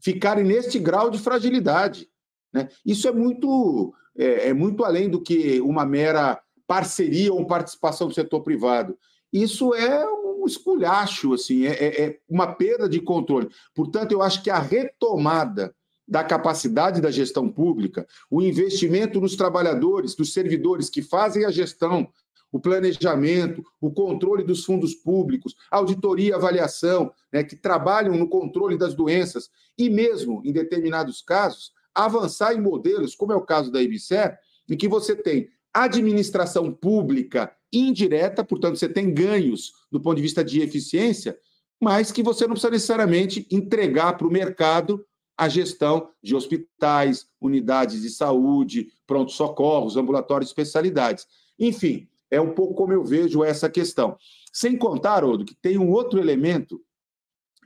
ficarem 0.00 0.42
neste 0.42 0.78
grau 0.78 1.10
de 1.10 1.18
fragilidade. 1.18 2.08
Né? 2.50 2.70
Isso 2.86 3.06
é 3.06 3.12
muito, 3.12 3.92
é, 4.16 4.48
é 4.48 4.54
muito 4.54 4.82
além 4.82 5.10
do 5.10 5.20
que 5.20 5.60
uma 5.60 5.84
mera 5.84 6.40
parceria 6.66 7.34
ou 7.34 7.46
participação 7.46 8.08
do 8.08 8.14
setor 8.14 8.40
privado. 8.40 8.96
Isso 9.30 9.74
é 9.74 10.06
um 10.06 10.25
esculhacho, 10.46 11.34
assim, 11.34 11.66
é, 11.66 11.72
é, 11.72 12.02
é 12.02 12.18
uma 12.28 12.46
perda 12.46 12.88
de 12.88 13.00
controle. 13.00 13.48
Portanto, 13.74 14.12
eu 14.12 14.22
acho 14.22 14.42
que 14.42 14.50
a 14.50 14.58
retomada 14.58 15.74
da 16.08 16.22
capacidade 16.22 17.00
da 17.00 17.10
gestão 17.10 17.50
pública, 17.50 18.06
o 18.30 18.40
investimento 18.40 19.20
nos 19.20 19.34
trabalhadores, 19.34 20.16
nos 20.16 20.32
servidores 20.32 20.88
que 20.88 21.02
fazem 21.02 21.44
a 21.44 21.50
gestão, 21.50 22.08
o 22.52 22.60
planejamento, 22.60 23.64
o 23.80 23.90
controle 23.90 24.44
dos 24.44 24.64
fundos 24.64 24.94
públicos, 24.94 25.56
auditoria 25.70 26.36
avaliação, 26.36 27.12
né, 27.32 27.42
que 27.42 27.56
trabalham 27.56 28.16
no 28.16 28.28
controle 28.28 28.78
das 28.78 28.94
doenças 28.94 29.50
e 29.76 29.90
mesmo, 29.90 30.42
em 30.44 30.52
determinados 30.52 31.20
casos, 31.20 31.72
avançar 31.94 32.54
em 32.54 32.60
modelos, 32.60 33.14
como 33.14 33.32
é 33.32 33.36
o 33.36 33.42
caso 33.42 33.70
da 33.72 33.82
IBSER, 33.82 34.38
em 34.68 34.76
que 34.76 34.88
você 34.88 35.16
tem 35.16 35.48
administração 35.84 36.72
pública 36.72 37.52
indireta, 37.72 38.44
portanto, 38.44 38.76
você 38.76 38.88
tem 38.88 39.12
ganhos 39.12 39.72
do 39.90 40.00
ponto 40.00 40.16
de 40.16 40.22
vista 40.22 40.44
de 40.44 40.60
eficiência, 40.60 41.38
mas 41.80 42.10
que 42.10 42.22
você 42.22 42.44
não 42.46 42.52
precisa 42.52 42.70
necessariamente 42.70 43.46
entregar 43.50 44.16
para 44.16 44.26
o 44.26 44.30
mercado 44.30 45.04
a 45.36 45.48
gestão 45.48 46.08
de 46.22 46.34
hospitais, 46.34 47.28
unidades 47.40 48.00
de 48.00 48.08
saúde, 48.08 48.88
pronto-socorros, 49.06 49.96
ambulatórios, 49.96 50.48
especialidades. 50.48 51.26
Enfim, 51.58 52.08
é 52.30 52.40
um 52.40 52.54
pouco 52.54 52.74
como 52.74 52.92
eu 52.92 53.04
vejo 53.04 53.44
essa 53.44 53.68
questão. 53.68 54.16
Sem 54.52 54.76
contar, 54.76 55.24
Odo, 55.24 55.44
que 55.44 55.54
tem 55.54 55.76
um 55.76 55.90
outro 55.90 56.18
elemento 56.18 56.80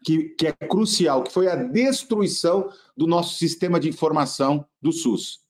que, 0.05 0.31
que 0.31 0.49
é 0.49 0.53
crucial, 0.53 1.23
que 1.23 1.33
foi 1.33 1.49
a 1.49 1.55
destruição 1.55 2.69
do 2.97 3.07
nosso 3.07 3.37
sistema 3.37 3.79
de 3.79 3.89
informação 3.89 4.67
do 4.83 4.93
SUS. 4.93 5.41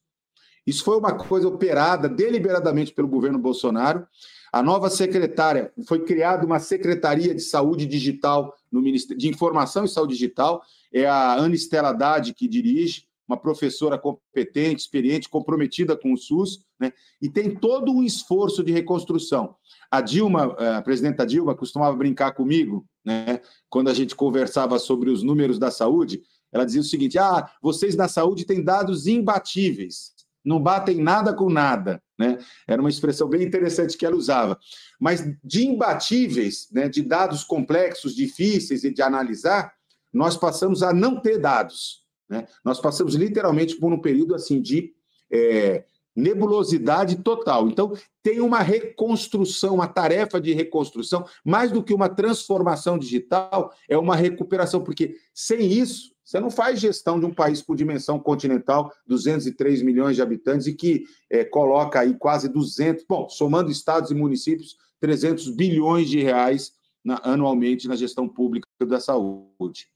Isso 0.65 0.83
foi 0.83 0.97
uma 0.97 1.13
coisa 1.13 1.47
operada 1.47 2.07
deliberadamente 2.07 2.93
pelo 2.93 3.07
governo 3.07 3.39
Bolsonaro. 3.39 4.05
A 4.53 4.61
nova 4.61 4.89
secretária 4.89 5.71
foi 5.87 6.03
criada 6.03 6.45
uma 6.45 6.59
secretaria 6.59 7.33
de 7.33 7.41
saúde 7.41 7.85
digital 7.85 8.53
no 8.71 8.81
Ministério 8.81 9.17
de 9.17 9.27
Informação 9.27 9.85
e 9.85 9.89
Saúde 9.89 10.13
Digital. 10.13 10.61
É 10.93 11.05
a 11.07 11.33
Ana 11.33 11.55
Estela 11.55 11.89
Haddad 11.89 12.33
que 12.33 12.47
dirige, 12.47 13.05
uma 13.27 13.37
professora 13.37 13.97
competente, 13.97 14.81
experiente, 14.81 15.29
comprometida 15.29 15.95
com 15.95 16.11
o 16.11 16.17
SUS, 16.17 16.65
né? 16.77 16.91
E 17.21 17.29
tem 17.29 17.55
todo 17.55 17.89
um 17.89 18.03
esforço 18.03 18.61
de 18.61 18.73
reconstrução. 18.73 19.55
A 19.89 20.01
Dilma, 20.01 20.53
eh, 20.59 20.73
a 20.73 20.81
presidenta 20.81 21.25
Dilma, 21.25 21.55
costumava 21.55 21.95
brincar 21.95 22.33
comigo, 22.33 22.85
né? 23.05 23.39
Quando 23.69 23.89
a 23.89 23.93
gente 23.93 24.15
conversava 24.15 24.77
sobre 24.77 25.09
os 25.09 25.23
números 25.23 25.57
da 25.57 25.71
saúde, 25.71 26.21
ela 26.51 26.65
dizia 26.65 26.81
o 26.81 26.83
seguinte: 26.83 27.17
ah, 27.17 27.49
vocês 27.61 27.95
na 27.95 28.09
saúde 28.09 28.43
têm 28.43 28.61
dados 28.61 29.07
imbatíveis 29.07 30.11
não 30.43 30.61
batem 30.61 31.01
nada 31.01 31.33
com 31.33 31.49
nada. 31.49 32.01
Né? 32.17 32.37
Era 32.67 32.81
uma 32.81 32.89
expressão 32.89 33.27
bem 33.27 33.43
interessante 33.43 33.97
que 33.97 34.05
ela 34.05 34.15
usava. 34.15 34.59
Mas 34.99 35.23
de 35.43 35.67
imbatíveis, 35.67 36.67
né, 36.71 36.87
de 36.87 37.01
dados 37.01 37.43
complexos, 37.43 38.15
difíceis 38.15 38.81
de 38.81 39.01
analisar, 39.01 39.73
nós 40.13 40.37
passamos 40.37 40.83
a 40.83 40.93
não 40.93 41.19
ter 41.19 41.37
dados. 41.37 42.05
Né? 42.29 42.47
Nós 42.63 42.79
passamos 42.79 43.15
literalmente 43.15 43.75
por 43.77 43.91
um 43.91 44.01
período 44.01 44.35
assim 44.35 44.61
de 44.61 44.93
é, 45.31 45.85
nebulosidade 46.15 47.17
total. 47.17 47.67
Então, 47.67 47.93
tem 48.21 48.41
uma 48.41 48.59
reconstrução, 48.59 49.75
uma 49.75 49.87
tarefa 49.87 50.39
de 50.39 50.53
reconstrução, 50.53 51.25
mais 51.43 51.71
do 51.71 51.83
que 51.83 51.93
uma 51.93 52.09
transformação 52.09 52.97
digital, 52.97 53.73
é 53.89 53.97
uma 53.97 54.15
recuperação, 54.15 54.83
porque 54.83 55.15
sem 55.33 55.71
isso, 55.71 56.11
você 56.23 56.39
não 56.39 56.49
faz 56.49 56.79
gestão 56.79 57.19
de 57.19 57.25
um 57.25 57.33
país 57.33 57.61
com 57.61 57.75
dimensão 57.75 58.19
continental, 58.19 58.91
203 59.07 59.81
milhões 59.81 60.15
de 60.15 60.21
habitantes, 60.21 60.67
e 60.67 60.73
que 60.73 61.03
é, 61.29 61.43
coloca 61.43 61.99
aí 61.99 62.13
quase 62.13 62.47
200, 62.47 63.05
bom, 63.07 63.27
somando 63.27 63.71
estados 63.71 64.11
e 64.11 64.15
municípios, 64.15 64.77
300 64.99 65.49
bilhões 65.49 66.09
de 66.09 66.21
reais 66.21 66.71
na, 67.03 67.19
anualmente 67.23 67.87
na 67.87 67.95
gestão 67.95 68.29
pública 68.29 68.67
da 68.85 68.99
saúde. 68.99 69.87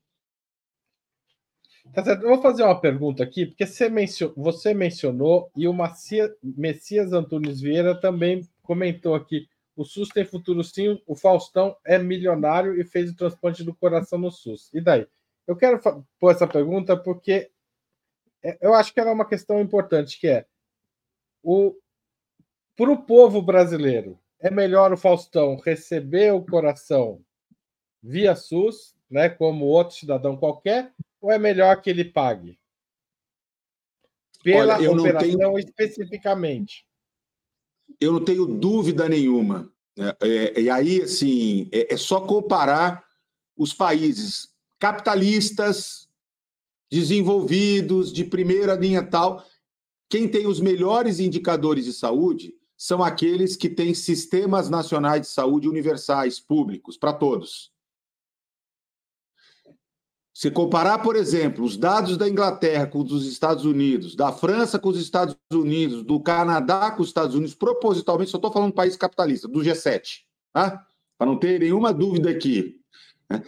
Tá 1.93 2.03
certo. 2.03 2.23
Eu 2.23 2.29
vou 2.29 2.41
fazer 2.41 2.63
uma 2.63 2.79
pergunta 2.79 3.23
aqui, 3.23 3.45
porque 3.45 3.65
você 3.65 3.89
mencionou, 3.89 4.35
você 4.35 4.73
mencionou 4.73 5.49
e 5.55 5.67
o 5.67 5.73
Macia, 5.73 6.33
Messias 6.43 7.13
Antunes 7.13 7.61
Vieira 7.61 7.99
também 7.99 8.47
comentou 8.61 9.15
aqui. 9.15 9.47
O 9.75 9.83
SUS 9.83 10.09
tem 10.09 10.25
futuro 10.25 10.63
sim, 10.63 11.01
o 11.05 11.15
Faustão 11.15 11.75
é 11.85 11.97
milionário 11.97 12.79
e 12.79 12.83
fez 12.83 13.11
o 13.11 13.15
transplante 13.15 13.63
do 13.63 13.75
coração 13.75 14.17
no 14.17 14.31
SUS. 14.31 14.73
E 14.73 14.81
daí? 14.81 15.07
Eu 15.45 15.55
quero 15.55 15.79
pôr 16.19 16.31
essa 16.31 16.47
pergunta 16.47 16.97
porque 16.97 17.51
é, 18.43 18.57
eu 18.61 18.73
acho 18.73 18.93
que 18.93 18.99
ela 18.99 19.09
é 19.09 19.13
uma 19.13 19.27
questão 19.27 19.59
importante, 19.59 20.19
que 20.19 20.27
é 20.27 20.45
o 21.43 21.75
para 22.75 22.91
o 22.91 23.03
povo 23.03 23.41
brasileiro 23.41 24.19
é 24.39 24.51
melhor 24.51 24.91
o 24.91 24.97
Faustão 24.97 25.55
receber 25.57 26.33
o 26.33 26.45
coração 26.45 27.21
via 28.03 28.35
SUS, 28.35 28.93
né, 29.09 29.29
como 29.29 29.65
outro 29.65 29.95
cidadão 29.95 30.35
qualquer, 30.35 30.91
ou 31.25 31.31
é 31.31 31.39
melhor 31.39 31.81
que 31.81 31.89
ele 31.89 32.05
pague 32.05 32.59
pela 34.43 34.75
Olha, 34.75 34.91
operação 34.91 35.27
tenho... 35.27 35.57
especificamente? 35.57 36.85
Eu 37.99 38.13
não 38.13 38.23
tenho 38.23 38.45
dúvida 38.45 39.09
nenhuma. 39.09 39.73
Né? 39.97 40.15
É, 40.21 40.61
e 40.61 40.69
aí, 40.69 41.01
assim, 41.01 41.67
é, 41.71 41.95
é 41.95 41.97
só 41.97 42.21
comparar 42.21 43.03
os 43.57 43.73
países 43.73 44.53
capitalistas, 44.77 46.07
desenvolvidos, 46.91 48.13
de 48.13 48.23
primeira 48.23 48.75
linha 48.75 49.01
tal. 49.01 49.43
Quem 50.07 50.27
tem 50.27 50.45
os 50.45 50.59
melhores 50.59 51.19
indicadores 51.19 51.85
de 51.85 51.93
saúde 51.93 52.53
são 52.77 53.03
aqueles 53.03 53.55
que 53.55 53.67
têm 53.67 53.95
sistemas 53.95 54.69
nacionais 54.69 55.21
de 55.21 55.27
saúde 55.27 55.67
universais, 55.67 56.39
públicos, 56.39 56.97
para 56.97 57.13
todos. 57.13 57.73
Se 60.35 60.51
comparar, 60.51 60.99
por 60.99 61.15
exemplo, 61.15 61.63
os 61.63 61.77
dados 61.77 62.17
da 62.17 62.27
Inglaterra 62.27 62.85
com 62.85 62.99
os 62.99 63.05
dos 63.05 63.25
Estados 63.25 63.63
Unidos, 63.63 64.17
da 64.17 64.33
França 64.33 64.77
com 64.77 64.89
os 64.89 64.99
Estados 64.99 65.37
Unidos, 65.49 66.03
do 66.03 66.19
Canadá 66.19 66.91
com 66.91 67.01
os 67.01 67.07
Estados 67.07 67.35
Unidos, 67.35 67.55
propositalmente, 67.55 68.31
só 68.31 68.37
estou 68.37 68.51
falando 68.51 68.71
do 68.71 68.75
país 68.75 68.97
capitalista, 68.97 69.47
do 69.47 69.61
G7, 69.61 70.23
tá? 70.51 70.85
para 71.17 71.25
não 71.25 71.39
ter 71.39 71.61
nenhuma 71.61 71.93
dúvida 71.93 72.29
aqui. 72.29 72.81
Né? 73.29 73.41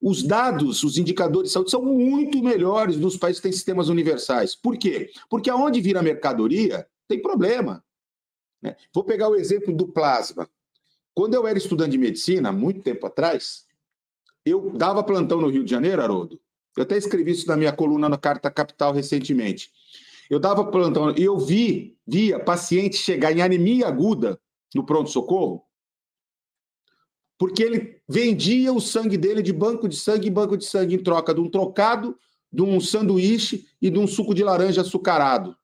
Os 0.00 0.24
dados, 0.24 0.82
os 0.82 0.98
indicadores 0.98 1.50
de 1.50 1.54
saúde 1.54 1.70
são 1.70 1.80
muito 1.80 2.42
melhores 2.42 2.96
nos 2.96 3.16
países 3.16 3.38
que 3.38 3.44
têm 3.44 3.52
sistemas 3.52 3.88
universais. 3.88 4.56
Por 4.56 4.76
quê? 4.76 5.12
Porque 5.30 5.48
aonde 5.48 5.80
vira 5.80 6.02
mercadoria, 6.02 6.88
tem 7.06 7.22
problema. 7.22 7.84
Né? 8.60 8.74
Vou 8.92 9.04
pegar 9.04 9.28
o 9.28 9.36
exemplo 9.36 9.72
do 9.72 9.86
plasma. 9.86 10.50
Quando 11.14 11.34
eu 11.34 11.46
era 11.46 11.56
estudante 11.56 11.92
de 11.92 11.98
medicina, 11.98 12.50
muito 12.50 12.80
tempo 12.80 13.06
atrás, 13.06 13.64
eu 14.44 14.70
dava 14.70 15.02
plantão 15.02 15.40
no 15.40 15.48
Rio 15.48 15.64
de 15.64 15.70
Janeiro, 15.70 16.02
Haroldo. 16.02 16.40
Eu 16.76 16.82
até 16.84 16.96
escrevi 16.96 17.32
isso 17.32 17.46
na 17.46 17.56
minha 17.56 17.72
coluna 17.72 18.08
na 18.08 18.16
Carta 18.16 18.50
Capital 18.50 18.92
recentemente. 18.92 19.70
Eu 20.30 20.38
dava 20.38 20.64
plantão 20.64 21.14
e 21.16 21.22
eu 21.22 21.38
vi, 21.38 21.96
via 22.06 22.40
paciente 22.40 22.96
chegar 22.96 23.32
em 23.32 23.42
anemia 23.42 23.86
aguda 23.86 24.40
no 24.74 24.84
pronto-socorro 24.84 25.66
porque 27.42 27.60
ele 27.60 28.00
vendia 28.08 28.72
o 28.72 28.80
sangue 28.80 29.16
dele 29.16 29.42
de 29.42 29.52
banco 29.52 29.88
de 29.88 29.96
sangue 29.96 30.28
em 30.28 30.32
banco 30.32 30.56
de 30.56 30.64
sangue 30.64 30.94
em 30.94 31.02
troca 31.02 31.34
de 31.34 31.40
um 31.40 31.50
trocado, 31.50 32.16
de 32.52 32.62
um 32.62 32.80
sanduíche 32.80 33.66
e 33.82 33.90
de 33.90 33.98
um 33.98 34.06
suco 34.06 34.32
de 34.32 34.44
laranja 34.44 34.82
açucarado. 34.82 35.56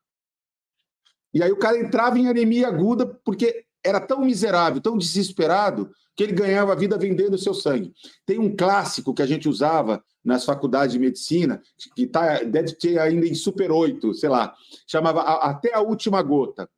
E 1.32 1.40
aí 1.40 1.52
o 1.52 1.56
cara 1.56 1.78
entrava 1.78 2.18
em 2.18 2.26
anemia 2.26 2.66
aguda 2.66 3.06
porque 3.06 3.64
era 3.84 4.00
tão 4.00 4.22
miserável, 4.24 4.80
tão 4.80 4.98
desesperado, 4.98 5.88
que 6.18 6.24
ele 6.24 6.32
ganhava 6.32 6.72
a 6.72 6.74
vida 6.74 6.98
vendendo 6.98 7.38
seu 7.38 7.54
sangue. 7.54 7.94
Tem 8.26 8.40
um 8.40 8.56
clássico 8.56 9.14
que 9.14 9.22
a 9.22 9.26
gente 9.26 9.48
usava 9.48 10.02
nas 10.24 10.44
faculdades 10.44 10.92
de 10.92 10.98
medicina, 10.98 11.62
que 11.94 12.08
tá, 12.08 12.42
deve 12.42 12.72
ter 12.72 12.98
ainda 12.98 13.24
em 13.24 13.36
Super 13.36 13.70
8, 13.70 14.12
sei 14.14 14.28
lá, 14.28 14.52
chamava 14.84 15.20
Até 15.20 15.72
a 15.72 15.80
Última 15.80 16.20
Gota. 16.20 16.68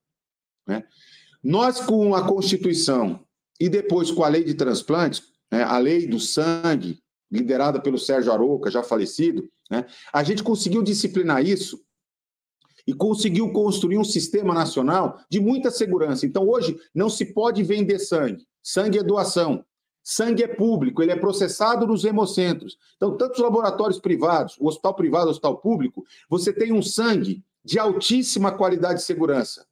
Né? 0.66 0.84
Nós, 1.42 1.80
com 1.80 2.14
a 2.14 2.28
Constituição 2.28 3.24
e 3.58 3.70
depois, 3.70 4.10
com 4.10 4.22
a 4.22 4.28
lei 4.28 4.44
de 4.44 4.52
transplantes, 4.52 5.22
né, 5.50 5.62
a 5.62 5.78
lei 5.78 6.06
do 6.06 6.20
sangue, 6.20 7.02
liderada 7.32 7.80
pelo 7.80 7.98
Sérgio 7.98 8.32
Arouca, 8.32 8.70
já 8.70 8.82
falecido, 8.82 9.50
né, 9.70 9.86
a 10.12 10.22
gente 10.22 10.42
conseguiu 10.42 10.82
disciplinar 10.82 11.42
isso 11.42 11.82
e 12.86 12.92
conseguiu 12.92 13.50
construir 13.54 13.96
um 13.96 14.04
sistema 14.04 14.52
nacional 14.52 15.18
de 15.30 15.40
muita 15.40 15.70
segurança. 15.70 16.26
Então, 16.26 16.46
hoje, 16.46 16.78
não 16.94 17.08
se 17.08 17.32
pode 17.32 17.62
vender 17.62 17.98
sangue. 18.00 18.46
Sangue 18.62 18.98
é 18.98 19.02
doação. 19.02 19.64
Sangue 20.02 20.42
é 20.42 20.48
público, 20.48 21.02
ele 21.02 21.12
é 21.12 21.16
processado 21.16 21.86
nos 21.86 22.04
hemocentros. 22.04 22.78
Então, 22.96 23.16
tanto 23.16 23.34
os 23.34 23.38
laboratórios 23.40 24.00
privados, 24.00 24.56
o 24.58 24.66
hospital 24.66 24.94
privado, 24.94 25.26
o 25.26 25.30
hospital 25.30 25.58
público, 25.58 26.04
você 26.28 26.52
tem 26.52 26.72
um 26.72 26.82
sangue 26.82 27.44
de 27.64 27.78
altíssima 27.78 28.50
qualidade 28.50 29.00
de 29.00 29.04
segurança 29.04 29.66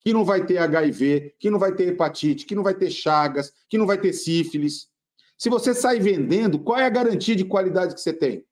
que 0.00 0.12
não 0.12 0.24
vai 0.24 0.46
ter 0.46 0.58
HIV, 0.58 1.34
que 1.38 1.50
não 1.50 1.58
vai 1.58 1.74
ter 1.74 1.88
hepatite, 1.88 2.46
que 2.46 2.54
não 2.54 2.62
vai 2.62 2.74
ter 2.74 2.90
chagas, 2.90 3.52
que 3.68 3.76
não 3.76 3.86
vai 3.86 4.00
ter 4.00 4.12
sífilis. 4.12 4.88
Se 5.36 5.50
você 5.50 5.74
sai 5.74 6.00
vendendo, 6.00 6.58
qual 6.58 6.78
é 6.78 6.84
a 6.84 6.90
garantia 6.90 7.36
de 7.36 7.44
qualidade 7.44 7.94
que 7.94 8.00
você 8.00 8.12
tem? 8.12 8.44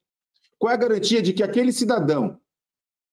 Qual 0.59 0.71
é 0.71 0.75
a 0.75 0.79
garantia 0.79 1.23
de 1.23 1.33
que 1.33 1.43
aquele 1.43 1.73
cidadão 1.73 2.39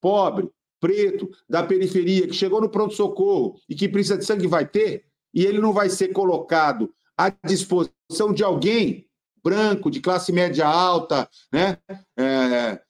pobre, 0.02 0.50
preto, 0.80 1.30
da 1.48 1.64
periferia, 1.64 2.28
que 2.28 2.34
chegou 2.34 2.60
no 2.60 2.70
pronto-socorro 2.70 3.58
e 3.70 3.76
que 3.76 3.88
precisa 3.88 4.18
de 4.18 4.26
sangue 4.26 4.48
vai 4.48 4.68
ter, 4.68 5.06
e 5.34 5.46
ele 5.46 5.60
não 5.60 5.74
vai 5.74 5.90
ser 5.90 6.10
colocado 6.10 6.94
à 7.18 7.30
disposição 7.30 8.34
de 8.34 8.44
alguém 8.44 9.08
branco, 9.44 9.92
de 9.92 10.00
classe 10.00 10.32
média 10.32 10.66
alta, 10.66 11.30
né? 11.52 11.78
É, 12.18 12.82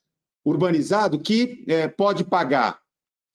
urbanizado 0.46 1.20
que 1.20 1.66
é, 1.68 1.88
pode 1.88 2.24
pagar. 2.24 2.80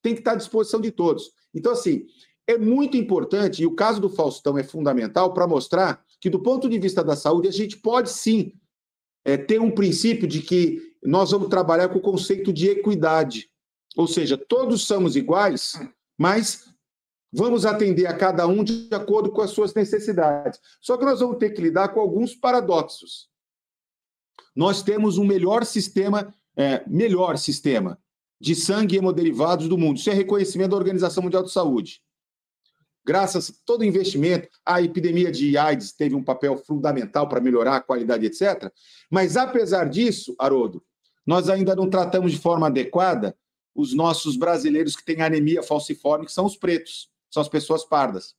Tem 0.01 0.13
que 0.13 0.21
estar 0.21 0.33
à 0.33 0.35
disposição 0.35 0.79
de 0.79 0.91
todos. 0.91 1.31
Então, 1.53 1.71
assim, 1.73 2.05
é 2.47 2.57
muito 2.57 2.95
importante, 2.95 3.61
e 3.61 3.65
o 3.65 3.75
caso 3.75 3.99
do 3.99 4.09
Faustão 4.09 4.57
é 4.57 4.63
fundamental 4.63 5.33
para 5.33 5.47
mostrar 5.47 6.03
que, 6.21 6.29
do 6.29 6.39
ponto 6.39 6.69
de 6.69 6.79
vista 6.79 7.03
da 7.03 7.15
saúde, 7.15 7.47
a 7.47 7.51
gente 7.51 7.77
pode 7.77 8.09
sim 8.09 8.53
é, 9.25 9.37
ter 9.37 9.59
um 9.59 9.71
princípio 9.71 10.27
de 10.27 10.41
que 10.41 10.93
nós 11.03 11.31
vamos 11.31 11.49
trabalhar 11.49 11.89
com 11.89 11.99
o 11.99 12.01
conceito 12.01 12.53
de 12.53 12.69
equidade. 12.69 13.49
Ou 13.95 14.07
seja, 14.07 14.37
todos 14.37 14.85
somos 14.85 15.15
iguais, 15.15 15.73
mas 16.17 16.68
vamos 17.31 17.65
atender 17.65 18.07
a 18.07 18.13
cada 18.13 18.47
um 18.47 18.63
de 18.63 18.89
acordo 18.91 19.31
com 19.31 19.41
as 19.41 19.51
suas 19.51 19.73
necessidades. 19.73 20.59
Só 20.81 20.97
que 20.97 21.05
nós 21.05 21.19
vamos 21.19 21.37
ter 21.37 21.51
que 21.51 21.61
lidar 21.61 21.89
com 21.89 21.99
alguns 21.99 22.35
paradoxos. 22.35 23.29
Nós 24.55 24.81
temos 24.81 25.17
um 25.17 25.25
melhor 25.25 25.65
sistema, 25.65 26.33
é, 26.55 26.83
melhor 26.87 27.37
sistema 27.37 27.99
de 28.41 28.55
sangue 28.55 28.95
e 28.95 28.97
hemoderivados 28.97 29.67
do 29.67 29.77
mundo. 29.77 29.97
Isso 29.97 30.09
é 30.09 30.13
reconhecimento 30.13 30.71
da 30.71 30.77
Organização 30.77 31.23
Mundial 31.23 31.43
de 31.43 31.51
Saúde 31.51 32.01
graças 33.09 33.49
a 33.49 33.53
todo 33.65 33.83
investimento, 33.83 34.47
a 34.63 34.83
epidemia 34.83 35.31
de 35.31 35.57
AIDS 35.57 35.91
teve 35.91 36.13
um 36.13 36.23
papel 36.23 36.55
fundamental 36.55 37.27
para 37.27 37.41
melhorar 37.41 37.77
a 37.77 37.81
qualidade, 37.81 38.27
etc. 38.27 38.71
Mas, 39.09 39.35
apesar 39.35 39.89
disso, 39.89 40.35
Haroldo, 40.37 40.83
nós 41.25 41.49
ainda 41.49 41.75
não 41.75 41.89
tratamos 41.89 42.31
de 42.31 42.37
forma 42.37 42.67
adequada 42.67 43.35
os 43.73 43.95
nossos 43.95 44.37
brasileiros 44.37 44.95
que 44.95 45.03
têm 45.03 45.21
anemia 45.21 45.63
falciforme, 45.63 46.27
que 46.27 46.31
são 46.31 46.45
os 46.45 46.55
pretos, 46.55 47.09
são 47.29 47.41
as 47.41 47.49
pessoas 47.49 47.83
pardas. 47.83 48.35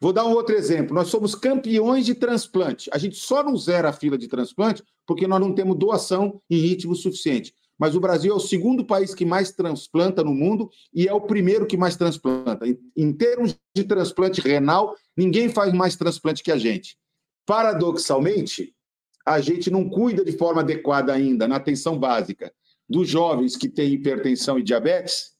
Vou 0.00 0.12
dar 0.12 0.26
um 0.26 0.32
outro 0.32 0.54
exemplo. 0.54 0.94
Nós 0.94 1.08
somos 1.08 1.34
campeões 1.34 2.04
de 2.04 2.14
transplante. 2.14 2.90
A 2.92 2.98
gente 2.98 3.16
só 3.16 3.42
não 3.42 3.56
zera 3.56 3.88
a 3.88 3.92
fila 3.92 4.18
de 4.18 4.28
transplante 4.28 4.82
porque 5.06 5.26
nós 5.26 5.40
não 5.40 5.54
temos 5.54 5.78
doação 5.78 6.40
em 6.50 6.58
ritmo 6.58 6.94
suficiente 6.94 7.54
mas 7.78 7.94
o 7.94 8.00
Brasil 8.00 8.32
é 8.32 8.36
o 8.36 8.40
segundo 8.40 8.84
país 8.84 9.14
que 9.14 9.24
mais 9.24 9.52
transplanta 9.52 10.24
no 10.24 10.34
mundo 10.34 10.70
e 10.92 11.06
é 11.06 11.12
o 11.12 11.20
primeiro 11.20 11.66
que 11.66 11.76
mais 11.76 11.96
transplanta. 11.96 12.66
Em, 12.96 13.12
termos 13.12 13.56
de 13.74 13.84
transplante 13.84 14.40
renal, 14.40 14.96
ninguém 15.16 15.48
faz 15.48 15.72
mais 15.72 15.96
transplante 15.96 16.42
que 16.42 16.50
a 16.50 16.56
gente. 16.56 16.96
Paradoxalmente, 17.44 18.74
a 19.26 19.40
gente 19.40 19.70
não 19.70 19.88
cuida 19.88 20.24
de 20.24 20.32
forma 20.32 20.62
adequada 20.62 21.12
ainda 21.12 21.46
na 21.46 21.56
atenção 21.56 21.98
básica 21.98 22.52
dos 22.88 23.08
jovens 23.08 23.56
que 23.56 23.68
têm 23.68 23.92
hipertensão 23.92 24.58
e 24.58 24.62
diabetes, 24.62 25.32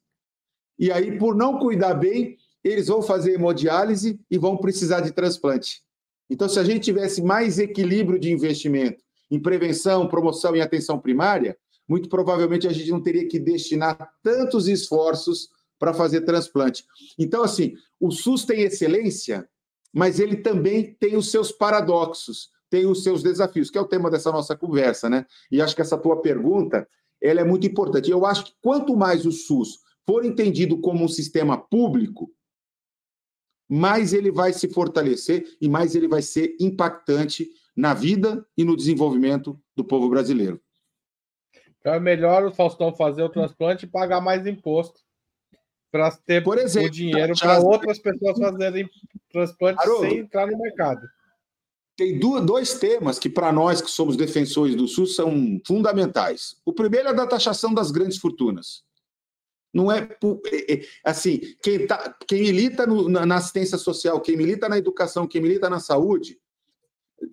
e 0.79 0.93
aí, 0.93 1.19
por 1.19 1.35
não 1.35 1.59
cuidar 1.59 1.95
bem, 1.95 2.37
eles 2.63 2.89
vão 2.89 3.01
fazer 3.01 3.35
hemodiálise 3.35 4.21
e 4.31 4.37
vão 4.37 4.57
precisar 4.57 5.01
de 5.01 5.13
transplante. 5.13 5.83
Então, 6.29 6.49
se 6.49 6.59
a 6.59 6.65
gente 6.65 6.81
tivesse 6.81 7.23
mais 7.23 7.59
equilíbrio 7.59 8.19
de 8.19 8.33
investimento 8.33 9.03
em 9.31 9.41
prevenção, 9.41 10.09
promoção 10.09 10.55
e 10.55 10.61
atenção 10.61 10.99
primária, 10.99 11.57
muito 11.89 12.09
provavelmente 12.09 12.67
a 12.67 12.73
gente 12.73 12.91
não 12.91 13.01
teria 13.01 13.29
que 13.29 13.39
destinar 13.39 14.11
tantos 14.23 14.67
esforços 14.67 15.49
para 15.79 15.95
fazer 15.95 16.23
transplante. 16.23 16.85
Então, 17.19 17.43
assim, 17.43 17.75
o 18.01 18.11
SUS 18.11 18.45
tem 18.45 18.63
excelência, 18.63 19.49
mas 19.93 20.19
ele 20.19 20.37
também 20.37 20.97
tem 20.99 21.17
os 21.17 21.31
seus 21.31 21.53
paradoxos, 21.53 22.51
tem 22.69 22.87
os 22.87 23.03
seus 23.03 23.23
desafios, 23.23 23.71
que 23.71 23.79
é 23.79 23.81
o 23.81 23.87
tema 23.87 24.11
dessa 24.11 24.33
nossa 24.33 24.57
conversa, 24.57 25.09
né? 25.09 25.25
E 25.51 25.61
acho 25.61 25.75
que 25.75 25.83
essa 25.83 25.97
tua 25.97 26.21
pergunta, 26.21 26.87
ela 27.23 27.41
é 27.41 27.45
muito 27.45 27.67
importante. 27.67 28.11
Eu 28.11 28.27
acho 28.27 28.47
que 28.47 28.53
quanto 28.61 28.97
mais 28.97 29.25
o 29.25 29.31
SUS 29.31 29.79
for 30.07 30.25
entendido 30.25 30.79
como 30.81 31.05
um 31.05 31.09
sistema 31.09 31.59
público, 31.59 32.33
mais 33.69 34.13
ele 34.13 34.31
vai 34.31 34.53
se 34.53 34.69
fortalecer 34.69 35.45
e 35.61 35.69
mais 35.69 35.95
ele 35.97 36.07
vai 36.07 36.23
ser 36.23 36.57
impactante 36.61 37.51
na 37.77 37.93
vida 37.93 38.47
e 38.57 38.65
no 38.65 38.77
desenvolvimento 38.77 39.61
do 39.75 39.85
povo 39.85 40.09
brasileiro. 40.09 40.63
Então 41.81 41.93
é 41.93 42.01
melhor 42.01 42.45
o 42.45 42.53
Faustão 42.53 42.95
fazer 42.95 43.23
o 43.23 43.29
transplante 43.29 43.85
e 43.85 43.89
pagar 43.89 44.21
mais 44.21 44.47
imposto 44.47 45.01
para 45.91 46.11
ter 46.11 46.43
Por 46.43 46.59
exemplo, 46.59 46.89
o 46.89 46.91
dinheiro 46.91 47.33
para 47.39 47.59
outras 47.59 47.99
pessoas 47.99 48.39
fazerem 48.39 48.89
transplante 49.31 49.81
Haroldo, 49.81 50.09
sem 50.09 50.19
entrar 50.19 50.47
no 50.47 50.59
mercado. 50.59 51.07
Tem 51.97 52.19
dois 52.19 52.79
temas 52.79 53.19
que, 53.19 53.29
para 53.29 53.51
nós 53.51 53.81
que 53.81 53.91
somos 53.91 54.17
defensores 54.17 54.75
do 54.75 54.87
SUS, 54.87 55.17
são 55.17 55.59
fundamentais. 55.67 56.61
O 56.65 56.73
primeiro 56.73 57.09
é 57.09 57.15
da 57.15 57.27
taxação 57.27 57.73
das 57.73 57.91
grandes 57.91 58.19
fortunas. 58.19 58.85
Não 59.77 59.93
é, 59.93 60.09
é, 60.47 60.73
é 60.73 60.81
assim, 61.05 61.39
quem, 61.63 61.87
tá, 61.87 62.17
quem 62.27 62.41
milita 62.41 62.87
no, 62.87 63.11
na 63.11 63.35
assistência 63.35 63.77
social, 63.77 64.23
quem 64.23 64.35
milita 64.35 64.71
na 64.71 64.79
educação, 64.79 65.27
quem 65.27 65.43
milita 65.43 65.69
na 65.69 65.79
saúde, 65.79 66.41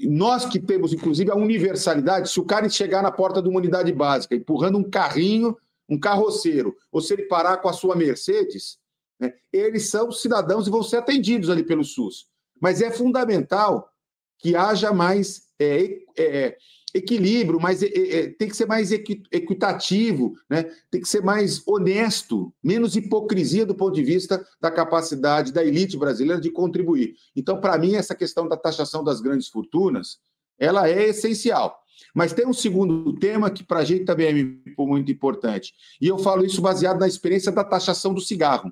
nós 0.01 0.45
que 0.45 0.59
temos, 0.59 0.91
inclusive, 0.91 1.31
a 1.31 1.35
universalidade, 1.35 2.29
se 2.29 2.41
o 2.41 2.45
cara 2.45 2.67
chegar 2.67 3.01
na 3.01 3.11
porta 3.11 3.41
de 3.41 3.47
uma 3.47 3.59
unidade 3.59 3.93
básica 3.93 4.35
empurrando 4.35 4.77
um 4.77 4.89
carrinho, 4.89 5.55
um 5.87 5.97
carroceiro, 5.97 6.75
ou 6.91 6.99
se 6.99 7.13
ele 7.13 7.23
parar 7.23 7.57
com 7.57 7.69
a 7.69 7.73
sua 7.73 7.95
Mercedes, 7.95 8.77
né, 9.17 9.33
eles 9.51 9.89
são 9.89 10.11
cidadãos 10.11 10.67
e 10.67 10.69
vão 10.69 10.83
ser 10.83 10.97
atendidos 10.97 11.49
ali 11.49 11.63
pelo 11.63 11.85
SUS. 11.85 12.27
Mas 12.59 12.81
é 12.81 12.91
fundamental 12.91 13.89
que 14.37 14.53
haja 14.53 14.91
mais 14.91 15.43
é, 15.57 15.97
é, 16.17 16.57
equilíbrio, 16.93 17.59
mas 17.59 17.81
é, 17.81 17.87
é, 17.87 18.27
tem 18.27 18.47
que 18.47 18.55
ser 18.55 18.67
mais 18.67 18.91
equitativo, 18.91 20.35
né? 20.49 20.63
tem 20.91 21.01
que 21.01 21.07
ser 21.07 21.23
mais 21.23 21.65
honesto, 21.67 22.53
menos 22.63 22.95
hipocrisia 22.95 23.65
do 23.65 23.73
ponto 23.73 23.95
de 23.95 24.03
vista 24.03 24.45
da 24.61 24.69
capacidade 24.69 25.51
da 25.51 25.63
elite 25.63 25.97
brasileira 25.97 26.39
de 26.39 26.51
contribuir. 26.51 27.15
Então, 27.35 27.59
para 27.59 27.77
mim, 27.77 27.95
essa 27.95 28.13
questão 28.13 28.47
da 28.47 28.55
taxação 28.55 29.03
das 29.03 29.19
grandes 29.21 29.47
fortunas, 29.47 30.19
ela 30.59 30.87
é 30.87 31.09
essencial. 31.09 31.81
Mas 32.13 32.33
tem 32.33 32.45
um 32.45 32.53
segundo 32.53 33.13
tema 33.13 33.49
que 33.49 33.63
para 33.63 33.79
a 33.79 33.83
gente 33.83 34.05
também 34.05 34.27
é 34.27 34.83
muito 34.83 35.11
importante, 35.11 35.73
e 35.99 36.07
eu 36.07 36.17
falo 36.17 36.45
isso 36.45 36.61
baseado 36.61 36.99
na 36.99 37.07
experiência 37.07 37.51
da 37.51 37.63
taxação 37.63 38.13
do 38.13 38.21
cigarro. 38.21 38.71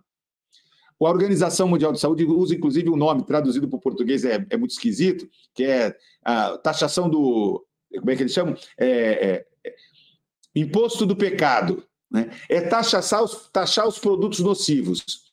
A 1.00 1.10
Organização 1.10 1.68
Mundial 1.68 1.92
de 1.92 2.00
Saúde 2.00 2.24
usa, 2.26 2.54
inclusive, 2.54 2.88
um 2.88 2.96
nome 2.96 3.24
traduzido 3.26 3.68
para 3.68 3.78
o 3.78 3.82
português, 3.82 4.24
é, 4.24 4.46
é 4.48 4.58
muito 4.58 4.72
esquisito, 4.72 5.28
que 5.52 5.64
é 5.64 5.96
a 6.24 6.60
taxação 6.60 7.10
do 7.10 7.66
como 7.98 8.12
é 8.12 8.16
que 8.16 8.24
eles 8.24 8.34
chamam? 8.34 8.56
É, 8.78 8.88
é, 8.90 9.46
é, 9.66 9.76
imposto 10.56 11.06
do 11.06 11.16
pecado. 11.16 11.84
Né? 12.10 12.30
É 12.50 12.62
taxar 12.62 13.24
os, 13.24 13.50
taxar 13.50 13.88
os 13.88 14.00
produtos 14.00 14.40
nocivos. 14.40 15.32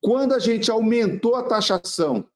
Quando 0.00 0.34
a 0.34 0.38
gente 0.38 0.70
aumentou 0.70 1.34
a 1.34 1.42
taxação 1.42 2.26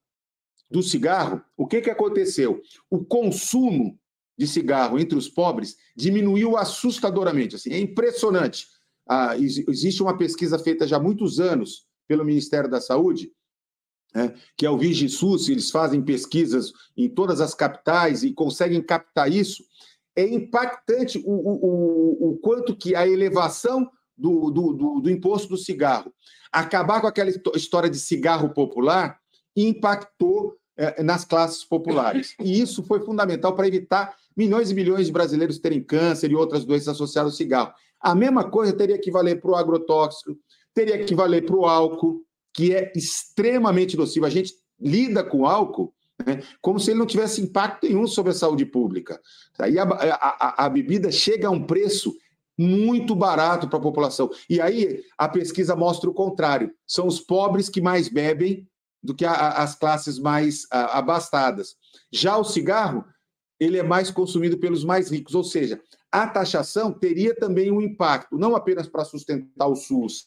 do 0.70 0.82
cigarro, 0.82 1.42
o 1.56 1.66
que, 1.66 1.80
que 1.80 1.90
aconteceu? 1.90 2.62
O 2.88 3.04
consumo 3.04 3.98
de 4.38 4.46
cigarro 4.46 4.98
entre 4.98 5.18
os 5.18 5.28
pobres 5.28 5.76
diminuiu 5.96 6.56
assustadoramente. 6.56 7.56
Assim, 7.56 7.72
é 7.72 7.78
impressionante. 7.78 8.68
Ah, 9.06 9.36
existe 9.36 10.02
uma 10.02 10.16
pesquisa 10.16 10.58
feita 10.58 10.86
já 10.86 10.96
há 10.96 11.00
muitos 11.00 11.40
anos 11.40 11.86
pelo 12.06 12.24
Ministério 12.24 12.70
da 12.70 12.80
Saúde, 12.80 13.32
né, 14.14 14.34
que 14.56 14.66
é 14.66 14.70
o 14.70 14.78
VigiSUS, 14.78 15.48
eles 15.48 15.70
fazem 15.70 16.02
pesquisas 16.02 16.72
em 16.96 17.08
todas 17.08 17.40
as 17.40 17.54
capitais 17.54 18.22
e 18.22 18.32
conseguem 18.32 18.82
captar 18.82 19.30
isso, 19.30 19.62
é 20.16 20.24
impactante 20.24 21.18
o, 21.18 21.30
o, 21.30 22.28
o, 22.28 22.30
o 22.30 22.38
quanto 22.38 22.76
que 22.76 22.94
a 22.94 23.06
elevação 23.06 23.88
do, 24.16 24.50
do, 24.50 24.72
do, 24.72 25.00
do, 25.00 25.10
imposto 25.10 25.48
do 25.48 25.56
cigarro, 25.56 26.12
acabar 26.52 27.00
com 27.00 27.06
aquela 27.06 27.30
história 27.54 27.88
de 27.88 27.98
cigarro 27.98 28.50
popular, 28.50 29.18
impactou 29.56 30.56
é, 30.76 31.02
nas 31.02 31.24
classes 31.24 31.64
populares. 31.64 32.34
E 32.40 32.60
isso 32.60 32.82
foi 32.82 33.00
fundamental 33.00 33.54
para 33.54 33.66
evitar 33.66 34.14
milhões 34.36 34.70
e 34.70 34.74
milhões 34.74 35.06
de 35.06 35.12
brasileiros 35.12 35.58
terem 35.58 35.82
câncer 35.82 36.30
e 36.30 36.34
outras 36.34 36.64
doenças 36.64 36.88
associadas 36.88 37.32
ao 37.32 37.36
cigarro. 37.36 37.72
A 38.00 38.14
mesma 38.14 38.50
coisa 38.50 38.72
teria 38.72 38.98
que 38.98 39.10
valer 39.10 39.40
para 39.40 39.50
o 39.50 39.56
agrotóxico, 39.56 40.36
teria 40.74 41.04
que 41.04 41.14
valer 41.14 41.44
para 41.44 41.56
o 41.56 41.66
álcool, 41.66 42.22
que 42.52 42.74
é 42.74 42.92
extremamente 42.94 43.96
nocivo. 43.96 44.26
A 44.26 44.30
gente 44.30 44.54
lida 44.80 45.22
com 45.22 45.46
álcool 45.46 45.92
né, 46.26 46.42
como 46.60 46.78
se 46.78 46.90
ele 46.90 46.98
não 46.98 47.06
tivesse 47.06 47.40
impacto 47.40 47.86
nenhum 47.86 48.06
sobre 48.06 48.32
a 48.32 48.34
saúde 48.34 48.64
pública. 48.64 49.20
Aí 49.58 49.78
a, 49.78 49.84
a, 49.84 50.66
a 50.66 50.68
bebida 50.68 51.10
chega 51.10 51.48
a 51.48 51.50
um 51.50 51.64
preço 51.64 52.14
muito 52.58 53.14
barato 53.14 53.68
para 53.68 53.78
a 53.78 53.82
população. 53.82 54.30
E 54.48 54.60
aí 54.60 55.02
a 55.16 55.28
pesquisa 55.28 55.74
mostra 55.74 56.10
o 56.10 56.14
contrário: 56.14 56.72
são 56.86 57.06
os 57.06 57.20
pobres 57.20 57.68
que 57.68 57.80
mais 57.80 58.08
bebem 58.08 58.68
do 59.02 59.14
que 59.14 59.24
a, 59.24 59.52
as 59.62 59.74
classes 59.74 60.18
mais 60.18 60.66
abastadas. 60.70 61.74
Já 62.12 62.36
o 62.36 62.44
cigarro, 62.44 63.04
ele 63.58 63.78
é 63.78 63.82
mais 63.82 64.10
consumido 64.10 64.58
pelos 64.58 64.84
mais 64.84 65.10
ricos, 65.10 65.34
ou 65.34 65.44
seja, 65.44 65.80
a 66.12 66.26
taxação 66.26 66.92
teria 66.92 67.34
também 67.34 67.70
um 67.70 67.80
impacto, 67.80 68.36
não 68.36 68.56
apenas 68.56 68.88
para 68.88 69.04
sustentar 69.04 69.68
o 69.68 69.76
SUS, 69.76 70.26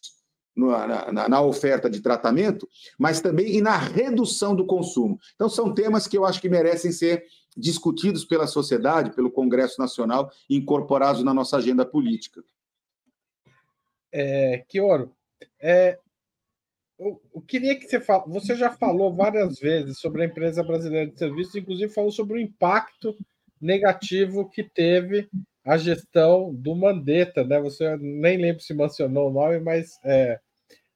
na, 0.56 1.28
na, 1.30 1.41
oferta 1.41 1.89
de 1.89 2.01
tratamento, 2.01 2.68
mas 2.97 3.22
também 3.22 3.56
e 3.56 3.62
na 3.62 3.78
redução 3.78 4.56
do 4.56 4.66
consumo. 4.66 5.20
Então, 5.36 5.49
são 5.49 5.74
temas 5.74 6.08
que 6.08 6.18
eu 6.18 6.26
acho 6.26 6.39
que 6.39 6.49
merecem 6.49 6.91
ser 6.91 7.26
discutidos 7.56 8.26
pela 8.26 8.47
sociedade, 8.47 9.16
pelo 9.16 9.32
Congresso 9.32 9.80
Nacional 9.80 10.32
incorporados 10.49 11.24
na 11.24 11.34
nossa 11.34 11.58
agenda 11.58 11.86
política. 11.86 12.43
É, 14.12 14.64
Kioro, 14.68 15.12
é, 15.60 15.97
eu, 16.99 17.22
eu, 17.34 17.41
queria 17.41 17.78
que 17.78 17.88
você 17.88 17.99
fale, 17.99 18.24
você 18.28 18.56
já 18.56 18.72
falou 18.72 19.14
várias 19.14 19.60
vezes 19.60 19.99
sobre 19.99 20.22
a 20.22 20.26
empresa 20.26 20.64
brasileira 20.64 21.10
de 21.10 21.18
serviços, 21.18 21.56
inclusive 21.56 21.91
falou 21.91 22.12
sobre 22.12 22.38
o 22.38 22.41
impacto 22.41 23.18
negativo 23.60 24.49
que 24.49 24.64
teve 24.64 25.30
a 25.66 25.78
gestão 25.78 26.53
do 26.53 26.76
Mandetta, 26.76 27.43
né? 27.43 27.59
Você 27.61 27.95
nem 27.97 28.38
lembro 28.38 28.61
se 28.61 28.74
mencionou 28.74 29.30
o 29.30 29.34
nome, 29.34 29.59
mas 29.59 29.97
é, 30.03 30.39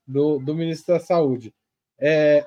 do, 0.06 0.40
do 0.40 0.54
ministro 0.54 0.94
da 0.94 1.00
Saúde. 1.00 1.54
É, 2.00 2.46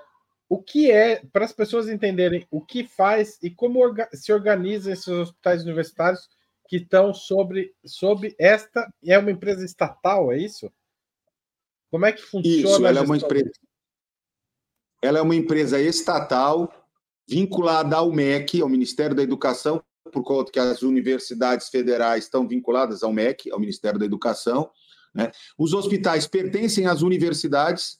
o 0.48 0.60
que 0.60 0.90
é, 0.90 1.24
para 1.32 1.44
as 1.44 1.52
pessoas 1.52 1.88
entenderem 1.88 2.46
o 2.50 2.60
que 2.60 2.84
faz 2.84 3.38
e 3.42 3.50
como 3.50 3.78
orga, 3.78 4.08
se 4.12 4.32
organizam 4.32 4.92
esses 4.92 5.08
hospitais 5.08 5.62
universitários 5.62 6.28
que 6.68 6.76
estão 6.76 7.14
sobre, 7.14 7.74
sobre 7.84 8.34
esta. 8.38 8.92
É 9.04 9.18
uma 9.18 9.30
empresa 9.30 9.64
estatal, 9.64 10.32
é 10.32 10.38
isso? 10.38 10.70
Como 11.90 12.06
é 12.06 12.12
que 12.12 12.22
funciona? 12.22 12.68
Isso, 12.68 12.86
ela 12.86 13.00
é 13.00 13.02
uma 13.02 13.16
empresa. 13.16 13.52
Ela 15.02 15.18
é 15.18 15.22
uma 15.22 15.34
empresa 15.34 15.80
estatal 15.80 16.72
vinculada 17.28 17.96
ao 17.96 18.12
MEC, 18.12 18.60
ao 18.60 18.68
Ministério 18.68 19.16
da 19.16 19.22
Educação, 19.22 19.82
por 20.10 20.22
conta 20.22 20.52
que 20.52 20.58
as 20.58 20.82
universidades 20.82 21.68
federais 21.68 22.24
estão 22.24 22.46
vinculadas 22.46 23.02
ao 23.02 23.12
MEC, 23.12 23.50
ao 23.50 23.60
Ministério 23.60 23.98
da 23.98 24.04
Educação. 24.04 24.70
Né? 25.14 25.30
Os 25.58 25.72
hospitais 25.72 26.26
pertencem 26.26 26.86
às 26.86 27.02
universidades 27.02 27.98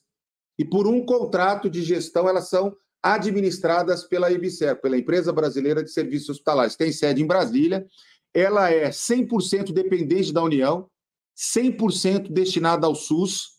e, 0.59 0.65
por 0.65 0.87
um 0.87 1.05
contrato 1.05 1.71
de 1.71 1.83
gestão, 1.83 2.29
elas 2.29 2.49
são 2.49 2.75
administradas 3.03 4.05
pela 4.05 4.31
IBSER, 4.31 4.81
pela 4.81 4.99
Empresa 4.99 5.33
Brasileira 5.33 5.83
de 5.83 5.91
Serviços 5.91 6.29
Hospitalares. 6.31 6.77
Tem 6.77 6.93
sede 6.93 7.23
em 7.23 7.27
Brasília, 7.27 7.87
ela 8.35 8.71
é 8.71 8.91
100% 8.91 9.73
dependente 9.73 10.33
da 10.33 10.43
União, 10.43 10.89
100% 11.37 12.31
destinada 12.31 12.87
ao 12.87 12.95
SUS 12.95 13.53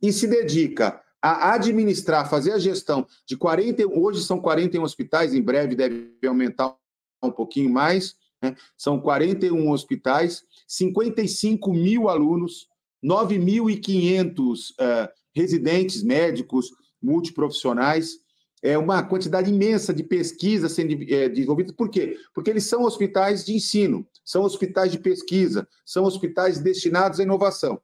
e 0.00 0.12
se 0.12 0.26
dedica 0.26 1.02
a 1.20 1.54
administrar, 1.54 2.28
fazer 2.28 2.52
a 2.52 2.58
gestão 2.58 3.06
de 3.26 3.36
40, 3.36 3.84
hoje 3.88 4.22
são 4.22 4.40
41 4.40 4.82
hospitais, 4.82 5.34
em 5.34 5.42
breve 5.42 5.74
deve 5.74 6.16
aumentar 6.24 6.76
um 7.22 7.30
pouquinho 7.30 7.70
mais, 7.70 8.16
né? 8.42 8.54
são 8.76 9.00
41 9.00 9.70
hospitais, 9.70 10.44
55 10.66 11.72
mil 11.72 12.08
alunos, 12.08 12.68
9.500 13.04 14.70
uh, 14.70 15.08
residentes 15.34 16.02
médicos 16.02 16.70
multiprofissionais, 17.02 18.18
é 18.62 18.76
uma 18.76 19.02
quantidade 19.02 19.50
imensa 19.50 19.92
de 19.92 20.02
pesquisa 20.02 20.68
sendo 20.68 20.92
é, 21.12 21.28
desenvolvida. 21.28 21.72
Por 21.72 21.88
quê? 21.88 22.16
Porque 22.34 22.50
eles 22.50 22.64
são 22.64 22.84
hospitais 22.84 23.44
de 23.44 23.54
ensino, 23.54 24.06
são 24.24 24.42
hospitais 24.42 24.90
de 24.90 24.98
pesquisa, 24.98 25.68
são 25.84 26.04
hospitais 26.04 26.58
destinados 26.58 27.20
à 27.20 27.22
inovação. 27.22 27.80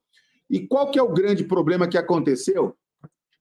E 0.51 0.66
qual 0.66 0.91
que 0.91 0.99
é 0.99 1.03
o 1.03 1.12
grande 1.12 1.45
problema 1.45 1.87
que 1.87 1.99
aconteceu? 1.99 2.74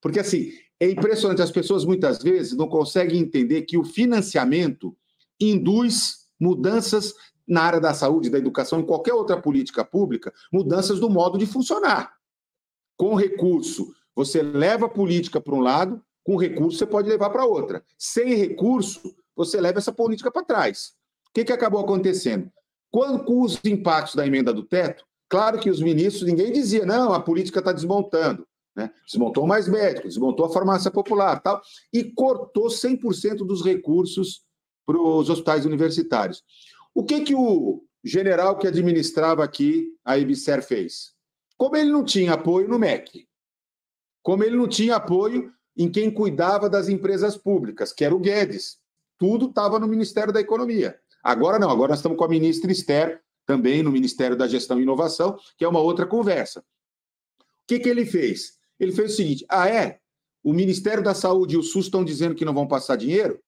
Porque, 0.02 0.20
assim, 0.20 0.52
é 0.80 0.90
impressionante, 0.90 1.42
as 1.42 1.52
pessoas 1.52 1.86
muitas 1.86 2.22
vezes 2.22 2.54
não 2.54 2.68
conseguem 2.68 3.20
entender 3.20 3.64
que 3.64 3.78
o 3.78 3.84
financiamento 3.84 4.96
induz 5.50 6.28
mudanças 6.40 7.14
na 7.48 7.62
área 7.64 7.80
da 7.80 7.94
saúde, 7.94 8.30
da 8.30 8.38
educação, 8.38 8.80
em 8.80 8.86
qualquer 8.86 9.14
outra 9.14 9.40
política 9.40 9.84
pública, 9.84 10.34
mudanças 10.52 11.00
do 11.00 11.10
modo 11.10 11.38
de 11.38 11.46
funcionar. 11.46 12.14
Com 12.98 13.16
recurso, 13.16 13.94
você 14.16 14.42
leva 14.42 14.86
a 14.86 14.90
política 14.90 15.42
para 15.42 15.56
um 15.56 15.60
lado, 15.60 16.02
com 16.24 16.38
recurso 16.38 16.78
você 16.78 16.86
pode 16.86 17.10
levar 17.10 17.30
para 17.30 17.46
outra. 17.46 17.84
Sem 17.98 18.36
recurso, 18.36 19.14
você 19.36 19.60
leva 19.60 19.80
essa 19.80 19.92
política 19.92 20.32
para 20.32 20.46
trás. 20.46 20.94
O 21.30 21.34
que, 21.34 21.46
que 21.46 21.54
acabou 21.54 21.82
acontecendo? 21.82 22.52
Quando, 22.92 23.24
com 23.24 23.42
os 23.42 23.60
impactos 23.66 24.16
da 24.16 24.28
emenda 24.28 24.54
do 24.54 24.64
teto, 24.64 25.06
claro 25.30 25.60
que 25.60 25.70
os 25.70 25.82
ministros, 25.82 26.30
ninguém 26.30 26.52
dizia, 26.52 26.86
não, 26.86 27.14
a 27.14 27.20
política 27.20 27.60
está 27.60 27.72
desmontando. 27.72 28.46
Né? 28.76 28.92
Desmontou 29.06 29.48
mais 29.48 29.68
médicos, 29.68 30.12
desmontou 30.12 30.46
a 30.46 30.52
farmácia 30.52 30.92
popular 30.92 31.42
tal, 31.42 31.62
e 31.92 32.04
cortou 32.04 32.68
100% 32.68 33.38
dos 33.38 33.64
recursos 33.64 34.44
para 34.86 35.00
os 35.00 35.30
hospitais 35.30 35.66
universitários. 35.66 36.44
O 36.94 37.04
que, 37.04 37.22
que 37.22 37.36
o 37.36 37.84
general 38.04 38.58
que 38.58 38.68
administrava 38.68 39.44
aqui 39.44 39.94
a 40.04 40.18
IBSER 40.18 40.62
fez? 40.64 41.14
Como 41.58 41.76
ele 41.76 41.92
não 41.92 42.04
tinha 42.04 42.34
apoio 42.34 42.68
no 42.68 42.80
MEC, 42.80 43.28
como 44.22 44.44
ele 44.44 44.56
não 44.56 44.68
tinha 44.68 44.96
apoio 44.96 45.52
em 45.76 45.90
quem 45.90 46.12
cuidava 46.12 46.70
das 46.70 46.90
empresas 46.90 47.38
públicas, 47.38 47.94
que 47.94 48.04
era 48.04 48.16
o 48.16 48.20
Guedes. 48.20 48.80
Tudo 49.18 49.48
estava 49.48 49.80
no 49.80 49.88
Ministério 49.88 50.34
da 50.34 50.42
Economia. 50.42 51.00
Agora 51.24 51.60
não, 51.60 51.70
agora 51.70 51.90
nós 51.90 52.00
estamos 52.00 52.18
com 52.18 52.24
a 52.24 52.30
ministra 52.30 52.72
Esther, 52.72 53.22
também 53.46 53.84
no 53.84 53.92
Ministério 53.92 54.36
da 54.36 54.48
Gestão 54.48 54.80
e 54.80 54.84
Inovação, 54.84 55.38
que 55.58 55.64
é 55.64 55.68
uma 55.68 55.80
outra 55.80 56.06
conversa. 56.06 56.60
O 56.60 56.64
que, 57.68 57.80
que 57.80 57.90
ele 57.90 58.06
fez? 58.06 58.58
Ele 58.80 58.92
fez 58.92 59.14
o 59.14 59.16
seguinte: 59.16 59.46
ah, 59.48 59.70
é? 59.70 60.00
O 60.44 60.54
Ministério 60.54 61.04
da 61.04 61.14
Saúde 61.14 61.56
e 61.56 61.58
o 61.58 61.64
SUS 61.64 61.86
estão 61.86 62.04
dizendo 62.04 62.36
que 62.36 62.46
não 62.46 62.54
vão 62.54 62.68
passar 62.68 62.96
dinheiro? 62.96 63.40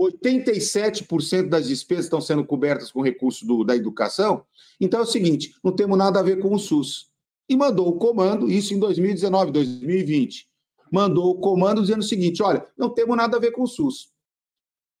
87% 0.00 1.48
das 1.48 1.68
despesas 1.68 2.06
estão 2.06 2.20
sendo 2.20 2.44
cobertas 2.44 2.90
com 2.90 3.00
recursos 3.00 3.42
do, 3.42 3.64
da 3.64 3.74
educação. 3.74 4.44
Então 4.80 5.00
é 5.00 5.02
o 5.02 5.06
seguinte: 5.06 5.54
não 5.62 5.72
temos 5.72 5.96
nada 5.96 6.20
a 6.20 6.22
ver 6.22 6.40
com 6.40 6.54
o 6.54 6.58
SUS. 6.58 7.10
E 7.48 7.56
mandou 7.56 7.88
o 7.88 7.98
comando, 7.98 8.50
isso 8.50 8.74
em 8.74 8.78
2019, 8.78 9.52
2020 9.52 10.48
mandou 10.90 11.30
o 11.30 11.40
comando 11.40 11.82
dizendo 11.82 12.00
o 12.00 12.06
seguinte: 12.06 12.42
olha, 12.42 12.64
não 12.76 12.90
temos 12.90 13.16
nada 13.16 13.36
a 13.36 13.40
ver 13.40 13.52
com 13.52 13.62
o 13.62 13.66
SUS. 13.66 14.08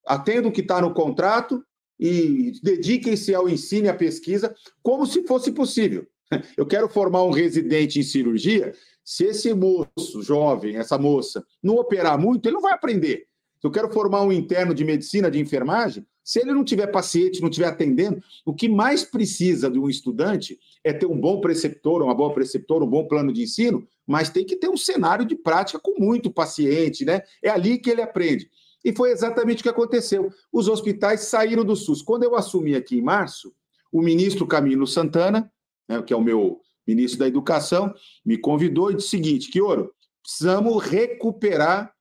Atendo 0.06 0.48
o 0.48 0.52
que 0.52 0.60
está 0.60 0.80
no 0.80 0.94
contrato 0.94 1.64
e 1.98 2.52
dediquem-se 2.62 3.34
ao 3.34 3.48
ensino 3.48 3.86
e 3.86 3.88
à 3.88 3.94
pesquisa 3.94 4.54
como 4.82 5.06
se 5.06 5.26
fosse 5.26 5.52
possível. 5.52 6.06
Eu 6.56 6.66
quero 6.66 6.88
formar 6.88 7.24
um 7.24 7.30
residente 7.30 7.98
em 7.98 8.02
cirurgia. 8.02 8.74
Se 9.04 9.24
esse 9.24 9.52
moço 9.54 10.22
jovem, 10.22 10.76
essa 10.76 10.98
moça, 10.98 11.44
não 11.62 11.76
operar 11.76 12.18
muito, 12.18 12.46
ele 12.46 12.54
não 12.54 12.62
vai 12.62 12.72
aprender. 12.72 13.26
Eu 13.66 13.70
quero 13.70 13.92
formar 13.92 14.22
um 14.22 14.32
interno 14.32 14.72
de 14.72 14.84
medicina, 14.84 15.30
de 15.30 15.40
enfermagem, 15.40 16.06
se 16.22 16.40
ele 16.40 16.52
não 16.52 16.64
tiver 16.64 16.88
paciente, 16.88 17.40
não 17.40 17.48
estiver 17.48 17.68
atendendo, 17.68 18.20
o 18.44 18.52
que 18.52 18.68
mais 18.68 19.04
precisa 19.04 19.70
de 19.70 19.78
um 19.78 19.88
estudante 19.88 20.58
é 20.82 20.92
ter 20.92 21.06
um 21.06 21.20
bom 21.20 21.40
preceptor, 21.40 22.02
uma 22.02 22.14
boa 22.14 22.32
preceptora, 22.32 22.84
um 22.84 22.88
bom 22.88 23.06
plano 23.06 23.32
de 23.32 23.42
ensino, 23.42 23.86
mas 24.06 24.30
tem 24.30 24.44
que 24.44 24.56
ter 24.56 24.68
um 24.68 24.76
cenário 24.76 25.24
de 25.24 25.36
prática 25.36 25.78
com 25.78 25.94
muito 25.98 26.30
paciente, 26.30 27.04
né? 27.04 27.22
É 27.42 27.48
ali 27.48 27.78
que 27.78 27.90
ele 27.90 28.02
aprende. 28.02 28.50
E 28.84 28.92
foi 28.92 29.10
exatamente 29.10 29.60
o 29.60 29.62
que 29.62 29.68
aconteceu. 29.68 30.32
Os 30.52 30.68
hospitais 30.68 31.22
saíram 31.22 31.64
do 31.64 31.74
SUS. 31.74 32.02
Quando 32.02 32.22
eu 32.22 32.36
assumi 32.36 32.76
aqui 32.76 32.98
em 32.98 33.02
março, 33.02 33.52
o 33.90 34.00
ministro 34.00 34.46
Camilo 34.46 34.86
Santana, 34.86 35.50
né, 35.88 36.00
que 36.02 36.12
é 36.12 36.16
o 36.16 36.22
meu 36.22 36.60
ministro 36.86 37.18
da 37.18 37.26
Educação, 37.26 37.92
me 38.24 38.38
convidou 38.38 38.90
e 38.90 38.94
disse 38.94 39.08
o 39.08 39.10
seguinte: 39.10 39.50
que 39.50 39.60
ouro, 39.60 39.92
precisamos 40.22 40.84
recuperar 40.84 41.95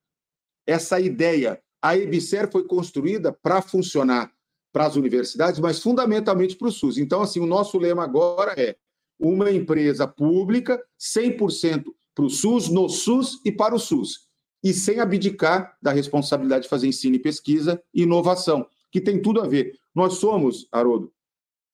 essa 0.65 0.99
ideia 0.99 1.59
a 1.81 1.95
EBSER 1.95 2.51
foi 2.51 2.63
construída 2.63 3.31
para 3.31 3.61
funcionar 3.61 4.31
para 4.73 4.87
as 4.87 4.95
universidades, 4.95 5.59
mas 5.59 5.79
fundamentalmente 5.79 6.55
para 6.55 6.67
o 6.67 6.71
SUS. 6.71 6.97
Então, 6.97 7.21
assim, 7.21 7.39
o 7.39 7.45
nosso 7.45 7.77
lema 7.77 8.03
agora 8.03 8.53
é 8.57 8.75
uma 9.19 9.51
empresa 9.51 10.07
pública 10.07 10.81
100% 10.99 11.85
para 12.13 12.25
o 12.25 12.29
SUS, 12.29 12.69
no 12.69 12.89
SUS 12.89 13.39
e 13.45 13.51
para 13.51 13.75
o 13.75 13.79
SUS, 13.79 14.27
e 14.63 14.73
sem 14.73 14.99
abdicar 14.99 15.77
da 15.81 15.91
responsabilidade 15.91 16.63
de 16.63 16.69
fazer 16.69 16.87
ensino 16.87 17.15
e 17.15 17.19
pesquisa 17.19 17.81
e 17.93 18.03
inovação, 18.03 18.65
que 18.91 18.99
tem 18.99 19.21
tudo 19.21 19.41
a 19.41 19.47
ver. 19.47 19.73
Nós 19.93 20.15
somos, 20.15 20.67
Haroldo, 20.71 21.11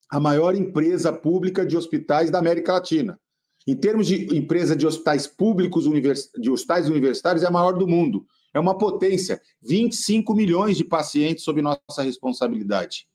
a 0.09 0.19
maior 0.19 0.55
empresa 0.55 1.13
pública 1.13 1.65
de 1.65 1.77
hospitais 1.77 2.29
da 2.29 2.39
América 2.39 2.73
Latina. 2.73 3.19
Em 3.65 3.75
termos 3.75 4.07
de 4.07 4.35
empresa 4.35 4.75
de 4.75 4.85
hospitais 4.85 5.25
públicos, 5.25 5.85
de 6.37 6.51
hospitais 6.51 6.89
universitários, 6.89 7.43
é 7.43 7.47
a 7.47 7.51
maior 7.51 7.71
do 7.71 7.87
mundo. 7.87 8.25
É 8.53 8.59
uma 8.59 8.77
potência. 8.77 9.41
25 9.61 10.33
milhões 10.33 10.77
de 10.77 10.83
pacientes 10.83 11.43
sob 11.43 11.61
nossa 11.61 12.03
responsabilidade. 12.03 13.07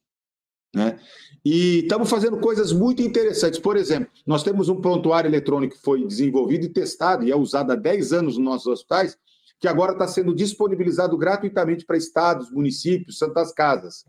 Né? 0.75 0.99
E 1.45 1.79
estamos 1.79 2.11
fazendo 2.11 2.39
coisas 2.39 2.73
muito 2.73 3.01
interessantes. 3.01 3.59
Por 3.59 3.77
exemplo, 3.77 4.11
nós 4.27 4.43
temos 4.43 4.69
um 4.69 4.81
prontuário 4.81 5.29
eletrônico 5.29 5.77
que 5.77 5.83
foi 5.83 6.07
desenvolvido 6.07 6.67
e 6.67 6.69
testado 6.69 7.25
e 7.25 7.31
é 7.31 7.37
usado 7.37 7.73
há 7.73 7.77
10 7.77 8.13
anos 8.13 8.37
nos 8.37 8.45
nossos 8.45 8.67
hospitais, 8.67 9.17
que 9.59 9.67
agora 9.67 9.93
está 9.93 10.07
sendo 10.07 10.35
disponibilizado 10.35 11.17
gratuitamente 11.17 11.87
para 11.87 11.97
estados, 11.97 12.51
municípios, 12.51 13.19
santas 13.19 13.53
casas. 13.53 14.05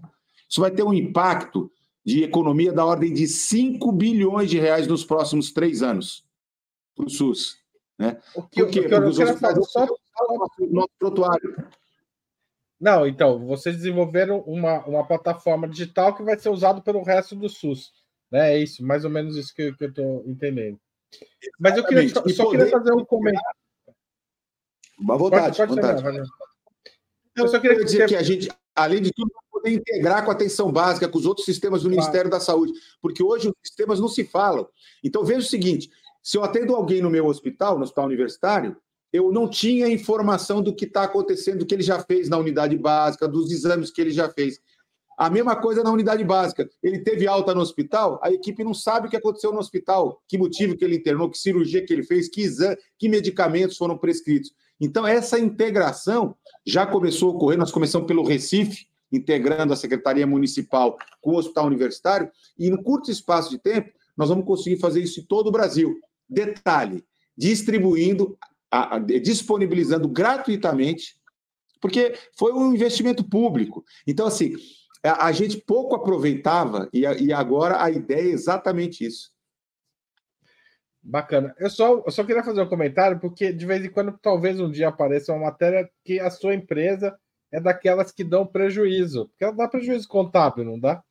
Isso 0.49 0.59
vai 0.59 0.71
ter 0.71 0.83
um 0.83 0.93
impacto 0.93 1.71
de 2.05 2.23
economia 2.23 2.71
da 2.73 2.85
ordem 2.85 3.13
de 3.13 3.27
5 3.27 3.91
bilhões 3.91 4.49
de 4.49 4.59
reais 4.59 4.87
nos 4.87 5.05
próximos 5.05 5.51
três 5.51 5.81
anos 5.81 6.25
para 6.95 7.05
o 7.05 7.09
SUS. 7.09 7.57
Né? 7.97 8.17
O 8.35 8.43
que, 8.43 8.63
Por 8.63 8.71
quê? 8.71 8.81
Porque 8.81 8.95
os 8.95 9.19
hospitais 9.19 9.71
só 9.71 9.87
nosso 10.69 10.89
prontuário. 10.97 11.67
Não, 12.79 13.07
então, 13.07 13.45
vocês 13.45 13.75
desenvolveram 13.75 14.39
uma, 14.41 14.85
uma 14.85 15.07
plataforma 15.07 15.67
digital 15.67 16.15
que 16.15 16.23
vai 16.23 16.37
ser 16.37 16.49
usada 16.49 16.79
pelo 16.81 17.03
resto 17.03 17.35
do 17.35 17.49
SUS. 17.49 17.91
Né? 18.31 18.53
É 18.53 18.59
isso, 18.59 18.85
mais 18.85 19.03
ou 19.03 19.09
menos 19.09 19.35
isso 19.35 19.53
que, 19.53 19.73
que 19.73 19.85
eu 19.85 19.89
estou 19.89 20.23
entendendo. 20.27 20.79
Mas 21.59 21.77
eu 21.77 21.85
queria, 21.85 22.07
só, 22.09 22.23
só 22.27 22.51
queria 22.51 22.69
fazer 22.69 22.93
um 22.93 23.03
comentário. 23.03 23.57
Uma 24.99 25.17
vontade, 25.17 25.57
pode, 25.57 25.57
pode 25.57 25.81
vontade. 25.81 26.03
Terminar, 26.03 26.27
eu 27.35 27.47
só 27.47 27.59
queria 27.59 27.83
dizer 27.83 28.07
que 28.07 28.15
a 28.15 28.23
gente, 28.23 28.49
além 28.75 29.01
de 29.01 29.11
tudo, 29.11 29.31
poder 29.51 29.71
integrar 29.71 30.23
com 30.23 30.31
a 30.31 30.33
atenção 30.33 30.71
básica, 30.71 31.07
com 31.07 31.17
os 31.17 31.25
outros 31.25 31.45
sistemas 31.45 31.81
do 31.81 31.89
claro. 31.89 31.97
Ministério 31.97 32.31
da 32.31 32.39
Saúde, 32.39 32.73
porque 33.01 33.23
hoje 33.23 33.49
os 33.49 33.55
sistemas 33.63 33.99
não 33.99 34.07
se 34.07 34.23
falam. 34.23 34.67
Então, 35.03 35.23
veja 35.23 35.39
o 35.39 35.49
seguinte: 35.49 35.89
se 36.21 36.37
eu 36.37 36.43
atendo 36.43 36.75
alguém 36.75 37.01
no 37.01 37.09
meu 37.09 37.25
hospital, 37.25 37.77
no 37.77 37.83
hospital 37.83 38.05
universitário, 38.05 38.75
eu 39.11 39.31
não 39.31 39.49
tinha 39.49 39.87
informação 39.87 40.61
do 40.61 40.75
que 40.75 40.85
está 40.85 41.03
acontecendo, 41.03 41.59
do 41.59 41.65
que 41.65 41.73
ele 41.73 41.83
já 41.83 41.99
fez 42.03 42.29
na 42.29 42.37
unidade 42.37 42.77
básica, 42.77 43.27
dos 43.27 43.51
exames 43.51 43.91
que 43.91 44.01
ele 44.01 44.11
já 44.11 44.29
fez. 44.29 44.59
A 45.17 45.29
mesma 45.29 45.55
coisa 45.55 45.83
na 45.83 45.91
unidade 45.91 46.23
básica. 46.23 46.69
Ele 46.83 46.99
teve 46.99 47.27
alta 47.27 47.55
no 47.55 47.61
hospital, 47.61 48.19
a 48.21 48.31
equipe 48.31 48.63
não 48.63 48.73
sabe 48.73 49.07
o 49.07 49.09
que 49.09 49.17
aconteceu 49.17 49.51
no 49.51 49.59
hospital, 49.59 50.21
que 50.27 50.37
motivo 50.37 50.77
que 50.77 50.85
ele 50.85 50.97
internou, 50.97 51.29
que 51.29 51.37
cirurgia 51.37 51.83
que 51.83 51.91
ele 51.91 52.03
fez, 52.03 52.29
que 52.29 52.41
exame, 52.41 52.77
que 52.99 53.09
medicamentos 53.09 53.77
foram 53.77 53.97
prescritos. 53.97 54.53
Então, 54.79 55.07
essa 55.07 55.39
integração 55.39 56.35
já 56.65 56.85
começou 56.85 57.31
a 57.31 57.35
ocorrer, 57.35 57.57
nós 57.57 57.71
começamos 57.71 58.05
pelo 58.07 58.23
Recife, 58.23 58.85
integrando 59.11 59.73
a 59.73 59.75
Secretaria 59.75 60.27
Municipal 60.27 60.97
com 61.19 61.31
o 61.31 61.37
Hospital 61.37 61.65
Universitário, 61.65 62.29
e 62.59 62.69
no 62.69 62.83
curto 62.83 63.09
espaço 63.09 63.49
de 63.49 63.57
tempo, 63.57 63.91
nós 64.15 64.29
vamos 64.29 64.45
conseguir 64.45 64.77
fazer 64.77 65.01
isso 65.01 65.19
em 65.19 65.23
todo 65.23 65.47
o 65.47 65.51
Brasil. 65.51 65.95
Detalhe: 66.29 67.03
distribuindo, 67.35 68.37
a, 68.71 68.95
a, 68.95 68.99
disponibilizando 68.99 70.07
gratuitamente, 70.07 71.17
porque 71.79 72.15
foi 72.37 72.53
um 72.53 72.73
investimento 72.73 73.23
público. 73.27 73.83
Então, 74.05 74.27
assim, 74.27 74.55
a, 75.03 75.27
a 75.27 75.31
gente 75.31 75.57
pouco 75.57 75.95
aproveitava, 75.95 76.89
e, 76.93 77.01
e 77.01 77.33
agora 77.33 77.81
a 77.81 77.89
ideia 77.89 78.21
é 78.21 78.33
exatamente 78.33 79.05
isso. 79.05 79.31
Bacana. 81.01 81.55
Eu 81.57 81.69
só, 81.69 82.03
eu 82.05 82.11
só 82.11 82.23
queria 82.23 82.43
fazer 82.43 82.61
um 82.61 82.67
comentário, 82.67 83.19
porque 83.19 83.53
de 83.53 83.65
vez 83.65 83.85
em 83.85 83.89
quando, 83.89 84.17
talvez 84.21 84.59
um 84.59 84.69
dia 84.69 84.89
apareça 84.89 85.31
uma 85.31 85.45
matéria 85.45 85.89
que 86.03 86.19
a 86.19 86.29
sua 86.29 86.53
empresa 86.53 87.17
é 87.49 87.61
daquelas 87.61 88.11
que 88.11 88.25
dão 88.25 88.45
prejuízo. 88.45 89.27
Porque 89.29 89.45
ela 89.45 89.53
dá 89.53 89.69
prejuízo 89.69 90.05
contábil, 90.07 90.65
não 90.65 90.77
dá? 90.77 91.01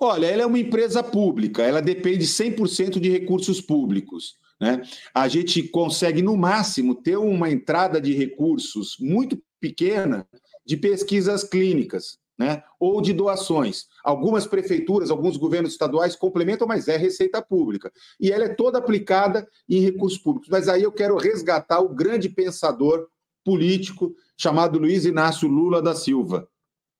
Olha, 0.00 0.26
ela 0.26 0.42
é 0.42 0.46
uma 0.46 0.58
empresa 0.58 1.02
pública, 1.02 1.62
ela 1.62 1.82
depende 1.82 2.24
100% 2.24 2.98
de 2.98 3.10
recursos 3.10 3.60
públicos. 3.60 4.38
Né? 4.60 4.82
A 5.14 5.26
gente 5.26 5.62
consegue, 5.62 6.20
no 6.20 6.36
máximo, 6.36 6.94
ter 6.94 7.16
uma 7.16 7.50
entrada 7.50 8.00
de 8.00 8.12
recursos 8.12 8.96
muito 9.00 9.42
pequena 9.58 10.28
de 10.66 10.76
pesquisas 10.76 11.42
clínicas 11.42 12.18
né? 12.38 12.62
ou 12.78 13.00
de 13.00 13.12
doações. 13.12 13.86
Algumas 14.04 14.46
prefeituras, 14.46 15.10
alguns 15.10 15.36
governos 15.36 15.72
estaduais 15.72 16.16
complementam, 16.16 16.66
mas 16.66 16.88
é 16.88 16.96
receita 16.96 17.42
pública. 17.42 17.92
E 18.18 18.30
ela 18.30 18.44
é 18.44 18.54
toda 18.54 18.78
aplicada 18.78 19.46
em 19.68 19.80
recursos 19.80 20.18
públicos. 20.18 20.48
Mas 20.50 20.68
aí 20.68 20.82
eu 20.82 20.92
quero 20.92 21.16
resgatar 21.16 21.80
o 21.80 21.94
grande 21.94 22.28
pensador 22.28 23.08
político 23.44 24.14
chamado 24.38 24.78
Luiz 24.78 25.04
Inácio 25.04 25.48
Lula 25.48 25.82
da 25.82 25.94
Silva. 25.94 26.48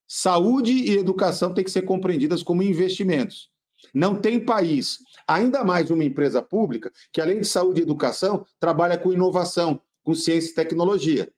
Saúde 0.06 0.72
e 0.72 0.98
educação 0.98 1.54
têm 1.54 1.64
que 1.64 1.70
ser 1.70 1.82
compreendidas 1.82 2.42
como 2.42 2.62
investimentos. 2.62 3.48
Não 3.94 4.14
tem 4.14 4.44
país, 4.44 4.98
ainda 5.26 5.64
mais 5.64 5.90
uma 5.90 6.04
empresa 6.04 6.40
pública, 6.42 6.92
que 7.12 7.20
além 7.20 7.40
de 7.40 7.46
saúde 7.46 7.80
e 7.80 7.82
educação, 7.82 8.44
trabalha 8.58 8.98
com 8.98 9.12
inovação, 9.12 9.80
com 10.02 10.14
ciência 10.14 10.50
e 10.50 10.54
tecnologia. 10.54 11.30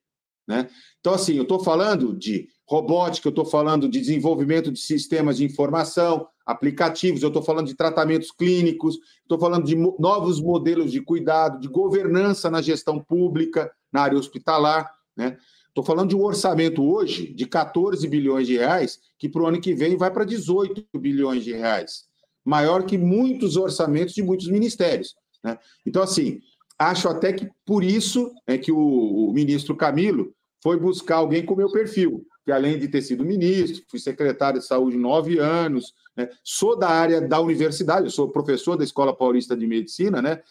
Né? 0.47 0.69
Então, 0.99 1.13
assim, 1.13 1.35
eu 1.35 1.43
estou 1.43 1.63
falando 1.63 2.13
de 2.13 2.49
robótica, 2.67 3.27
eu 3.27 3.31
estou 3.31 3.45
falando 3.45 3.87
de 3.87 3.99
desenvolvimento 3.99 4.71
de 4.71 4.79
sistemas 4.79 5.37
de 5.37 5.45
informação, 5.45 6.27
aplicativos, 6.45 7.21
eu 7.21 7.29
estou 7.29 7.41
falando 7.41 7.67
de 7.67 7.75
tratamentos 7.75 8.31
clínicos, 8.31 8.97
estou 9.21 9.39
falando 9.39 9.65
de 9.65 9.75
novos 9.75 10.41
modelos 10.41 10.91
de 10.91 11.01
cuidado, 11.01 11.59
de 11.59 11.67
governança 11.67 12.49
na 12.49 12.61
gestão 12.61 12.99
pública, 12.99 13.71
na 13.91 14.01
área 14.01 14.17
hospitalar. 14.17 14.91
Né? 15.15 15.37
Estou 15.67 15.83
falando 15.83 16.09
de 16.09 16.15
um 16.15 16.23
orçamento 16.23 16.83
hoje 16.83 17.33
de 17.33 17.45
14 17.45 18.07
bilhões 18.07 18.47
de 18.47 18.57
reais, 18.57 18.99
que 19.17 19.29
para 19.29 19.43
o 19.43 19.47
ano 19.47 19.61
que 19.61 19.73
vem 19.73 19.97
vai 19.97 20.11
para 20.11 20.25
18 20.25 20.85
bilhões 20.99 21.43
de 21.43 21.53
reais. 21.53 22.05
Maior 22.43 22.83
que 22.83 22.97
muitos 22.97 23.55
orçamentos 23.57 24.13
de 24.13 24.21
muitos 24.21 24.47
ministérios. 24.47 25.15
Né? 25.43 25.57
Então, 25.85 26.01
assim, 26.01 26.41
acho 26.77 27.07
até 27.07 27.33
que 27.33 27.49
por 27.65 27.83
isso 27.83 28.31
é 28.47 28.57
que 28.57 28.71
o, 28.71 29.29
o 29.29 29.33
ministro 29.33 29.75
Camilo 29.75 30.33
foi 30.61 30.79
buscar 30.79 31.17
alguém 31.17 31.45
com 31.45 31.55
meu 31.55 31.71
perfil, 31.71 32.25
que 32.45 32.51
além 32.51 32.79
de 32.79 32.87
ter 32.87 33.01
sido 33.01 33.25
ministro, 33.25 33.83
fui 33.89 33.99
secretário 33.99 34.59
de 34.59 34.65
saúde 34.65 34.97
nove 34.97 35.39
anos, 35.39 35.93
né? 36.15 36.29
sou 36.43 36.77
da 36.77 36.89
área 36.89 37.21
da 37.21 37.39
universidade, 37.39 38.09
sou 38.11 38.29
professor 38.29 38.77
da 38.77 38.83
Escola 38.83 39.15
Paulista 39.15 39.55
de 39.55 39.67
Medicina, 39.67 40.21
né? 40.21 40.41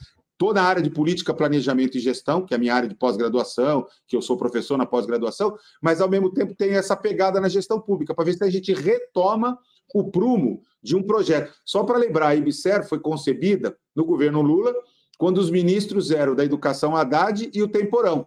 toda 0.43 0.61
a 0.61 0.65
área 0.65 0.83
de 0.83 0.91
política, 0.91 1.33
planejamento 1.33 1.97
e 1.97 2.01
gestão, 2.01 2.45
que 2.45 2.53
é 2.53 2.57
a 2.57 2.59
minha 2.59 2.75
área 2.75 2.89
de 2.89 2.97
pós-graduação, 2.97 3.87
que 4.09 4.17
eu 4.17 4.21
sou 4.21 4.37
professor 4.37 4.77
na 4.77 4.85
pós-graduação, 4.85 5.57
mas 5.81 6.01
ao 6.01 6.09
mesmo 6.09 6.33
tempo 6.33 6.53
tem 6.55 6.71
essa 6.71 6.97
pegada 6.97 7.41
na 7.41 7.49
gestão 7.49 7.81
pública, 7.81 8.13
para 8.13 8.25
ver 8.25 8.35
se 8.35 8.43
a 8.43 8.51
gente 8.51 8.73
retoma 8.75 9.57
o 9.95 10.11
prumo 10.11 10.63
de 10.83 10.97
um 10.97 11.03
projeto. 11.03 11.55
Só 11.65 11.85
para 11.85 11.99
lembrar, 11.99 12.29
a 12.29 12.37
IBSER 12.37 12.87
foi 12.89 12.99
concebida 12.99 13.77
no 13.95 14.05
governo 14.05 14.43
Lula, 14.43 14.75
quando 15.19 15.39
os 15.39 15.51
ministros 15.51 16.11
eram 16.11 16.35
da 16.35 16.45
Educação 16.45 16.97
Haddad 16.97 17.51
e 17.53 17.63
o 17.63 17.69
Temporão. 17.69 18.27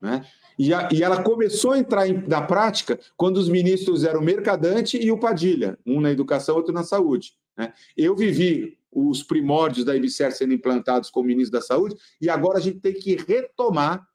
Né? 0.00 0.26
E, 0.58 0.74
a, 0.74 0.88
e 0.92 1.02
ela 1.02 1.22
começou 1.22 1.72
a 1.72 1.78
entrar 1.78 2.06
em, 2.06 2.26
na 2.26 2.42
prática 2.42 2.98
quando 3.16 3.38
os 3.38 3.48
ministros 3.48 4.04
eram 4.04 4.20
Mercadante 4.20 4.98
e 4.98 5.10
o 5.10 5.18
Padilha, 5.18 5.78
um 5.86 6.00
na 6.00 6.10
educação, 6.10 6.56
outro 6.56 6.72
na 6.72 6.84
saúde. 6.84 7.34
Né? 7.56 7.72
Eu 7.96 8.14
vivi 8.16 8.78
os 8.92 9.22
primórdios 9.22 9.84
da 9.84 9.94
IBCR 9.94 10.32
sendo 10.32 10.52
implantados 10.52 11.10
como 11.10 11.28
ministro 11.28 11.58
da 11.58 11.64
Saúde, 11.64 11.96
e 12.20 12.28
agora 12.28 12.58
a 12.58 12.60
gente 12.60 12.80
tem 12.80 12.92
que 12.92 13.14
retomar 13.16 14.06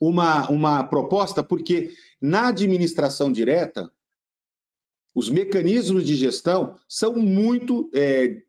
uma, 0.00 0.50
uma 0.50 0.82
proposta, 0.82 1.44
porque 1.44 1.92
na 2.20 2.48
administração 2.48 3.30
direta, 3.30 3.90
os 5.14 5.28
mecanismos 5.28 6.06
de 6.06 6.14
gestão 6.14 6.76
são 6.88 7.14
muito. 7.14 7.90
É, 7.94 8.42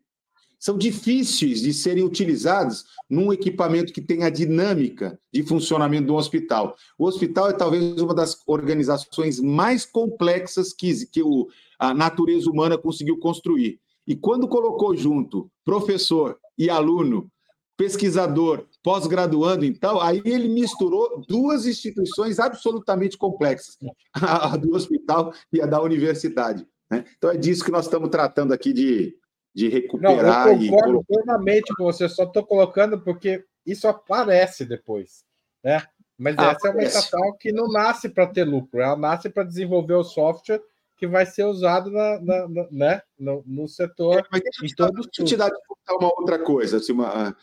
são 0.60 0.78
difíceis 0.78 1.60
de 1.62 1.74
serem 1.74 2.06
utilizados 2.06 2.86
num 3.10 3.34
equipamento 3.34 3.92
que 3.92 4.00
tem 4.00 4.24
a 4.24 4.30
dinâmica 4.30 5.20
de 5.30 5.44
funcionamento 5.44 6.08
do 6.08 6.16
hospital. 6.16 6.78
O 6.98 7.06
hospital 7.06 7.50
é 7.50 7.54
talvez 7.54 8.00
uma 8.00 8.16
das 8.16 8.42
organizações 8.48 9.42
mais 9.42 9.86
complexas 9.86 10.72
que, 10.72 11.06
que 11.08 11.22
o, 11.22 11.50
a 11.78 11.94
natureza 11.94 12.50
humana 12.50 12.78
conseguiu 12.78 13.20
construir. 13.20 13.82
E 14.08 14.16
quando 14.16 14.48
colocou 14.48 14.96
junto 14.96 15.52
professor 15.66 16.40
e 16.58 16.70
aluno, 16.70 17.30
pesquisador, 17.76 18.66
pós-graduando, 18.84 19.64
então, 19.64 20.00
aí 20.02 20.22
ele 20.26 20.50
misturou 20.50 21.24
duas 21.26 21.66
instituições 21.66 22.38
absolutamente 22.38 23.18
complexas, 23.18 23.78
a 24.14 24.58
do 24.58 24.76
hospital 24.76 25.34
e 25.52 25.62
a 25.62 25.66
da 25.66 25.82
universidade. 25.82 26.68
Né? 26.92 27.06
Então 27.18 27.32
é 27.32 27.38
disso 27.38 27.64
que 27.64 27.72
nós 27.72 27.86
estamos 27.86 28.10
tratando 28.10 28.54
aqui 28.54 28.74
de, 28.74 29.18
de 29.56 29.70
recuperar. 29.70 30.48
Não, 30.48 30.62
eu 30.62 30.70
concordo 30.70 31.00
e... 31.00 31.06
plenamente 31.16 31.74
com 31.76 31.86
você, 31.86 32.10
só 32.10 32.24
estou 32.24 32.46
colocando 32.46 33.00
porque 33.02 33.46
isso 33.66 33.88
aparece 33.88 34.66
depois. 34.66 35.24
Né? 35.64 35.82
Mas 36.18 36.38
ah, 36.38 36.52
essa 36.52 36.68
é 36.68 36.72
uma 36.72 36.84
estatal 36.84 37.34
que 37.38 37.54
não 37.54 37.72
nasce 37.72 38.10
para 38.10 38.28
ter 38.28 38.44
lucro, 38.44 38.82
ela 38.82 38.98
nasce 38.98 39.30
para 39.30 39.44
desenvolver 39.44 39.96
o 39.96 40.04
software 40.04 40.62
que 40.98 41.08
vai 41.08 41.26
ser 41.26 41.46
usado 41.46 41.90
na, 41.90 42.20
na, 42.22 42.48
na 42.50 42.68
né? 42.70 43.02
no, 43.18 43.44
no 43.46 43.68
setor. 43.68 44.20
É, 44.20 44.24
mas 44.32 44.42
deixa, 44.42 44.92
eu 45.20 45.26
te 45.26 45.36
dar 45.36 45.52
uma 45.90 46.08
outra 46.20 46.40
coisa. 46.40 46.78
Assim, 46.78 46.94
uma, 46.94 47.36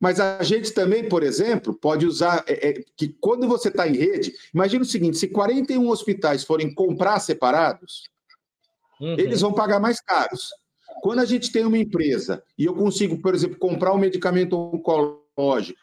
mas 0.00 0.20
a 0.20 0.42
gente 0.42 0.72
também, 0.72 1.08
por 1.08 1.22
exemplo, 1.22 1.74
pode 1.74 2.06
usar 2.06 2.44
é, 2.46 2.68
é, 2.68 2.84
que 2.96 3.08
quando 3.20 3.48
você 3.48 3.68
está 3.68 3.88
em 3.88 3.96
rede, 3.96 4.34
imagina 4.52 4.82
o 4.82 4.86
seguinte: 4.86 5.16
se 5.16 5.28
41 5.28 5.88
hospitais 5.88 6.44
forem 6.44 6.74
comprar 6.74 7.18
separados, 7.18 8.04
uhum. 9.00 9.14
eles 9.18 9.40
vão 9.40 9.52
pagar 9.52 9.80
mais 9.80 10.00
caros. 10.00 10.50
Quando 11.02 11.20
a 11.20 11.24
gente 11.24 11.50
tem 11.50 11.64
uma 11.64 11.78
empresa 11.78 12.42
e 12.58 12.64
eu 12.64 12.74
consigo, 12.74 13.20
por 13.20 13.34
exemplo, 13.34 13.58
comprar 13.58 13.92
um 13.92 13.98
medicamento 13.98 14.56
oncológico, 14.56 15.78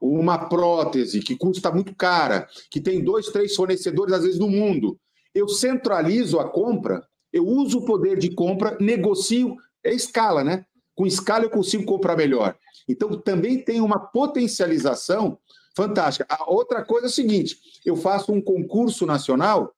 uma 0.00 0.48
prótese 0.48 1.20
que 1.20 1.36
custa 1.36 1.70
muito 1.70 1.94
cara, 1.94 2.46
que 2.70 2.80
tem 2.80 3.02
dois, 3.02 3.28
três 3.28 3.54
fornecedores, 3.54 4.14
às 4.14 4.22
vezes, 4.22 4.38
no 4.38 4.48
mundo, 4.48 4.98
eu 5.34 5.48
centralizo 5.48 6.38
a 6.38 6.48
compra, 6.48 7.06
eu 7.32 7.46
uso 7.46 7.78
o 7.78 7.84
poder 7.84 8.18
de 8.18 8.34
compra, 8.34 8.76
negocio, 8.80 9.56
é 9.82 9.92
escala, 9.92 10.44
né? 10.44 10.64
Com 10.98 11.06
escala 11.06 11.44
eu 11.44 11.50
consigo 11.50 11.84
comprar 11.84 12.16
melhor. 12.16 12.58
Então 12.88 13.16
também 13.20 13.62
tem 13.62 13.80
uma 13.80 14.00
potencialização 14.00 15.38
fantástica. 15.76 16.26
A 16.28 16.50
outra 16.50 16.84
coisa 16.84 17.06
é 17.06 17.08
o 17.08 17.12
seguinte: 17.12 17.56
eu 17.86 17.94
faço 17.94 18.32
um 18.32 18.42
concurso 18.42 19.06
nacional 19.06 19.72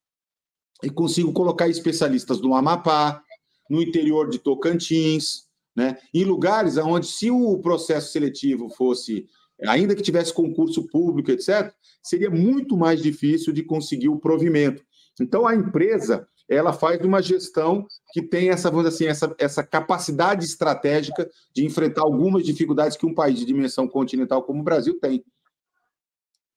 e 0.83 0.89
consigo 0.89 1.31
colocar 1.31 1.69
especialistas 1.69 2.41
no 2.41 2.55
Amapá, 2.55 3.23
no 3.69 3.83
interior 3.83 4.31
de 4.31 4.39
Tocantins, 4.39 5.45
né? 5.77 5.99
em 6.15 6.25
lugares 6.25 6.79
onde, 6.79 7.07
se 7.07 7.31
o 7.31 7.59
processo 7.59 8.13
seletivo 8.13 8.71
fosse, 8.71 9.27
ainda 9.67 9.95
que 9.95 10.03
tivesse 10.03 10.33
concurso 10.33 10.87
público, 10.87 11.31
etc., 11.31 11.71
seria 12.03 12.31
muito 12.31 12.79
mais 12.79 13.03
difícil 13.03 13.53
de 13.53 13.63
conseguir 13.63 14.09
o 14.09 14.19
provimento. 14.19 14.83
Então, 15.21 15.47
a 15.47 15.55
empresa 15.55 16.27
ela 16.51 16.73
faz 16.73 17.01
uma 17.01 17.23
gestão 17.23 17.87
que 18.13 18.21
tem 18.21 18.51
essa, 18.51 18.69
vamos 18.69 18.87
assim, 18.87 19.07
essa, 19.07 19.33
essa 19.39 19.63
capacidade 19.63 20.45
estratégica 20.45 21.31
de 21.55 21.65
enfrentar 21.65 22.03
algumas 22.03 22.43
dificuldades 22.43 22.97
que 22.97 23.07
um 23.07 23.15
país 23.15 23.39
de 23.39 23.45
dimensão 23.45 23.87
continental 23.87 24.43
como 24.43 24.61
o 24.61 24.65
Brasil 24.65 24.99
tem. 24.99 25.25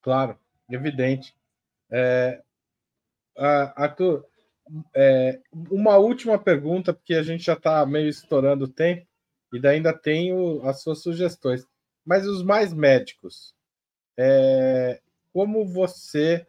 Claro, 0.01 0.35
evidente. 0.67 1.35
É, 1.91 2.41
Arthur, 3.37 4.25
é, 4.95 5.39
uma 5.69 5.97
última 5.97 6.39
pergunta, 6.39 6.91
porque 6.91 7.13
a 7.13 7.21
gente 7.21 7.43
já 7.43 7.53
está 7.53 7.85
meio 7.85 8.09
estourando 8.09 8.65
o 8.65 8.71
tempo 8.71 9.05
e 9.53 9.67
ainda 9.67 9.93
tenho 9.93 10.67
as 10.67 10.81
suas 10.81 11.03
sugestões. 11.03 11.67
Mas 12.03 12.25
os 12.25 12.41
mais 12.41 12.73
médicos, 12.73 13.53
é, 14.17 14.99
como 15.31 15.63
você 15.67 16.47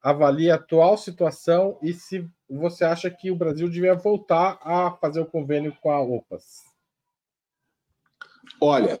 avalia 0.00 0.52
a 0.52 0.56
atual 0.56 0.96
situação 0.96 1.76
e 1.82 1.92
se 1.92 2.24
você 2.48 2.84
acha 2.84 3.10
que 3.10 3.30
o 3.30 3.36
Brasil 3.36 3.68
devia 3.68 3.94
voltar 3.94 4.58
a 4.62 4.90
fazer 4.92 5.20
o 5.20 5.26
convênio 5.26 5.76
com 5.80 5.90
a 5.90 6.00
OPAS. 6.00 6.62
Olha, 8.60 9.00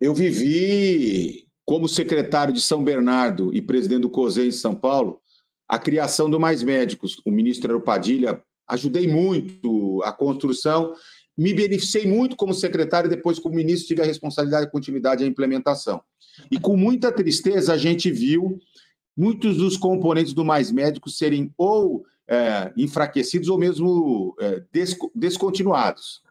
eu 0.00 0.14
vivi 0.14 1.46
como 1.64 1.88
secretário 1.88 2.52
de 2.52 2.60
São 2.60 2.82
Bernardo 2.82 3.54
e 3.54 3.62
presidente 3.62 4.02
do 4.02 4.10
COSEN 4.10 4.48
em 4.48 4.52
São 4.52 4.74
Paulo 4.74 5.20
a 5.68 5.78
criação 5.78 6.30
do 6.30 6.40
Mais 6.40 6.62
Médicos. 6.62 7.20
O 7.26 7.30
ministro 7.30 7.70
era 7.70 7.78
o 7.78 7.82
Padilha, 7.82 8.42
ajudei 8.66 9.06
muito 9.06 10.02
a 10.02 10.12
construção, 10.12 10.94
me 11.36 11.52
beneficiei 11.52 12.06
muito 12.06 12.34
como 12.36 12.54
secretário, 12.54 13.10
depois, 13.10 13.38
como 13.38 13.54
ministro, 13.54 13.88
tive 13.88 14.02
a 14.02 14.06
responsabilidade 14.06 14.66
de 14.66 14.72
continuidade 14.72 15.22
e 15.22 15.26
a 15.26 15.28
implementação. 15.28 16.02
E 16.50 16.58
com 16.58 16.76
muita 16.76 17.12
tristeza, 17.12 17.74
a 17.74 17.76
gente 17.76 18.10
viu 18.10 18.58
muitos 19.16 19.58
dos 19.58 19.76
componentes 19.76 20.32
do 20.32 20.44
Mais 20.44 20.72
Médicos 20.72 21.18
serem 21.18 21.52
ou 21.56 22.04
é, 22.28 22.72
enfraquecidos 22.76 23.48
ou 23.48 23.58
mesmo 23.58 24.36
é, 24.38 24.62
descontinuados. 25.14 26.22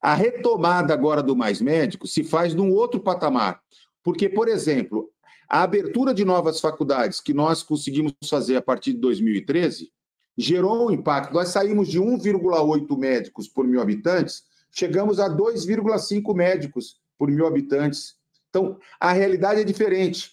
A 0.00 0.14
retomada 0.14 0.92
agora 0.92 1.22
do 1.22 1.34
Mais 1.34 1.62
Médicos 1.62 2.12
se 2.12 2.22
faz 2.22 2.54
num 2.54 2.70
outro 2.70 3.00
patamar, 3.00 3.62
porque, 4.02 4.28
por 4.28 4.48
exemplo, 4.48 5.10
a 5.48 5.62
abertura 5.62 6.12
de 6.12 6.24
novas 6.24 6.60
faculdades 6.60 7.20
que 7.20 7.32
nós 7.32 7.62
conseguimos 7.62 8.12
fazer 8.28 8.56
a 8.56 8.62
partir 8.62 8.92
de 8.92 8.98
2013 8.98 9.90
gerou 10.36 10.88
um 10.88 10.90
impacto. 10.90 11.32
Nós 11.32 11.48
saímos 11.48 11.88
de 11.88 11.98
1,8 11.98 12.98
médicos 12.98 13.48
por 13.48 13.66
mil 13.66 13.80
habitantes, 13.80 14.44
chegamos 14.70 15.18
a 15.18 15.28
2,5 15.28 16.34
médicos 16.34 17.00
por 17.16 17.30
mil 17.30 17.46
habitantes. 17.46 18.16
Então, 18.50 18.78
a 19.00 19.12
realidade 19.12 19.60
é 19.60 19.64
diferente. 19.64 20.32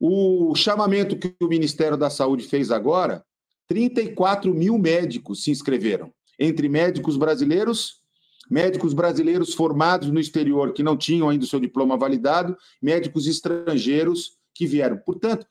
O 0.00 0.54
chamamento 0.54 1.16
que 1.16 1.34
o 1.40 1.48
Ministério 1.48 1.96
da 1.96 2.10
Saúde 2.10 2.48
fez 2.48 2.70
agora, 2.70 3.24
34 3.68 4.52
mil 4.54 4.78
médicos 4.78 5.44
se 5.44 5.50
inscreveram, 5.50 6.12
entre 6.38 6.68
médicos 6.68 7.16
brasileiros, 7.16 8.00
médicos 8.50 8.94
brasileiros 8.94 9.52
formados 9.54 10.10
no 10.10 10.18
exterior 10.18 10.72
que 10.72 10.82
não 10.82 10.96
tinham 10.96 11.28
ainda 11.28 11.44
o 11.44 11.48
seu 11.48 11.60
diploma 11.60 11.96
validado, 11.96 12.56
médicos 12.80 13.26
estrangeiros 13.26 14.38
que 14.54 14.66
vieram. 14.66 14.96
Portanto, 14.96 15.46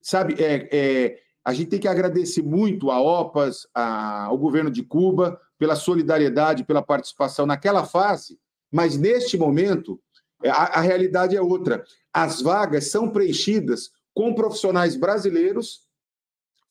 sabe, 0.00 0.34
é, 0.42 0.68
é 0.72 1.18
a 1.44 1.52
gente 1.52 1.68
tem 1.68 1.78
que 1.78 1.88
agradecer 1.88 2.42
muito 2.42 2.90
a 2.90 3.00
OPAS, 3.00 3.68
a, 3.74 4.24
ao 4.24 4.38
governo 4.38 4.70
de 4.70 4.82
Cuba, 4.82 5.40
pela 5.58 5.76
solidariedade, 5.76 6.64
pela 6.64 6.82
participação 6.82 7.46
naquela 7.46 7.84
fase, 7.84 8.38
mas 8.70 8.96
neste 8.96 9.38
momento 9.38 10.00
é, 10.42 10.50
a, 10.50 10.54
a 10.54 10.80
realidade 10.80 11.36
é 11.36 11.40
outra. 11.40 11.84
As 12.12 12.42
vagas 12.42 12.90
são 12.90 13.10
preenchidas 13.10 13.90
com 14.12 14.34
profissionais 14.34 14.96
brasileiros 14.96 15.85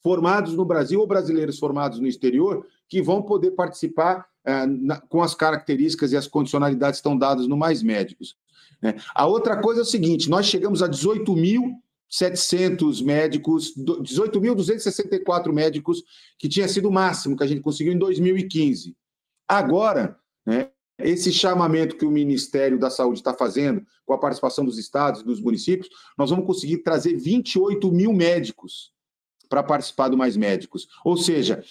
formados 0.06 0.54
no 0.54 0.64
Brasil 0.64 1.00
ou 1.00 1.08
brasileiros 1.08 1.58
formados 1.58 2.00
no 2.00 2.06
exterior 2.06 2.64
que 2.88 3.02
vão 3.02 3.24
poder 3.24 3.52
participar 3.52 4.28
é, 4.46 4.64
na, 4.68 5.02
com 5.02 5.24
as 5.24 5.34
características 5.34 6.12
e 6.12 6.16
as 6.16 6.28
condicionalidades 6.28 7.00
que 7.00 7.08
estão 7.08 7.18
dadas 7.18 7.48
no 7.48 7.58
Mais 7.58 7.82
Médicos. 7.82 8.38
Né? 8.80 8.98
A 9.16 9.26
outra 9.26 9.60
coisa 9.60 9.82
é 9.82 9.84
o 9.84 9.86
seguinte: 9.86 10.30
nós 10.30 10.46
chegamos 10.46 10.84
a 10.84 10.88
18 10.88 11.36
mil 11.36 11.82
700 12.08 13.02
médicos, 13.02 13.74
18.264 13.76 15.52
médicos, 15.52 16.04
que 16.38 16.48
tinha 16.48 16.68
sido 16.68 16.88
o 16.88 16.94
máximo 16.94 17.36
que 17.36 17.44
a 17.44 17.48
gente 17.48 17.62
conseguiu 17.62 17.92
em 17.92 17.98
2015. 17.98 18.96
Agora, 19.48 20.16
né, 20.46 20.70
esse 21.00 21.34
chamamento 21.34 21.98
que 21.98 22.06
o 22.06 22.12
Ministério 22.12 22.78
da 22.78 22.92
Saúde 22.92 23.22
está 23.22 23.34
fazendo, 23.34 23.84
com 24.06 24.14
a 24.14 24.20
participação 24.20 24.64
dos 24.64 24.78
estados 24.78 25.22
e 25.22 25.26
dos 25.26 25.42
municípios, 25.42 25.90
nós 26.16 26.30
vamos 26.30 26.46
conseguir 26.46 26.84
trazer 26.84 27.18
28 27.18 27.92
mil 27.92 28.14
médicos 28.14 28.94
para 29.48 29.64
participar 29.64 30.10
do 30.10 30.18
Mais 30.18 30.36
Médicos. 30.36 30.88
Ou 31.04 31.18
seja, 31.18 31.64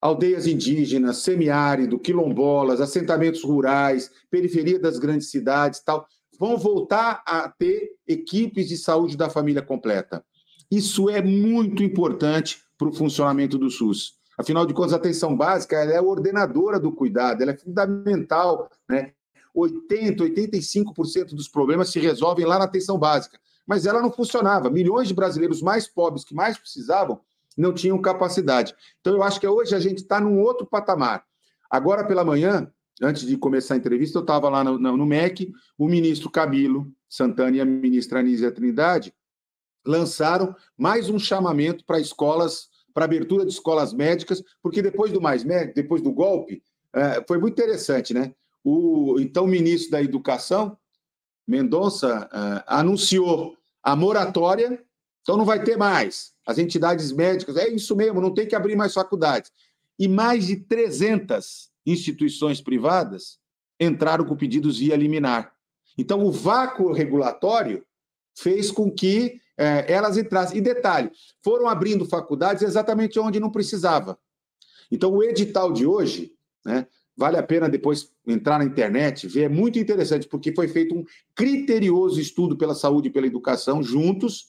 aldeias 0.00 0.46
indígenas, 0.46 1.18
semiárido, 1.18 1.98
quilombolas, 1.98 2.80
assentamentos 2.80 3.42
rurais, 3.42 4.10
periferia 4.30 4.78
das 4.78 4.98
grandes 4.98 5.30
cidades 5.30 5.80
tal 5.80 6.06
vão 6.38 6.58
voltar 6.58 7.22
a 7.26 7.48
ter 7.48 7.92
equipes 8.06 8.68
de 8.68 8.76
saúde 8.76 9.16
da 9.16 9.30
família 9.30 9.62
completa. 9.62 10.24
Isso 10.70 11.08
é 11.08 11.22
muito 11.22 11.82
importante 11.82 12.58
para 12.76 12.88
o 12.88 12.92
funcionamento 12.92 13.56
do 13.56 13.70
SUS. 13.70 14.14
Afinal 14.36 14.66
de 14.66 14.74
contas, 14.74 14.92
a 14.92 14.96
atenção 14.96 15.36
básica 15.36 15.76
é 15.76 16.00
ordenadora 16.00 16.80
do 16.80 16.92
cuidado, 16.92 17.42
ela 17.42 17.52
é 17.52 17.56
fundamental. 17.56 18.68
Né? 18.88 19.12
80%, 19.56 20.18
85% 20.18 21.34
dos 21.34 21.48
problemas 21.48 21.90
se 21.90 22.00
resolvem 22.00 22.44
lá 22.44 22.58
na 22.58 22.64
atenção 22.64 22.98
básica. 22.98 23.38
Mas 23.66 23.86
ela 23.86 24.02
não 24.02 24.12
funcionava. 24.12 24.70
Milhões 24.70 25.08
de 25.08 25.14
brasileiros 25.14 25.62
mais 25.62 25.86
pobres, 25.86 26.24
que 26.24 26.34
mais 26.34 26.58
precisavam, 26.58 27.20
não 27.56 27.72
tinham 27.72 28.00
capacidade. 28.00 28.74
Então, 29.00 29.14
eu 29.14 29.22
acho 29.22 29.40
que 29.40 29.46
hoje 29.46 29.74
a 29.74 29.80
gente 29.80 29.98
está 29.98 30.20
num 30.20 30.40
outro 30.40 30.66
patamar. 30.66 31.24
Agora 31.70 32.04
pela 32.04 32.24
manhã, 32.24 32.70
antes 33.02 33.26
de 33.26 33.36
começar 33.36 33.74
a 33.74 33.76
entrevista, 33.76 34.18
eu 34.18 34.22
estava 34.22 34.48
lá 34.48 34.62
no, 34.62 34.78
no, 34.78 35.06
MEC, 35.06 35.52
o 35.78 35.88
ministro 35.88 36.30
Camilo 36.30 36.92
Santana 37.08 37.56
e 37.56 37.60
a 37.60 37.64
ministra 37.64 38.20
Anísia 38.20 38.52
Trindade 38.52 39.14
lançaram 39.86 40.54
mais 40.76 41.10
um 41.10 41.18
chamamento 41.18 41.84
para 41.84 42.00
escolas, 42.00 42.68
para 42.92 43.04
abertura 43.04 43.44
de 43.44 43.52
escolas 43.52 43.92
médicas, 43.92 44.42
porque 44.62 44.80
depois 44.80 45.12
do 45.12 45.20
mais 45.20 45.44
médico, 45.44 45.74
depois 45.74 46.00
do 46.00 46.12
golpe, 46.12 46.62
é, 46.92 47.22
foi 47.26 47.38
muito 47.38 47.54
interessante, 47.54 48.14
né? 48.14 48.32
O 48.62 49.16
então 49.18 49.46
ministro 49.46 49.90
da 49.90 50.02
Educação, 50.02 50.78
Mendonça, 51.46 52.28
é, 52.32 52.64
anunciou 52.66 53.56
a 53.82 53.94
moratória, 53.94 54.82
então 55.22 55.36
não 55.36 55.44
vai 55.44 55.62
ter 55.62 55.76
mais. 55.76 56.32
As 56.46 56.58
entidades 56.58 57.12
médicas, 57.12 57.56
é 57.56 57.68
isso 57.68 57.94
mesmo, 57.96 58.20
não 58.20 58.32
tem 58.32 58.46
que 58.46 58.54
abrir 58.54 58.76
mais 58.76 58.92
faculdades. 58.94 59.50
E 59.98 60.08
mais 60.08 60.46
de 60.46 60.56
300 60.56 61.70
instituições 61.86 62.60
privadas 62.60 63.38
entraram 63.78 64.24
com 64.24 64.36
pedidos 64.36 64.78
via 64.78 64.96
liminar. 64.96 65.52
Então, 65.96 66.24
o 66.24 66.32
vácuo 66.32 66.92
regulatório 66.92 67.84
fez 68.34 68.70
com 68.70 68.90
que 68.90 69.40
é, 69.56 69.92
elas 69.92 70.16
entrassem. 70.16 70.58
E 70.58 70.60
detalhe, 70.60 71.10
foram 71.42 71.68
abrindo 71.68 72.04
faculdades 72.04 72.62
exatamente 72.62 73.18
onde 73.18 73.38
não 73.38 73.50
precisava. 73.50 74.18
Então, 74.90 75.12
o 75.12 75.22
edital 75.22 75.72
de 75.72 75.86
hoje, 75.86 76.34
né, 76.64 76.86
vale 77.16 77.36
a 77.36 77.42
pena 77.42 77.68
depois 77.68 78.10
entrar 78.26 78.58
na 78.58 78.64
internet, 78.64 79.26
ver, 79.28 79.42
é 79.42 79.48
muito 79.48 79.78
interessante, 79.78 80.26
porque 80.26 80.52
foi 80.52 80.68
feito 80.68 80.94
um 80.94 81.04
criterioso 81.34 82.20
estudo 82.20 82.56
pela 82.56 82.74
saúde 82.74 83.08
e 83.08 83.12
pela 83.12 83.26
educação 83.26 83.82
juntos. 83.82 84.48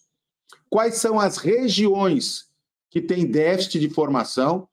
Quais 0.70 0.96
são 0.96 1.20
as 1.20 1.38
regiões 1.38 2.50
que 2.90 3.02
têm 3.02 3.26
déficit 3.26 3.80
de 3.80 3.90
formação 3.90 4.68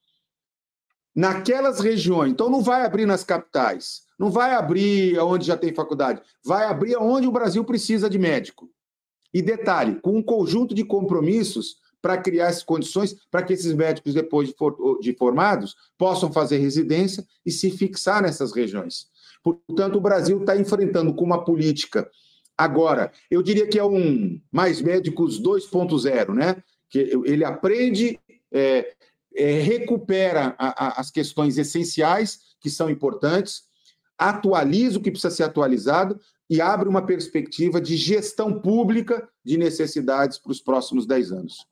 naquelas 1.14 1.80
regiões. 1.80 2.30
Então, 2.30 2.48
não 2.48 2.62
vai 2.62 2.84
abrir 2.84 3.06
nas 3.06 3.24
capitais, 3.24 4.02
não 4.18 4.30
vai 4.30 4.54
abrir 4.54 5.18
onde 5.18 5.46
já 5.46 5.56
tem 5.56 5.74
faculdade, 5.74 6.22
vai 6.44 6.64
abrir 6.66 6.96
onde 6.96 7.26
o 7.26 7.32
Brasil 7.32 7.64
precisa 7.64 8.08
de 8.08 8.18
médico. 8.18 8.70
E 9.32 9.42
detalhe, 9.42 9.98
com 10.00 10.16
um 10.18 10.22
conjunto 10.22 10.74
de 10.74 10.84
compromissos 10.84 11.76
para 12.02 12.18
criar 12.18 12.48
essas 12.48 12.64
condições 12.64 13.16
para 13.30 13.42
que 13.42 13.52
esses 13.52 13.72
médicos, 13.72 14.12
depois 14.12 14.48
de, 14.48 14.54
for, 14.54 14.98
de 15.00 15.14
formados, 15.14 15.76
possam 15.96 16.32
fazer 16.32 16.58
residência 16.58 17.24
e 17.46 17.50
se 17.50 17.70
fixar 17.70 18.20
nessas 18.20 18.52
regiões. 18.52 19.06
Portanto, 19.42 19.96
o 19.96 20.00
Brasil 20.00 20.40
está 20.40 20.56
enfrentando 20.56 21.14
com 21.14 21.24
uma 21.24 21.44
política. 21.44 22.10
Agora, 22.58 23.12
eu 23.30 23.42
diria 23.42 23.66
que 23.66 23.78
é 23.78 23.84
um 23.84 24.40
mais 24.50 24.82
médicos 24.82 25.40
2.0, 25.40 26.34
né? 26.34 26.62
Que 26.90 26.98
ele 27.24 27.44
aprende 27.44 28.20
é, 28.52 28.92
é, 29.34 29.60
recupera 29.60 30.54
a, 30.58 30.86
a, 30.86 31.00
as 31.00 31.10
questões 31.10 31.56
essenciais, 31.56 32.40
que 32.60 32.68
são 32.68 32.90
importantes, 32.90 33.64
atualiza 34.18 34.98
o 34.98 35.02
que 35.02 35.10
precisa 35.10 35.34
ser 35.34 35.44
atualizado 35.44 36.20
e 36.48 36.60
abre 36.60 36.88
uma 36.88 37.04
perspectiva 37.04 37.80
de 37.80 37.96
gestão 37.96 38.60
pública 38.60 39.26
de 39.44 39.56
necessidades 39.56 40.38
para 40.38 40.52
os 40.52 40.60
próximos 40.60 41.06
10 41.06 41.32
anos. 41.32 41.66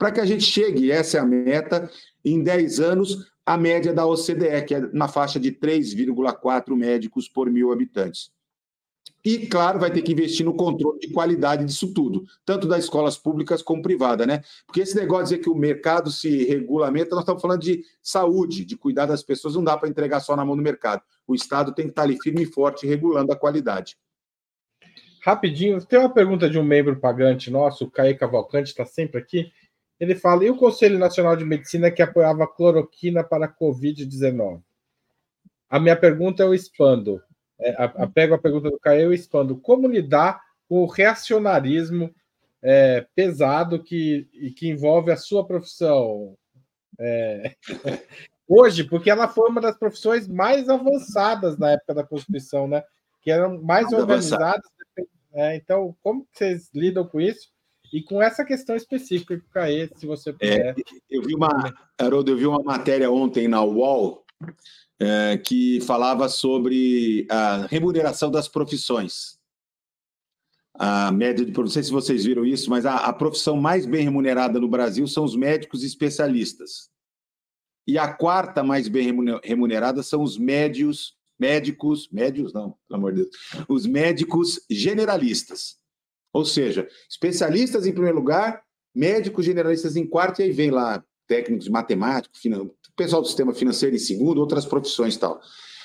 Para 0.00 0.12
que 0.12 0.20
a 0.20 0.24
gente 0.24 0.44
chegue, 0.44 0.90
essa 0.90 1.18
é 1.18 1.20
a 1.20 1.26
meta, 1.26 1.90
em 2.24 2.42
10 2.42 2.80
anos, 2.80 3.30
a 3.44 3.58
média 3.58 3.92
da 3.92 4.06
OCDE, 4.06 4.64
que 4.66 4.74
é 4.74 4.80
na 4.94 5.06
faixa 5.06 5.38
de 5.38 5.52
3,4 5.52 6.74
médicos 6.74 7.28
por 7.28 7.50
mil 7.50 7.70
habitantes. 7.70 8.32
E, 9.22 9.46
claro, 9.46 9.78
vai 9.78 9.90
ter 9.90 10.00
que 10.00 10.12
investir 10.12 10.46
no 10.46 10.54
controle 10.54 10.98
de 11.00 11.12
qualidade 11.12 11.66
disso 11.66 11.92
tudo, 11.92 12.24
tanto 12.46 12.66
das 12.66 12.84
escolas 12.84 13.18
públicas 13.18 13.60
como 13.60 13.82
privada, 13.82 14.24
né? 14.24 14.40
Porque 14.66 14.80
esse 14.80 14.96
negócio 14.96 15.24
de 15.24 15.30
dizer 15.32 15.42
que 15.42 15.50
o 15.50 15.54
mercado 15.54 16.10
se 16.10 16.44
regulamenta, 16.44 17.10
nós 17.10 17.20
estamos 17.20 17.42
falando 17.42 17.60
de 17.60 17.84
saúde, 18.02 18.64
de 18.64 18.78
cuidar 18.78 19.04
das 19.04 19.22
pessoas, 19.22 19.54
não 19.54 19.62
dá 19.62 19.76
para 19.76 19.90
entregar 19.90 20.20
só 20.20 20.34
na 20.34 20.46
mão 20.46 20.56
do 20.56 20.62
mercado. 20.62 21.02
O 21.26 21.34
Estado 21.34 21.74
tem 21.74 21.84
que 21.84 21.92
estar 21.92 22.04
ali 22.04 22.16
firme 22.22 22.44
e 22.44 22.46
forte, 22.46 22.86
regulando 22.86 23.30
a 23.32 23.36
qualidade. 23.36 23.98
Rapidinho, 25.22 25.84
tem 25.84 25.98
uma 25.98 26.08
pergunta 26.08 26.48
de 26.48 26.58
um 26.58 26.64
membro 26.64 26.98
pagante 26.98 27.50
nosso, 27.50 27.84
o 27.84 27.90
Caio 27.90 28.16
Cavalcante, 28.16 28.70
está 28.70 28.86
sempre 28.86 29.20
aqui. 29.20 29.52
Ele 30.00 30.14
fala: 30.14 30.44
e 30.44 30.50
o 30.50 30.56
Conselho 30.56 30.98
Nacional 30.98 31.36
de 31.36 31.44
Medicina 31.44 31.90
que 31.90 32.00
apoiava 32.00 32.44
a 32.44 32.48
cloroquina 32.48 33.22
para 33.22 33.44
a 33.44 33.54
Covid-19? 33.54 34.62
A 35.68 35.78
minha 35.78 35.94
pergunta 35.94 36.42
eu 36.42 36.54
expando 36.54 37.22
é, 37.60 37.70
a, 37.72 37.84
a, 37.84 38.06
pego 38.06 38.34
a 38.34 38.38
pergunta 38.38 38.70
do 38.70 38.80
Caio 38.80 39.12
e 39.12 39.14
expando. 39.14 39.56
Como 39.56 39.86
lidar 39.86 40.40
com 40.68 40.82
o 40.82 40.86
reacionarismo 40.86 42.12
é, 42.62 43.06
pesado 43.14 43.82
que, 43.82 44.28
que 44.56 44.68
envolve 44.68 45.12
a 45.12 45.16
sua 45.16 45.46
profissão. 45.46 46.36
É, 46.98 47.54
hoje, 48.48 48.84
porque 48.84 49.10
ela 49.10 49.28
foi 49.28 49.48
uma 49.48 49.60
das 49.60 49.78
profissões 49.78 50.26
mais 50.26 50.68
avançadas 50.68 51.58
na 51.58 51.72
época 51.72 51.94
da 51.94 52.04
Constituição, 52.04 52.66
né? 52.66 52.82
Que 53.20 53.30
eram 53.30 53.62
mais 53.62 53.92
organizadas. 53.92 54.68
É, 55.32 55.54
então, 55.54 55.94
como 56.02 56.26
vocês 56.32 56.70
lidam 56.74 57.06
com 57.06 57.20
isso? 57.20 57.52
E 57.92 58.02
com 58.02 58.22
essa 58.22 58.44
questão 58.44 58.76
específica, 58.76 59.42
Caê, 59.52 59.88
se 59.96 60.06
você 60.06 60.30
é, 60.30 60.32
puder. 60.32 60.78
É, 60.78 60.82
eu 61.10 61.22
vi 61.22 61.34
uma, 61.34 61.74
Haroldo, 61.98 62.30
eu 62.30 62.36
vi 62.36 62.46
uma 62.46 62.62
matéria 62.62 63.10
ontem 63.10 63.48
na 63.48 63.62
UOL 63.62 64.24
é, 64.98 65.38
que 65.38 65.80
falava 65.80 66.28
sobre 66.28 67.26
a 67.30 67.66
remuneração 67.66 68.30
das 68.30 68.46
profissões. 68.46 69.38
A 70.74 71.10
média 71.10 71.44
de, 71.44 71.52
não 71.52 71.66
sei 71.66 71.82
se 71.82 71.90
vocês 71.90 72.24
viram 72.24 72.46
isso, 72.46 72.70
mas 72.70 72.86
a, 72.86 72.96
a 72.96 73.12
profissão 73.12 73.56
mais 73.56 73.84
bem 73.84 74.04
remunerada 74.04 74.60
no 74.60 74.68
Brasil 74.68 75.06
são 75.06 75.24
os 75.24 75.34
médicos 75.34 75.82
especialistas. 75.82 76.90
E 77.86 77.98
a 77.98 78.12
quarta 78.12 78.62
mais 78.62 78.86
bem 78.86 79.12
remunerada 79.42 80.02
são 80.02 80.22
os 80.22 80.38
médios, 80.38 81.16
médicos, 81.38 82.08
médios 82.10 82.52
não, 82.52 82.76
pelo 82.86 82.98
amor 82.98 83.12
de 83.12 83.22
Deus, 83.22 83.36
os 83.68 83.84
médicos 83.84 84.60
generalistas. 84.70 85.79
Ou 86.32 86.44
seja, 86.44 86.88
especialistas 87.08 87.86
em 87.86 87.92
primeiro 87.92 88.16
lugar, 88.16 88.62
médicos 88.94 89.44
generalistas 89.44 89.96
em 89.96 90.06
quarto, 90.06 90.40
e 90.40 90.44
aí 90.44 90.52
vem 90.52 90.70
lá 90.70 91.02
técnicos 91.26 91.68
matemáticos, 91.68 92.40
pessoal 92.96 93.22
do 93.22 93.28
sistema 93.28 93.54
financeiro 93.54 93.96
em 93.96 93.98
segundo, 93.98 94.38
outras 94.38 94.66
profissões 94.66 95.14
e 95.14 95.18
tal. 95.18 95.40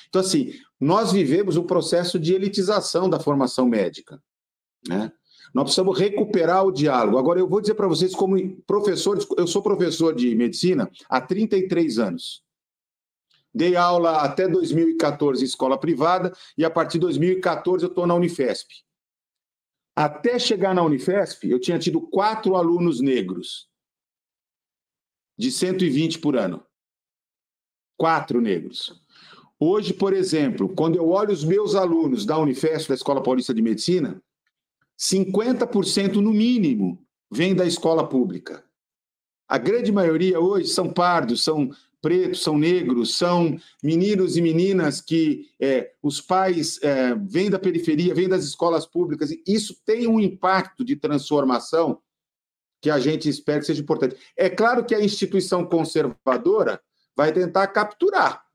Então, 0.09 0.21
assim, 0.21 0.53
nós 0.79 1.11
vivemos 1.11 1.55
um 1.55 1.63
processo 1.63 2.19
de 2.19 2.33
elitização 2.33 3.09
da 3.09 3.19
formação 3.19 3.67
médica. 3.67 4.21
Né? 4.87 5.11
Nós 5.53 5.65
precisamos 5.65 5.97
recuperar 5.97 6.65
o 6.65 6.71
diálogo. 6.71 7.17
Agora, 7.17 7.39
eu 7.39 7.47
vou 7.47 7.61
dizer 7.61 7.75
para 7.75 7.87
vocês, 7.87 8.13
como 8.13 8.37
professor, 8.67 9.17
eu 9.37 9.47
sou 9.47 9.61
professor 9.61 10.13
de 10.13 10.35
medicina 10.35 10.89
há 11.09 11.21
33 11.21 11.99
anos. 11.99 12.43
Dei 13.53 13.77
aula 13.77 14.17
até 14.17 14.49
2014 14.49 15.41
em 15.41 15.45
escola 15.45 15.79
privada 15.79 16.33
e 16.57 16.65
a 16.65 16.69
partir 16.69 16.93
de 16.93 17.01
2014 17.01 17.85
eu 17.85 17.89
estou 17.89 18.05
na 18.05 18.13
Unifesp. 18.13 18.84
Até 19.95 20.37
chegar 20.37 20.75
na 20.75 20.83
Unifesp, 20.83 21.49
eu 21.49 21.59
tinha 21.59 21.79
tido 21.79 22.01
quatro 22.01 22.55
alunos 22.55 22.99
negros, 22.99 23.69
de 25.37 25.51
120 25.51 26.19
por 26.19 26.35
ano. 26.35 26.65
Quatro 27.97 28.41
negros. 28.41 29.01
Hoje, 29.57 29.93
por 29.93 30.13
exemplo, 30.13 30.67
quando 30.75 30.97
eu 30.97 31.09
olho 31.09 31.31
os 31.31 31.45
meus 31.45 31.75
alunos 31.75 32.25
da 32.25 32.37
Unifesp, 32.37 32.89
da 32.89 32.95
Escola 32.95 33.23
Paulista 33.23 33.53
de 33.53 33.61
Medicina, 33.61 34.21
50% 34.99 36.15
no 36.15 36.31
mínimo 36.31 37.05
vem 37.31 37.55
da 37.55 37.65
escola 37.65 38.07
pública. 38.07 38.65
A 39.47 39.57
grande 39.57 39.91
maioria 39.91 40.39
hoje 40.39 40.67
são 40.67 40.91
pardos, 40.91 41.43
são 41.43 41.69
pretos, 42.05 42.43
são 42.43 42.55
negros, 42.55 43.17
são 43.17 43.59
meninos 43.81 44.37
e 44.37 44.41
meninas 44.41 45.01
que 45.01 45.49
é, 45.59 45.91
os 46.03 46.21
pais 46.21 46.79
é, 46.83 47.15
vêm 47.15 47.49
da 47.49 47.57
periferia, 47.57 48.13
vêm 48.13 48.29
das 48.29 48.43
escolas 48.43 48.85
públicas. 48.85 49.31
Isso 49.47 49.81
tem 49.83 50.05
um 50.05 50.19
impacto 50.19 50.85
de 50.85 50.95
transformação 50.95 51.99
que 52.79 52.91
a 52.91 52.99
gente 52.99 53.27
espera 53.27 53.59
que 53.59 53.65
seja 53.65 53.81
importante. 53.81 54.17
É 54.37 54.51
claro 54.51 54.85
que 54.85 54.93
a 54.93 55.03
instituição 55.03 55.65
conservadora 55.65 56.79
vai 57.17 57.33
tentar 57.33 57.65
capturar, 57.69 58.45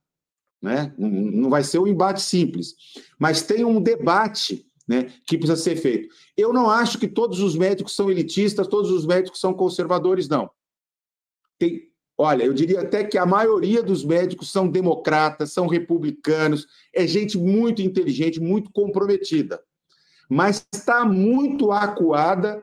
né? 0.63 0.95
não 0.97 1.51
vai 1.51 1.65
ser 1.65 1.81
um 1.81 1.89
embate 1.89 2.23
simples, 2.23 2.77
mas 3.19 3.43
tem 3.43 3.65
um 3.65 3.83
debate 3.83 4.65
né, 4.87 5.13
que 5.27 5.37
precisa 5.37 5.61
ser 5.61 5.75
feito. 5.75 6.15
Eu 6.37 6.53
não 6.53 6.71
acho 6.71 7.01
que 7.01 7.09
todos 7.09 7.41
os 7.41 7.57
médicos 7.57 7.97
são 7.97 8.09
elitistas, 8.09 8.69
todos 8.69 8.93
os 8.93 9.05
médicos 9.05 9.41
são 9.41 9.53
conservadores, 9.53 10.29
não. 10.29 10.49
Tem, 11.59 11.90
Olha, 12.23 12.45
eu 12.45 12.53
diria 12.53 12.83
até 12.83 13.03
que 13.03 13.17
a 13.17 13.25
maioria 13.25 13.83
dos 13.83 14.05
médicos 14.05 14.53
são 14.53 14.69
democratas, 14.69 15.55
são 15.55 15.67
republicanos, 15.67 16.67
é 16.95 17.07
gente 17.07 17.39
muito 17.39 17.81
inteligente, 17.81 18.39
muito 18.39 18.71
comprometida, 18.73 19.59
mas 20.29 20.67
está 20.71 21.03
muito 21.03 21.73
acuada 21.73 22.63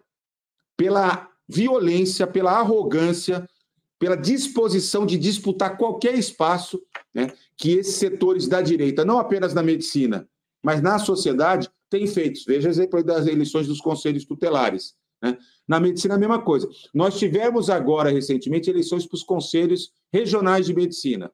pela 0.78 1.28
violência, 1.50 2.28
pela 2.28 2.52
arrogância, 2.52 3.50
pela 3.98 4.16
disposição 4.16 5.08
de 5.08 5.18
disputar 5.18 5.76
qualquer 5.76 6.14
espaço 6.14 6.80
né, 7.12 7.34
que 7.58 7.72
esses 7.72 7.96
setores 7.96 8.48
da 8.48 8.62
direita, 8.62 9.04
não 9.04 9.18
apenas 9.18 9.56
na 9.56 9.64
medicina, 9.64 10.30
mas 10.64 10.84
na 10.84 11.00
sociedade, 11.00 11.68
têm 11.90 12.06
feito. 12.06 12.42
Veja 12.46 12.70
exemplo 12.70 13.04
das 13.04 13.26
eleições 13.26 13.66
dos 13.66 13.82
conselhos 13.82 14.24
tutelares. 14.24 14.94
Né? 15.22 15.38
Na 15.68 15.80
medicina, 15.80 16.16
a 16.16 16.18
mesma 16.18 16.42
coisa. 16.42 16.70
Nós 16.94 17.18
tivemos 17.18 17.70
agora, 17.70 18.12
recentemente, 18.12 18.70
eleições 18.70 19.06
para 19.06 19.16
os 19.16 19.24
conselhos 19.24 19.92
regionais 20.12 20.66
de 20.66 20.74
medicina. 20.74 21.32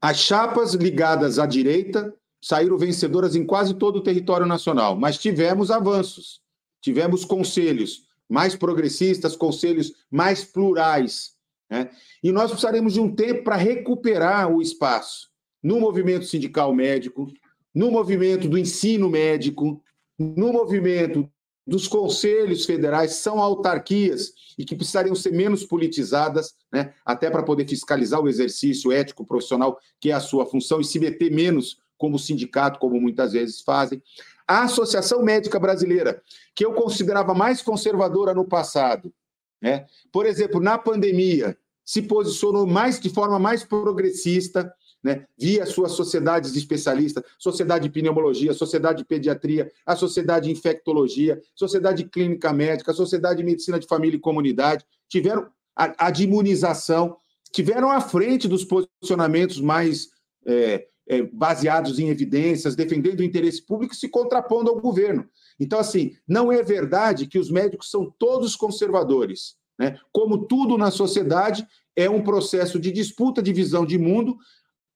As 0.00 0.18
chapas 0.18 0.74
ligadas 0.74 1.38
à 1.38 1.46
direita 1.46 2.14
saíram 2.40 2.76
vencedoras 2.76 3.36
em 3.36 3.46
quase 3.46 3.74
todo 3.74 3.96
o 3.96 4.02
território 4.02 4.46
nacional, 4.46 4.96
mas 4.96 5.18
tivemos 5.18 5.70
avanços. 5.70 6.40
Tivemos 6.80 7.24
conselhos 7.24 8.08
mais 8.28 8.56
progressistas, 8.56 9.36
conselhos 9.36 9.92
mais 10.10 10.44
plurais. 10.44 11.36
Né? 11.70 11.90
E 12.22 12.32
nós 12.32 12.50
precisaremos 12.50 12.94
de 12.94 13.00
um 13.00 13.14
tempo 13.14 13.44
para 13.44 13.56
recuperar 13.56 14.50
o 14.50 14.60
espaço 14.60 15.30
no 15.62 15.78
movimento 15.78 16.24
sindical 16.24 16.74
médico, 16.74 17.32
no 17.72 17.90
movimento 17.90 18.48
do 18.48 18.58
ensino 18.58 19.08
médico, 19.08 19.80
no 20.18 20.52
movimento 20.52 21.30
dos 21.66 21.86
conselhos 21.86 22.64
federais 22.64 23.14
são 23.14 23.40
autarquias 23.40 24.32
e 24.58 24.64
que 24.64 24.74
precisariam 24.74 25.14
ser 25.14 25.32
menos 25.32 25.64
politizadas, 25.64 26.54
né, 26.72 26.92
até 27.04 27.30
para 27.30 27.42
poder 27.42 27.66
fiscalizar 27.68 28.20
o 28.20 28.28
exercício 28.28 28.90
ético 28.90 29.24
profissional, 29.24 29.78
que 30.00 30.10
é 30.10 30.14
a 30.14 30.20
sua 30.20 30.44
função, 30.44 30.80
e 30.80 30.84
se 30.84 30.98
meter 30.98 31.30
menos 31.30 31.78
como 31.96 32.18
sindicato, 32.18 32.80
como 32.80 33.00
muitas 33.00 33.32
vezes 33.32 33.60
fazem. 33.60 34.02
A 34.46 34.64
Associação 34.64 35.22
Médica 35.22 35.58
Brasileira, 35.58 36.20
que 36.54 36.64
eu 36.64 36.74
considerava 36.74 37.32
mais 37.32 37.62
conservadora 37.62 38.34
no 38.34 38.44
passado, 38.44 39.12
né, 39.60 39.86
por 40.10 40.26
exemplo, 40.26 40.60
na 40.60 40.76
pandemia, 40.76 41.56
se 41.84 42.02
posicionou 42.02 42.66
mais 42.66 42.98
de 42.98 43.08
forma 43.08 43.38
mais 43.38 43.64
progressista, 43.64 44.72
né, 45.02 45.26
via 45.36 45.66
suas 45.66 45.92
sociedades 45.92 46.52
de 46.52 46.58
especialistas, 46.58 47.24
Sociedade 47.38 47.88
de 47.88 47.90
Pneumologia, 47.90 48.54
Sociedade 48.54 48.98
de 48.98 49.04
Pediatria, 49.04 49.70
a 49.84 49.96
Sociedade 49.96 50.46
de 50.46 50.52
Infectologia, 50.52 51.40
Sociedade 51.54 52.04
de 52.04 52.08
Clínica 52.08 52.52
Médica, 52.52 52.92
Sociedade 52.92 53.38
de 53.38 53.44
Medicina 53.44 53.78
de 53.78 53.86
Família 53.86 54.16
e 54.16 54.20
Comunidade, 54.20 54.84
tiveram 55.08 55.48
a, 55.76 56.06
a 56.06 56.10
de 56.10 56.24
imunização, 56.24 57.16
tiveram 57.52 57.90
à 57.90 58.00
frente 58.00 58.46
dos 58.46 58.64
posicionamentos 58.64 59.60
mais 59.60 60.08
é, 60.46 60.86
é, 61.08 61.22
baseados 61.22 61.98
em 61.98 62.08
evidências, 62.08 62.76
defendendo 62.76 63.20
o 63.20 63.24
interesse 63.24 63.60
público 63.64 63.94
e 63.94 63.96
se 63.96 64.08
contrapondo 64.08 64.70
ao 64.70 64.80
governo. 64.80 65.28
Então, 65.58 65.78
assim, 65.78 66.16
não 66.26 66.52
é 66.52 66.62
verdade 66.62 67.26
que 67.26 67.38
os 67.38 67.50
médicos 67.50 67.90
são 67.90 68.12
todos 68.18 68.56
conservadores. 68.56 69.56
Né? 69.78 69.98
Como 70.12 70.46
tudo 70.46 70.78
na 70.78 70.90
sociedade, 70.90 71.66
é 71.96 72.08
um 72.08 72.22
processo 72.22 72.78
de 72.78 72.90
disputa 72.90 73.42
de 73.42 73.52
visão 73.52 73.84
de 73.84 73.98
mundo 73.98 74.36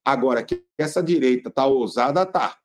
Agora, 0.06 0.44
que 0.44 0.62
essa 0.78 1.02
direita 1.02 1.48
está 1.48 1.66
ousada, 1.66 2.22
está. 2.22 2.56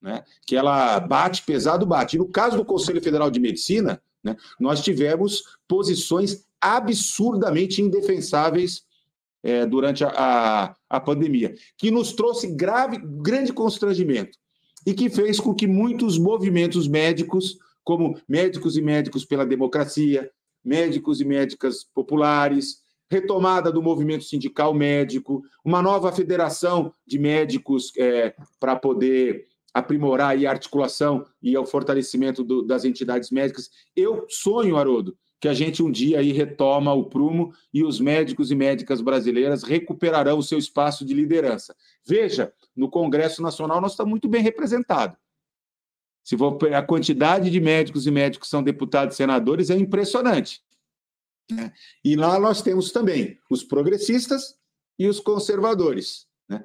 Né? 0.00 0.24
Que 0.46 0.56
ela 0.56 0.98
bate 0.98 1.42
pesado, 1.42 1.84
bate. 1.84 2.16
No 2.16 2.26
caso 2.26 2.56
do 2.56 2.64
Conselho 2.64 3.02
Federal 3.02 3.30
de 3.30 3.38
Medicina, 3.38 4.00
né, 4.24 4.34
nós 4.58 4.80
tivemos 4.80 5.42
posições 5.68 6.46
absurdamente 6.58 7.82
indefensáveis 7.82 8.86
é, 9.42 9.66
durante 9.66 10.04
a, 10.04 10.08
a, 10.08 10.76
a, 10.88 11.00
pandemia, 11.00 11.54
que 11.76 11.90
nos 11.90 12.14
trouxe 12.14 12.46
grave, 12.46 12.98
grande 12.98 13.52
constrangimento 13.52 14.38
e 14.86 14.94
que 14.94 15.10
fez 15.10 15.38
com 15.38 15.54
que 15.54 15.66
muitos 15.66 16.18
movimentos 16.18 16.88
médicos, 16.88 17.58
como 17.84 18.18
médicos 18.26 18.78
e 18.78 18.80
médicos 18.80 19.26
pela 19.26 19.44
democracia, 19.44 20.30
médicos 20.64 21.20
e 21.20 21.26
médicas 21.26 21.84
populares, 21.84 22.82
retomada 23.10 23.70
do 23.70 23.82
movimento 23.82 24.24
sindical 24.24 24.74
médico, 24.74 25.42
uma 25.64 25.80
nova 25.80 26.12
federação 26.12 26.92
de 27.06 27.18
médicos 27.18 27.92
é, 27.96 28.34
para 28.58 28.76
poder 28.76 29.46
aprimorar 29.72 30.36
a 30.36 30.50
articulação 30.50 31.24
e 31.42 31.56
o 31.56 31.66
fortalecimento 31.66 32.42
do, 32.42 32.62
das 32.62 32.84
entidades 32.84 33.30
médicas. 33.30 33.70
Eu 33.94 34.24
sonho, 34.28 34.76
Haroldo, 34.76 35.16
que 35.38 35.48
a 35.48 35.54
gente 35.54 35.82
um 35.82 35.90
dia 35.90 36.18
aí 36.18 36.32
retoma 36.32 36.94
o 36.94 37.04
prumo 37.04 37.52
e 37.72 37.84
os 37.84 38.00
médicos 38.00 38.50
e 38.50 38.54
médicas 38.54 39.00
brasileiras 39.02 39.62
recuperarão 39.62 40.38
o 40.38 40.42
seu 40.42 40.58
espaço 40.58 41.04
de 41.04 41.12
liderança. 41.12 41.76
Veja, 42.06 42.52
no 42.74 42.88
Congresso 42.88 43.42
Nacional 43.42 43.80
nós 43.80 43.92
estamos 43.92 44.10
muito 44.10 44.28
bem 44.28 44.42
representados. 44.42 45.18
Se 46.24 46.36
for 46.36 46.58
a 46.74 46.82
quantidade 46.82 47.50
de 47.50 47.60
médicos 47.60 48.06
e 48.06 48.10
médicos 48.10 48.48
que 48.48 48.50
são 48.50 48.62
deputados 48.62 49.14
e 49.14 49.16
senadores 49.18 49.70
é 49.70 49.76
impressionante. 49.76 50.60
Né? 51.50 51.72
E 52.04 52.16
lá 52.16 52.38
nós 52.38 52.62
temos 52.62 52.90
também 52.90 53.38
os 53.50 53.62
progressistas 53.62 54.56
e 54.98 55.06
os 55.06 55.20
conservadores. 55.20 56.26
Né? 56.48 56.64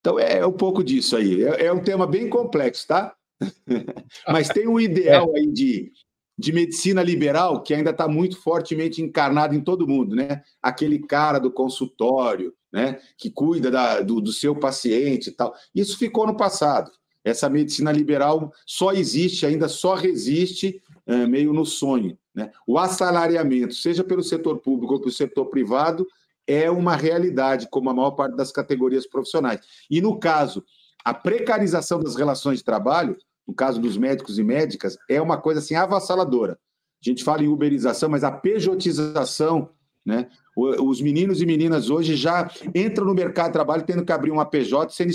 Então 0.00 0.18
é 0.18 0.44
um 0.46 0.52
pouco 0.52 0.82
disso 0.82 1.16
aí. 1.16 1.44
É, 1.44 1.66
é 1.66 1.72
um 1.72 1.82
tema 1.82 2.06
bem 2.06 2.28
complexo, 2.28 2.86
tá? 2.86 3.14
Mas 4.28 4.48
tem 4.48 4.66
um 4.66 4.80
ideal 4.80 5.30
é. 5.36 5.40
aí 5.40 5.46
de, 5.46 5.92
de 6.38 6.52
medicina 6.52 7.02
liberal 7.02 7.62
que 7.62 7.74
ainda 7.74 7.90
está 7.90 8.08
muito 8.08 8.36
fortemente 8.36 9.02
encarnado 9.02 9.54
em 9.54 9.60
todo 9.60 9.88
mundo, 9.88 10.16
né? 10.16 10.42
Aquele 10.62 10.98
cara 10.98 11.38
do 11.38 11.50
consultório, 11.50 12.54
né? 12.72 12.98
Que 13.18 13.30
cuida 13.30 13.70
da, 13.70 14.00
do, 14.00 14.20
do 14.20 14.32
seu 14.32 14.54
paciente 14.54 15.28
e 15.28 15.32
tal. 15.32 15.54
Isso 15.74 15.98
ficou 15.98 16.26
no 16.26 16.36
passado. 16.36 16.90
Essa 17.22 17.50
medicina 17.50 17.92
liberal 17.92 18.50
só 18.66 18.92
existe, 18.92 19.44
ainda 19.44 19.68
só 19.68 19.94
resiste 19.94 20.82
é, 21.10 21.26
meio 21.26 21.52
no 21.52 21.66
sonho. 21.66 22.16
Né? 22.32 22.52
O 22.64 22.78
assalariamento, 22.78 23.74
seja 23.74 24.04
pelo 24.04 24.22
setor 24.22 24.58
público 24.58 24.94
ou 24.94 25.00
pelo 25.00 25.12
setor 25.12 25.46
privado, 25.46 26.06
é 26.46 26.70
uma 26.70 26.94
realidade, 26.94 27.68
como 27.68 27.90
a 27.90 27.94
maior 27.94 28.12
parte 28.12 28.36
das 28.36 28.52
categorias 28.52 29.06
profissionais. 29.06 29.60
E 29.90 30.00
no 30.00 30.18
caso, 30.18 30.64
a 31.04 31.12
precarização 31.12 31.98
das 32.00 32.14
relações 32.14 32.58
de 32.58 32.64
trabalho, 32.64 33.16
no 33.46 33.52
caso 33.52 33.80
dos 33.80 33.96
médicos 33.96 34.38
e 34.38 34.44
médicas, 34.44 34.96
é 35.08 35.20
uma 35.20 35.36
coisa 35.36 35.58
assim 35.58 35.74
avassaladora. 35.74 36.58
A 37.04 37.08
gente 37.08 37.24
fala 37.24 37.42
em 37.42 37.48
uberização, 37.48 38.08
mas 38.08 38.22
a 38.22 38.30
pejotização, 38.30 39.70
né? 40.06 40.28
Os 40.56 41.00
meninos 41.00 41.40
e 41.40 41.46
meninas 41.46 41.90
hoje 41.90 42.16
já 42.16 42.50
entram 42.74 43.06
no 43.06 43.14
mercado 43.14 43.46
de 43.46 43.52
trabalho 43.52 43.84
tendo 43.84 44.04
que 44.04 44.12
abrir 44.12 44.30
uma 44.30 44.44
PJ, 44.44 44.92
sendo 44.92 45.10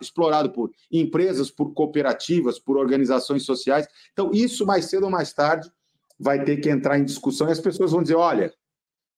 explorado 0.00 0.50
por 0.52 0.70
empresas, 0.90 1.50
por 1.50 1.74
cooperativas, 1.74 2.58
por 2.58 2.76
organizações 2.76 3.44
sociais. 3.44 3.86
Então, 4.12 4.30
isso 4.32 4.64
mais 4.64 4.84
cedo 4.86 5.04
ou 5.04 5.10
mais 5.10 5.32
tarde 5.32 5.70
vai 6.18 6.44
ter 6.44 6.58
que 6.58 6.70
entrar 6.70 6.98
em 6.98 7.04
discussão 7.04 7.48
e 7.48 7.52
as 7.52 7.60
pessoas 7.60 7.90
vão 7.90 8.00
dizer: 8.00 8.14
olha, 8.14 8.54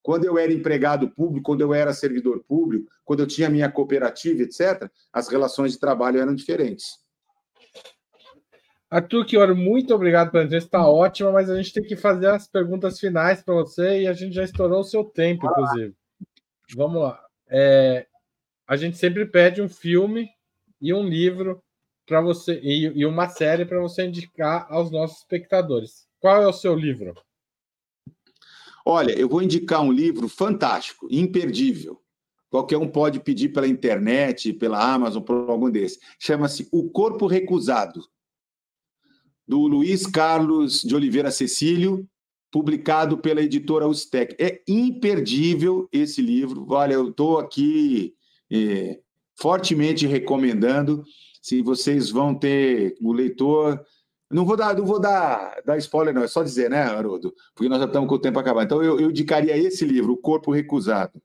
quando 0.03 0.25
eu 0.25 0.39
era 0.39 0.53
empregado 0.53 1.11
público, 1.11 1.45
quando 1.45 1.61
eu 1.61 1.75
era 1.75 1.93
servidor 1.93 2.43
público, 2.49 2.91
quando 3.05 3.21
eu 3.21 3.27
tinha 3.27 3.51
minha 3.51 3.71
cooperativa, 3.71 4.43
etc., 4.43 4.91
as 5.13 5.29
relações 5.29 5.73
de 5.73 5.79
trabalho 5.79 6.19
eram 6.19 6.35
diferentes. 6.35 6.99
Arthur 8.91 9.29
Chioro, 9.29 9.55
muito 9.55 9.95
obrigado 9.95 10.31
pela 10.31 10.45
entrevista, 10.45 10.69
está 10.79 10.89
ótima, 10.89 11.31
mas 11.31 11.51
a 11.51 11.57
gente 11.57 11.75
tem 11.75 11.83
que 11.83 11.97
fazer 11.97 12.29
as 12.29 12.49
perguntas 12.49 12.99
finais 12.99 13.43
para 13.43 13.55
você 13.55 14.03
e 14.03 14.07
a 14.07 14.15
gente 14.15 14.35
já 14.35 14.45
estourou 14.45 14.81
o 14.81 14.85
seu 14.85 15.05
tempo, 15.05 15.47
inclusive. 15.47 15.95
Vamos 16.75 17.03
lá. 17.03 17.23
É, 17.49 18.07
a 18.67 18.77
gente 18.77 18.97
sempre 18.97 19.27
pede 19.27 19.61
um 19.61 19.69
filme 19.69 20.29
e 20.81 20.93
um 20.95 21.03
livro 21.03 21.63
para 22.07 22.23
você 22.23 22.59
e, 22.63 22.87
e 22.95 23.05
uma 23.05 23.29
série 23.29 23.67
para 23.67 23.79
você 23.79 24.07
indicar 24.07 24.67
aos 24.71 24.91
nossos 24.91 25.19
espectadores. 25.19 26.07
Qual 26.19 26.43
é 26.43 26.47
o 26.47 26.53
seu 26.53 26.75
livro? 26.75 27.15
Olha, 28.85 29.13
eu 29.13 29.29
vou 29.29 29.43
indicar 29.43 29.83
um 29.83 29.93
livro 29.93 30.29
fantástico, 30.31 31.07
imperdível. 31.11 32.01
Qualquer 32.49 32.79
um 32.79 32.89
pode 32.89 33.21
pedir 33.21 33.51
pela 33.51 33.69
internet, 33.69 34.55
pela 34.55 34.83
Amazon, 34.83 35.23
por 35.23 35.51
algum 35.51 35.71
desses. 35.71 35.99
Chama-se 36.19 36.67
O 36.73 36.89
Corpo 36.89 37.27
Recusado, 37.27 38.01
do 39.49 39.67
Luiz 39.67 40.07
Carlos 40.07 40.83
de 40.83 40.95
Oliveira 40.95 41.31
Cecílio, 41.31 42.07
publicado 42.53 43.17
pela 43.19 43.41
editora 43.41 43.89
Ustec. 43.89 44.37
É 44.39 44.61
imperdível 44.69 45.89
esse 45.91 46.21
livro. 46.21 46.67
Olha, 46.69 46.95
eu 46.95 47.09
estou 47.09 47.39
aqui 47.39 48.15
é, 48.53 48.99
fortemente 49.35 50.07
recomendando. 50.07 51.03
Se 51.41 51.63
vocês 51.63 52.11
vão 52.11 52.35
ter 52.35 52.97
o 53.01 53.13
leitor 53.13 53.83
não 54.31 54.45
vou 54.45 54.57
dar, 54.57 54.77
não 54.77 54.85
vou 54.85 55.01
dar, 55.01 55.63
dar 55.65 55.79
spoiler, 55.79 56.13
não, 56.13 56.23
é 56.23 56.29
só 56.29 56.43
dizer, 56.43 56.69
né, 56.69 56.83
Haroldo? 56.83 57.35
Porque 57.55 57.69
nós 57.69 57.79
já 57.79 57.87
estamos 57.87 58.09
com 58.09 58.15
o 58.15 58.19
tempo 58.19 58.39
acabado. 58.39 58.67
Então, 58.67 58.83
eu, 58.83 59.01
eu 59.01 59.11
indicaria 59.11 59.57
esse 59.57 59.85
livro, 59.85 60.13
O 60.13 60.19
Corpo 60.19 60.53
Recusado. 60.53 61.21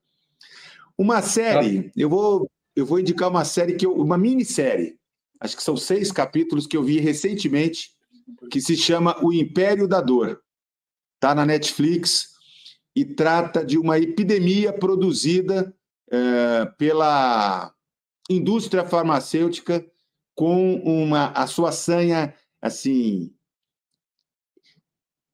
Uma 0.98 1.22
série, 1.22 1.92
eu 1.98 2.08
vou, 2.08 2.50
eu 2.76 2.86
vou 2.86 3.00
indicar 3.00 3.30
uma 3.30 3.44
série 3.44 3.74
que 3.74 3.86
eu, 3.86 3.94
uma 3.94 4.18
minissérie, 4.18 4.96
acho 5.40 5.58
que 5.58 5.64
são 5.64 5.76
seis 5.76 6.12
capítulos 6.12 6.66
que 6.66 6.78
eu 6.78 6.84
vi 6.84 7.00
recentemente, 7.00 7.92
que 8.50 8.62
se 8.62 8.76
chama 8.76 9.18
O 9.24 9.32
Império 9.32 9.88
da 9.88 10.02
Dor. 10.02 10.42
Está 11.16 11.34
na 11.34 11.46
Netflix 11.46 12.34
e 12.96 13.06
trata 13.06 13.66
de 13.66 13.78
uma 13.78 13.98
epidemia 13.98 14.72
produzida 14.72 15.74
é, 16.12 16.66
pela 16.78 17.74
indústria 18.30 18.86
farmacêutica 18.86 19.86
com 20.36 20.76
uma 20.84 21.28
a 21.32 21.48
sua 21.48 21.72
sanha 21.72 22.34
assim 22.62 23.34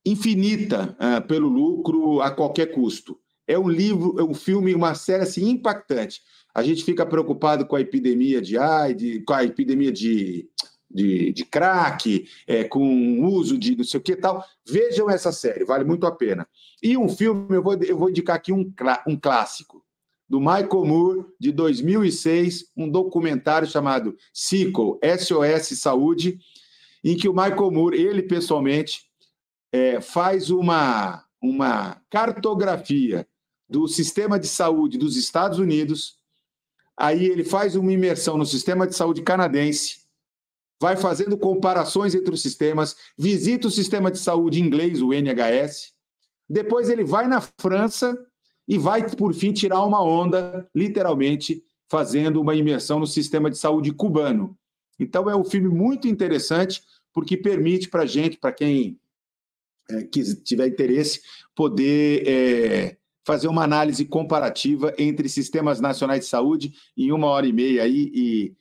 infinita 0.06 0.98
uh, 1.00 1.26
pelo 1.28 1.48
lucro 1.48 2.22
a 2.22 2.32
qualquer 2.32 2.68
custo. 2.68 3.20
É 3.48 3.58
um 3.58 3.68
livro, 3.68 4.20
é 4.20 4.24
um 4.24 4.34
filme, 4.34 4.74
uma 4.74 4.96
série 4.96 5.24
assim 5.24 5.50
impactante. 5.50 6.22
A 6.54 6.64
gente 6.64 6.84
fica 6.84 7.06
preocupado 7.06 7.66
com 7.66 7.76
a 7.76 7.82
epidemia 7.82 8.42
de 8.42 8.58
AIDS, 8.58 9.24
com 9.26 9.34
a 9.34 9.44
epidemia 9.44 9.92
de, 9.92 10.48
de, 10.90 11.32
de 11.32 11.46
crack, 11.46 12.28
é, 12.48 12.64
com 12.64 13.24
uso 13.26 13.58
de 13.58 13.76
não 13.76 13.84
sei 13.84 14.00
o 14.00 14.04
que 14.04 14.16
tal. 14.16 14.44
Vejam 14.66 15.10
essa 15.10 15.32
série, 15.32 15.66
vale 15.66 15.84
muito 15.84 16.08
a 16.08 16.12
pena. 16.12 16.48
E 16.82 16.98
um 16.98 17.08
filme, 17.08 17.56
eu 17.56 17.62
vou, 17.62 17.76
eu 17.76 17.98
vou 17.98 18.10
indicar 18.10 18.36
aqui 18.36 18.52
um, 18.52 18.74
um 19.08 19.16
clássico, 19.16 19.84
do 20.30 20.40
Michael 20.40 20.86
Moore, 20.86 21.26
de 21.40 21.52
2006, 21.52 22.66
um 22.78 22.88
documentário 22.88 23.68
chamado 23.68 24.16
Sickle, 24.32 25.00
SOS 25.18 25.80
Saúde, 25.80 26.38
em 27.04 27.18
que 27.18 27.28
o 27.28 27.34
Michael 27.34 27.72
Moore, 27.72 28.00
ele 28.00 28.22
pessoalmente, 28.22 29.10
é, 29.72 30.00
faz 30.00 30.52
uma, 30.52 31.26
uma 31.42 32.00
cartografia 32.12 33.28
do 33.68 33.88
sistema 33.88 34.40
de 34.40 34.48
saúde 34.48 35.00
dos 35.00 35.18
Estados 35.18 35.58
Unidos, 35.58 36.18
aí 36.96 37.26
ele 37.26 37.44
faz 37.44 37.76
uma 37.76 37.92
imersão 37.92 38.38
no 38.38 38.46
sistema 38.46 38.86
de 38.86 38.96
saúde 38.96 39.24
canadense, 39.24 40.02
vai 40.80 40.96
fazendo 40.96 41.38
comparações 41.38 42.16
entre 42.16 42.34
os 42.34 42.42
sistemas, 42.42 42.96
visita 43.18 43.68
o 43.68 43.72
sistema 43.72 44.10
de 44.10 44.18
saúde 44.18 44.62
inglês, 44.62 45.02
o 45.02 45.14
NHS, 45.14 45.94
depois 46.50 46.90
ele 46.90 47.04
vai 47.04 47.28
na 47.28 47.42
França 47.42 48.18
e 48.68 48.78
vai, 48.78 49.08
por 49.10 49.34
fim, 49.34 49.52
tirar 49.52 49.84
uma 49.84 50.04
onda, 50.04 50.68
literalmente, 50.74 51.64
fazendo 51.90 52.40
uma 52.40 52.56
imersão 52.56 53.00
no 53.00 53.08
sistema 53.08 53.50
de 53.50 53.58
saúde 53.58 53.92
cubano. 53.92 54.58
Então, 55.00 55.30
é 55.30 55.36
um 55.36 55.44
filme 55.44 55.70
muito 55.70 56.08
interessante, 56.08 56.82
porque 57.14 57.36
permite 57.36 57.90
para 57.90 58.04
a 58.04 58.06
gente, 58.06 58.38
para 58.38 58.52
quem 58.52 59.00
é, 59.90 60.04
tiver 60.04 60.68
interesse, 60.68 61.22
poder 61.56 62.28
é, 62.28 62.98
fazer 63.26 63.48
uma 63.48 63.64
análise 63.64 64.06
comparativa 64.06 64.94
entre 64.98 65.28
sistemas 65.30 65.80
nacionais 65.80 66.22
de 66.22 66.26
saúde 66.28 66.74
em 66.96 67.12
uma 67.12 67.28
hora 67.28 67.48
e 67.48 67.54
meia 67.54 67.84
aí, 67.84 68.12
e 68.14 68.56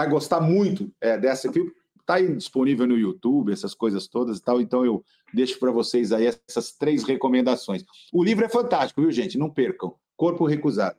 vai 0.00 0.08
gostar 0.08 0.40
muito 0.40 0.90
é, 1.00 1.18
dessa 1.18 1.52
filme. 1.52 1.70
Está 2.00 2.18
disponível 2.20 2.86
no 2.86 2.96
YouTube, 2.96 3.52
essas 3.52 3.74
coisas 3.74 4.08
todas 4.08 4.38
e 4.38 4.42
tal, 4.42 4.60
então 4.60 4.84
eu 4.84 5.04
deixo 5.32 5.58
para 5.60 5.70
vocês 5.70 6.10
aí 6.10 6.26
essas 6.48 6.72
três 6.72 7.04
recomendações. 7.04 7.84
O 8.12 8.24
livro 8.24 8.44
é 8.44 8.48
fantástico, 8.48 9.02
viu, 9.02 9.12
gente? 9.12 9.38
Não 9.38 9.50
percam. 9.50 9.94
Corpo 10.16 10.46
Recusado. 10.46 10.98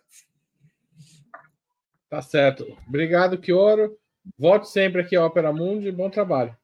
Tá 2.09 2.21
certo. 2.21 2.65
Obrigado, 2.87 3.37
Kioro. 3.37 3.97
Volte 4.37 4.69
sempre 4.69 5.01
aqui 5.01 5.15
ao 5.15 5.25
Opera 5.25 5.51
Mundi. 5.51 5.91
Bom 5.91 6.09
trabalho. 6.09 6.55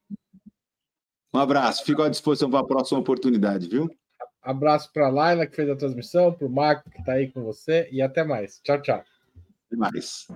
Um 1.34 1.40
abraço. 1.40 1.84
Fico 1.84 2.04
à 2.04 2.10
disposição 2.10 2.50
para 2.50 2.60
a 2.60 2.66
próxima 2.66 3.00
oportunidade, 3.00 3.68
viu? 3.68 3.90
Abraço 4.42 4.92
para 4.94 5.08
a 5.08 5.10
Laila, 5.10 5.46
que 5.46 5.56
fez 5.56 5.70
a 5.70 5.76
transmissão, 5.76 6.32
para 6.32 6.48
o 6.48 6.50
Marco, 6.50 6.90
que 6.90 7.00
está 7.00 7.14
aí 7.14 7.30
com 7.30 7.44
você, 7.44 7.90
e 7.92 8.02
até 8.02 8.24
mais. 8.24 8.62
Tchau, 8.64 8.82
tchau. 8.82 9.04
Até 9.68 9.76
mais. 9.76 10.28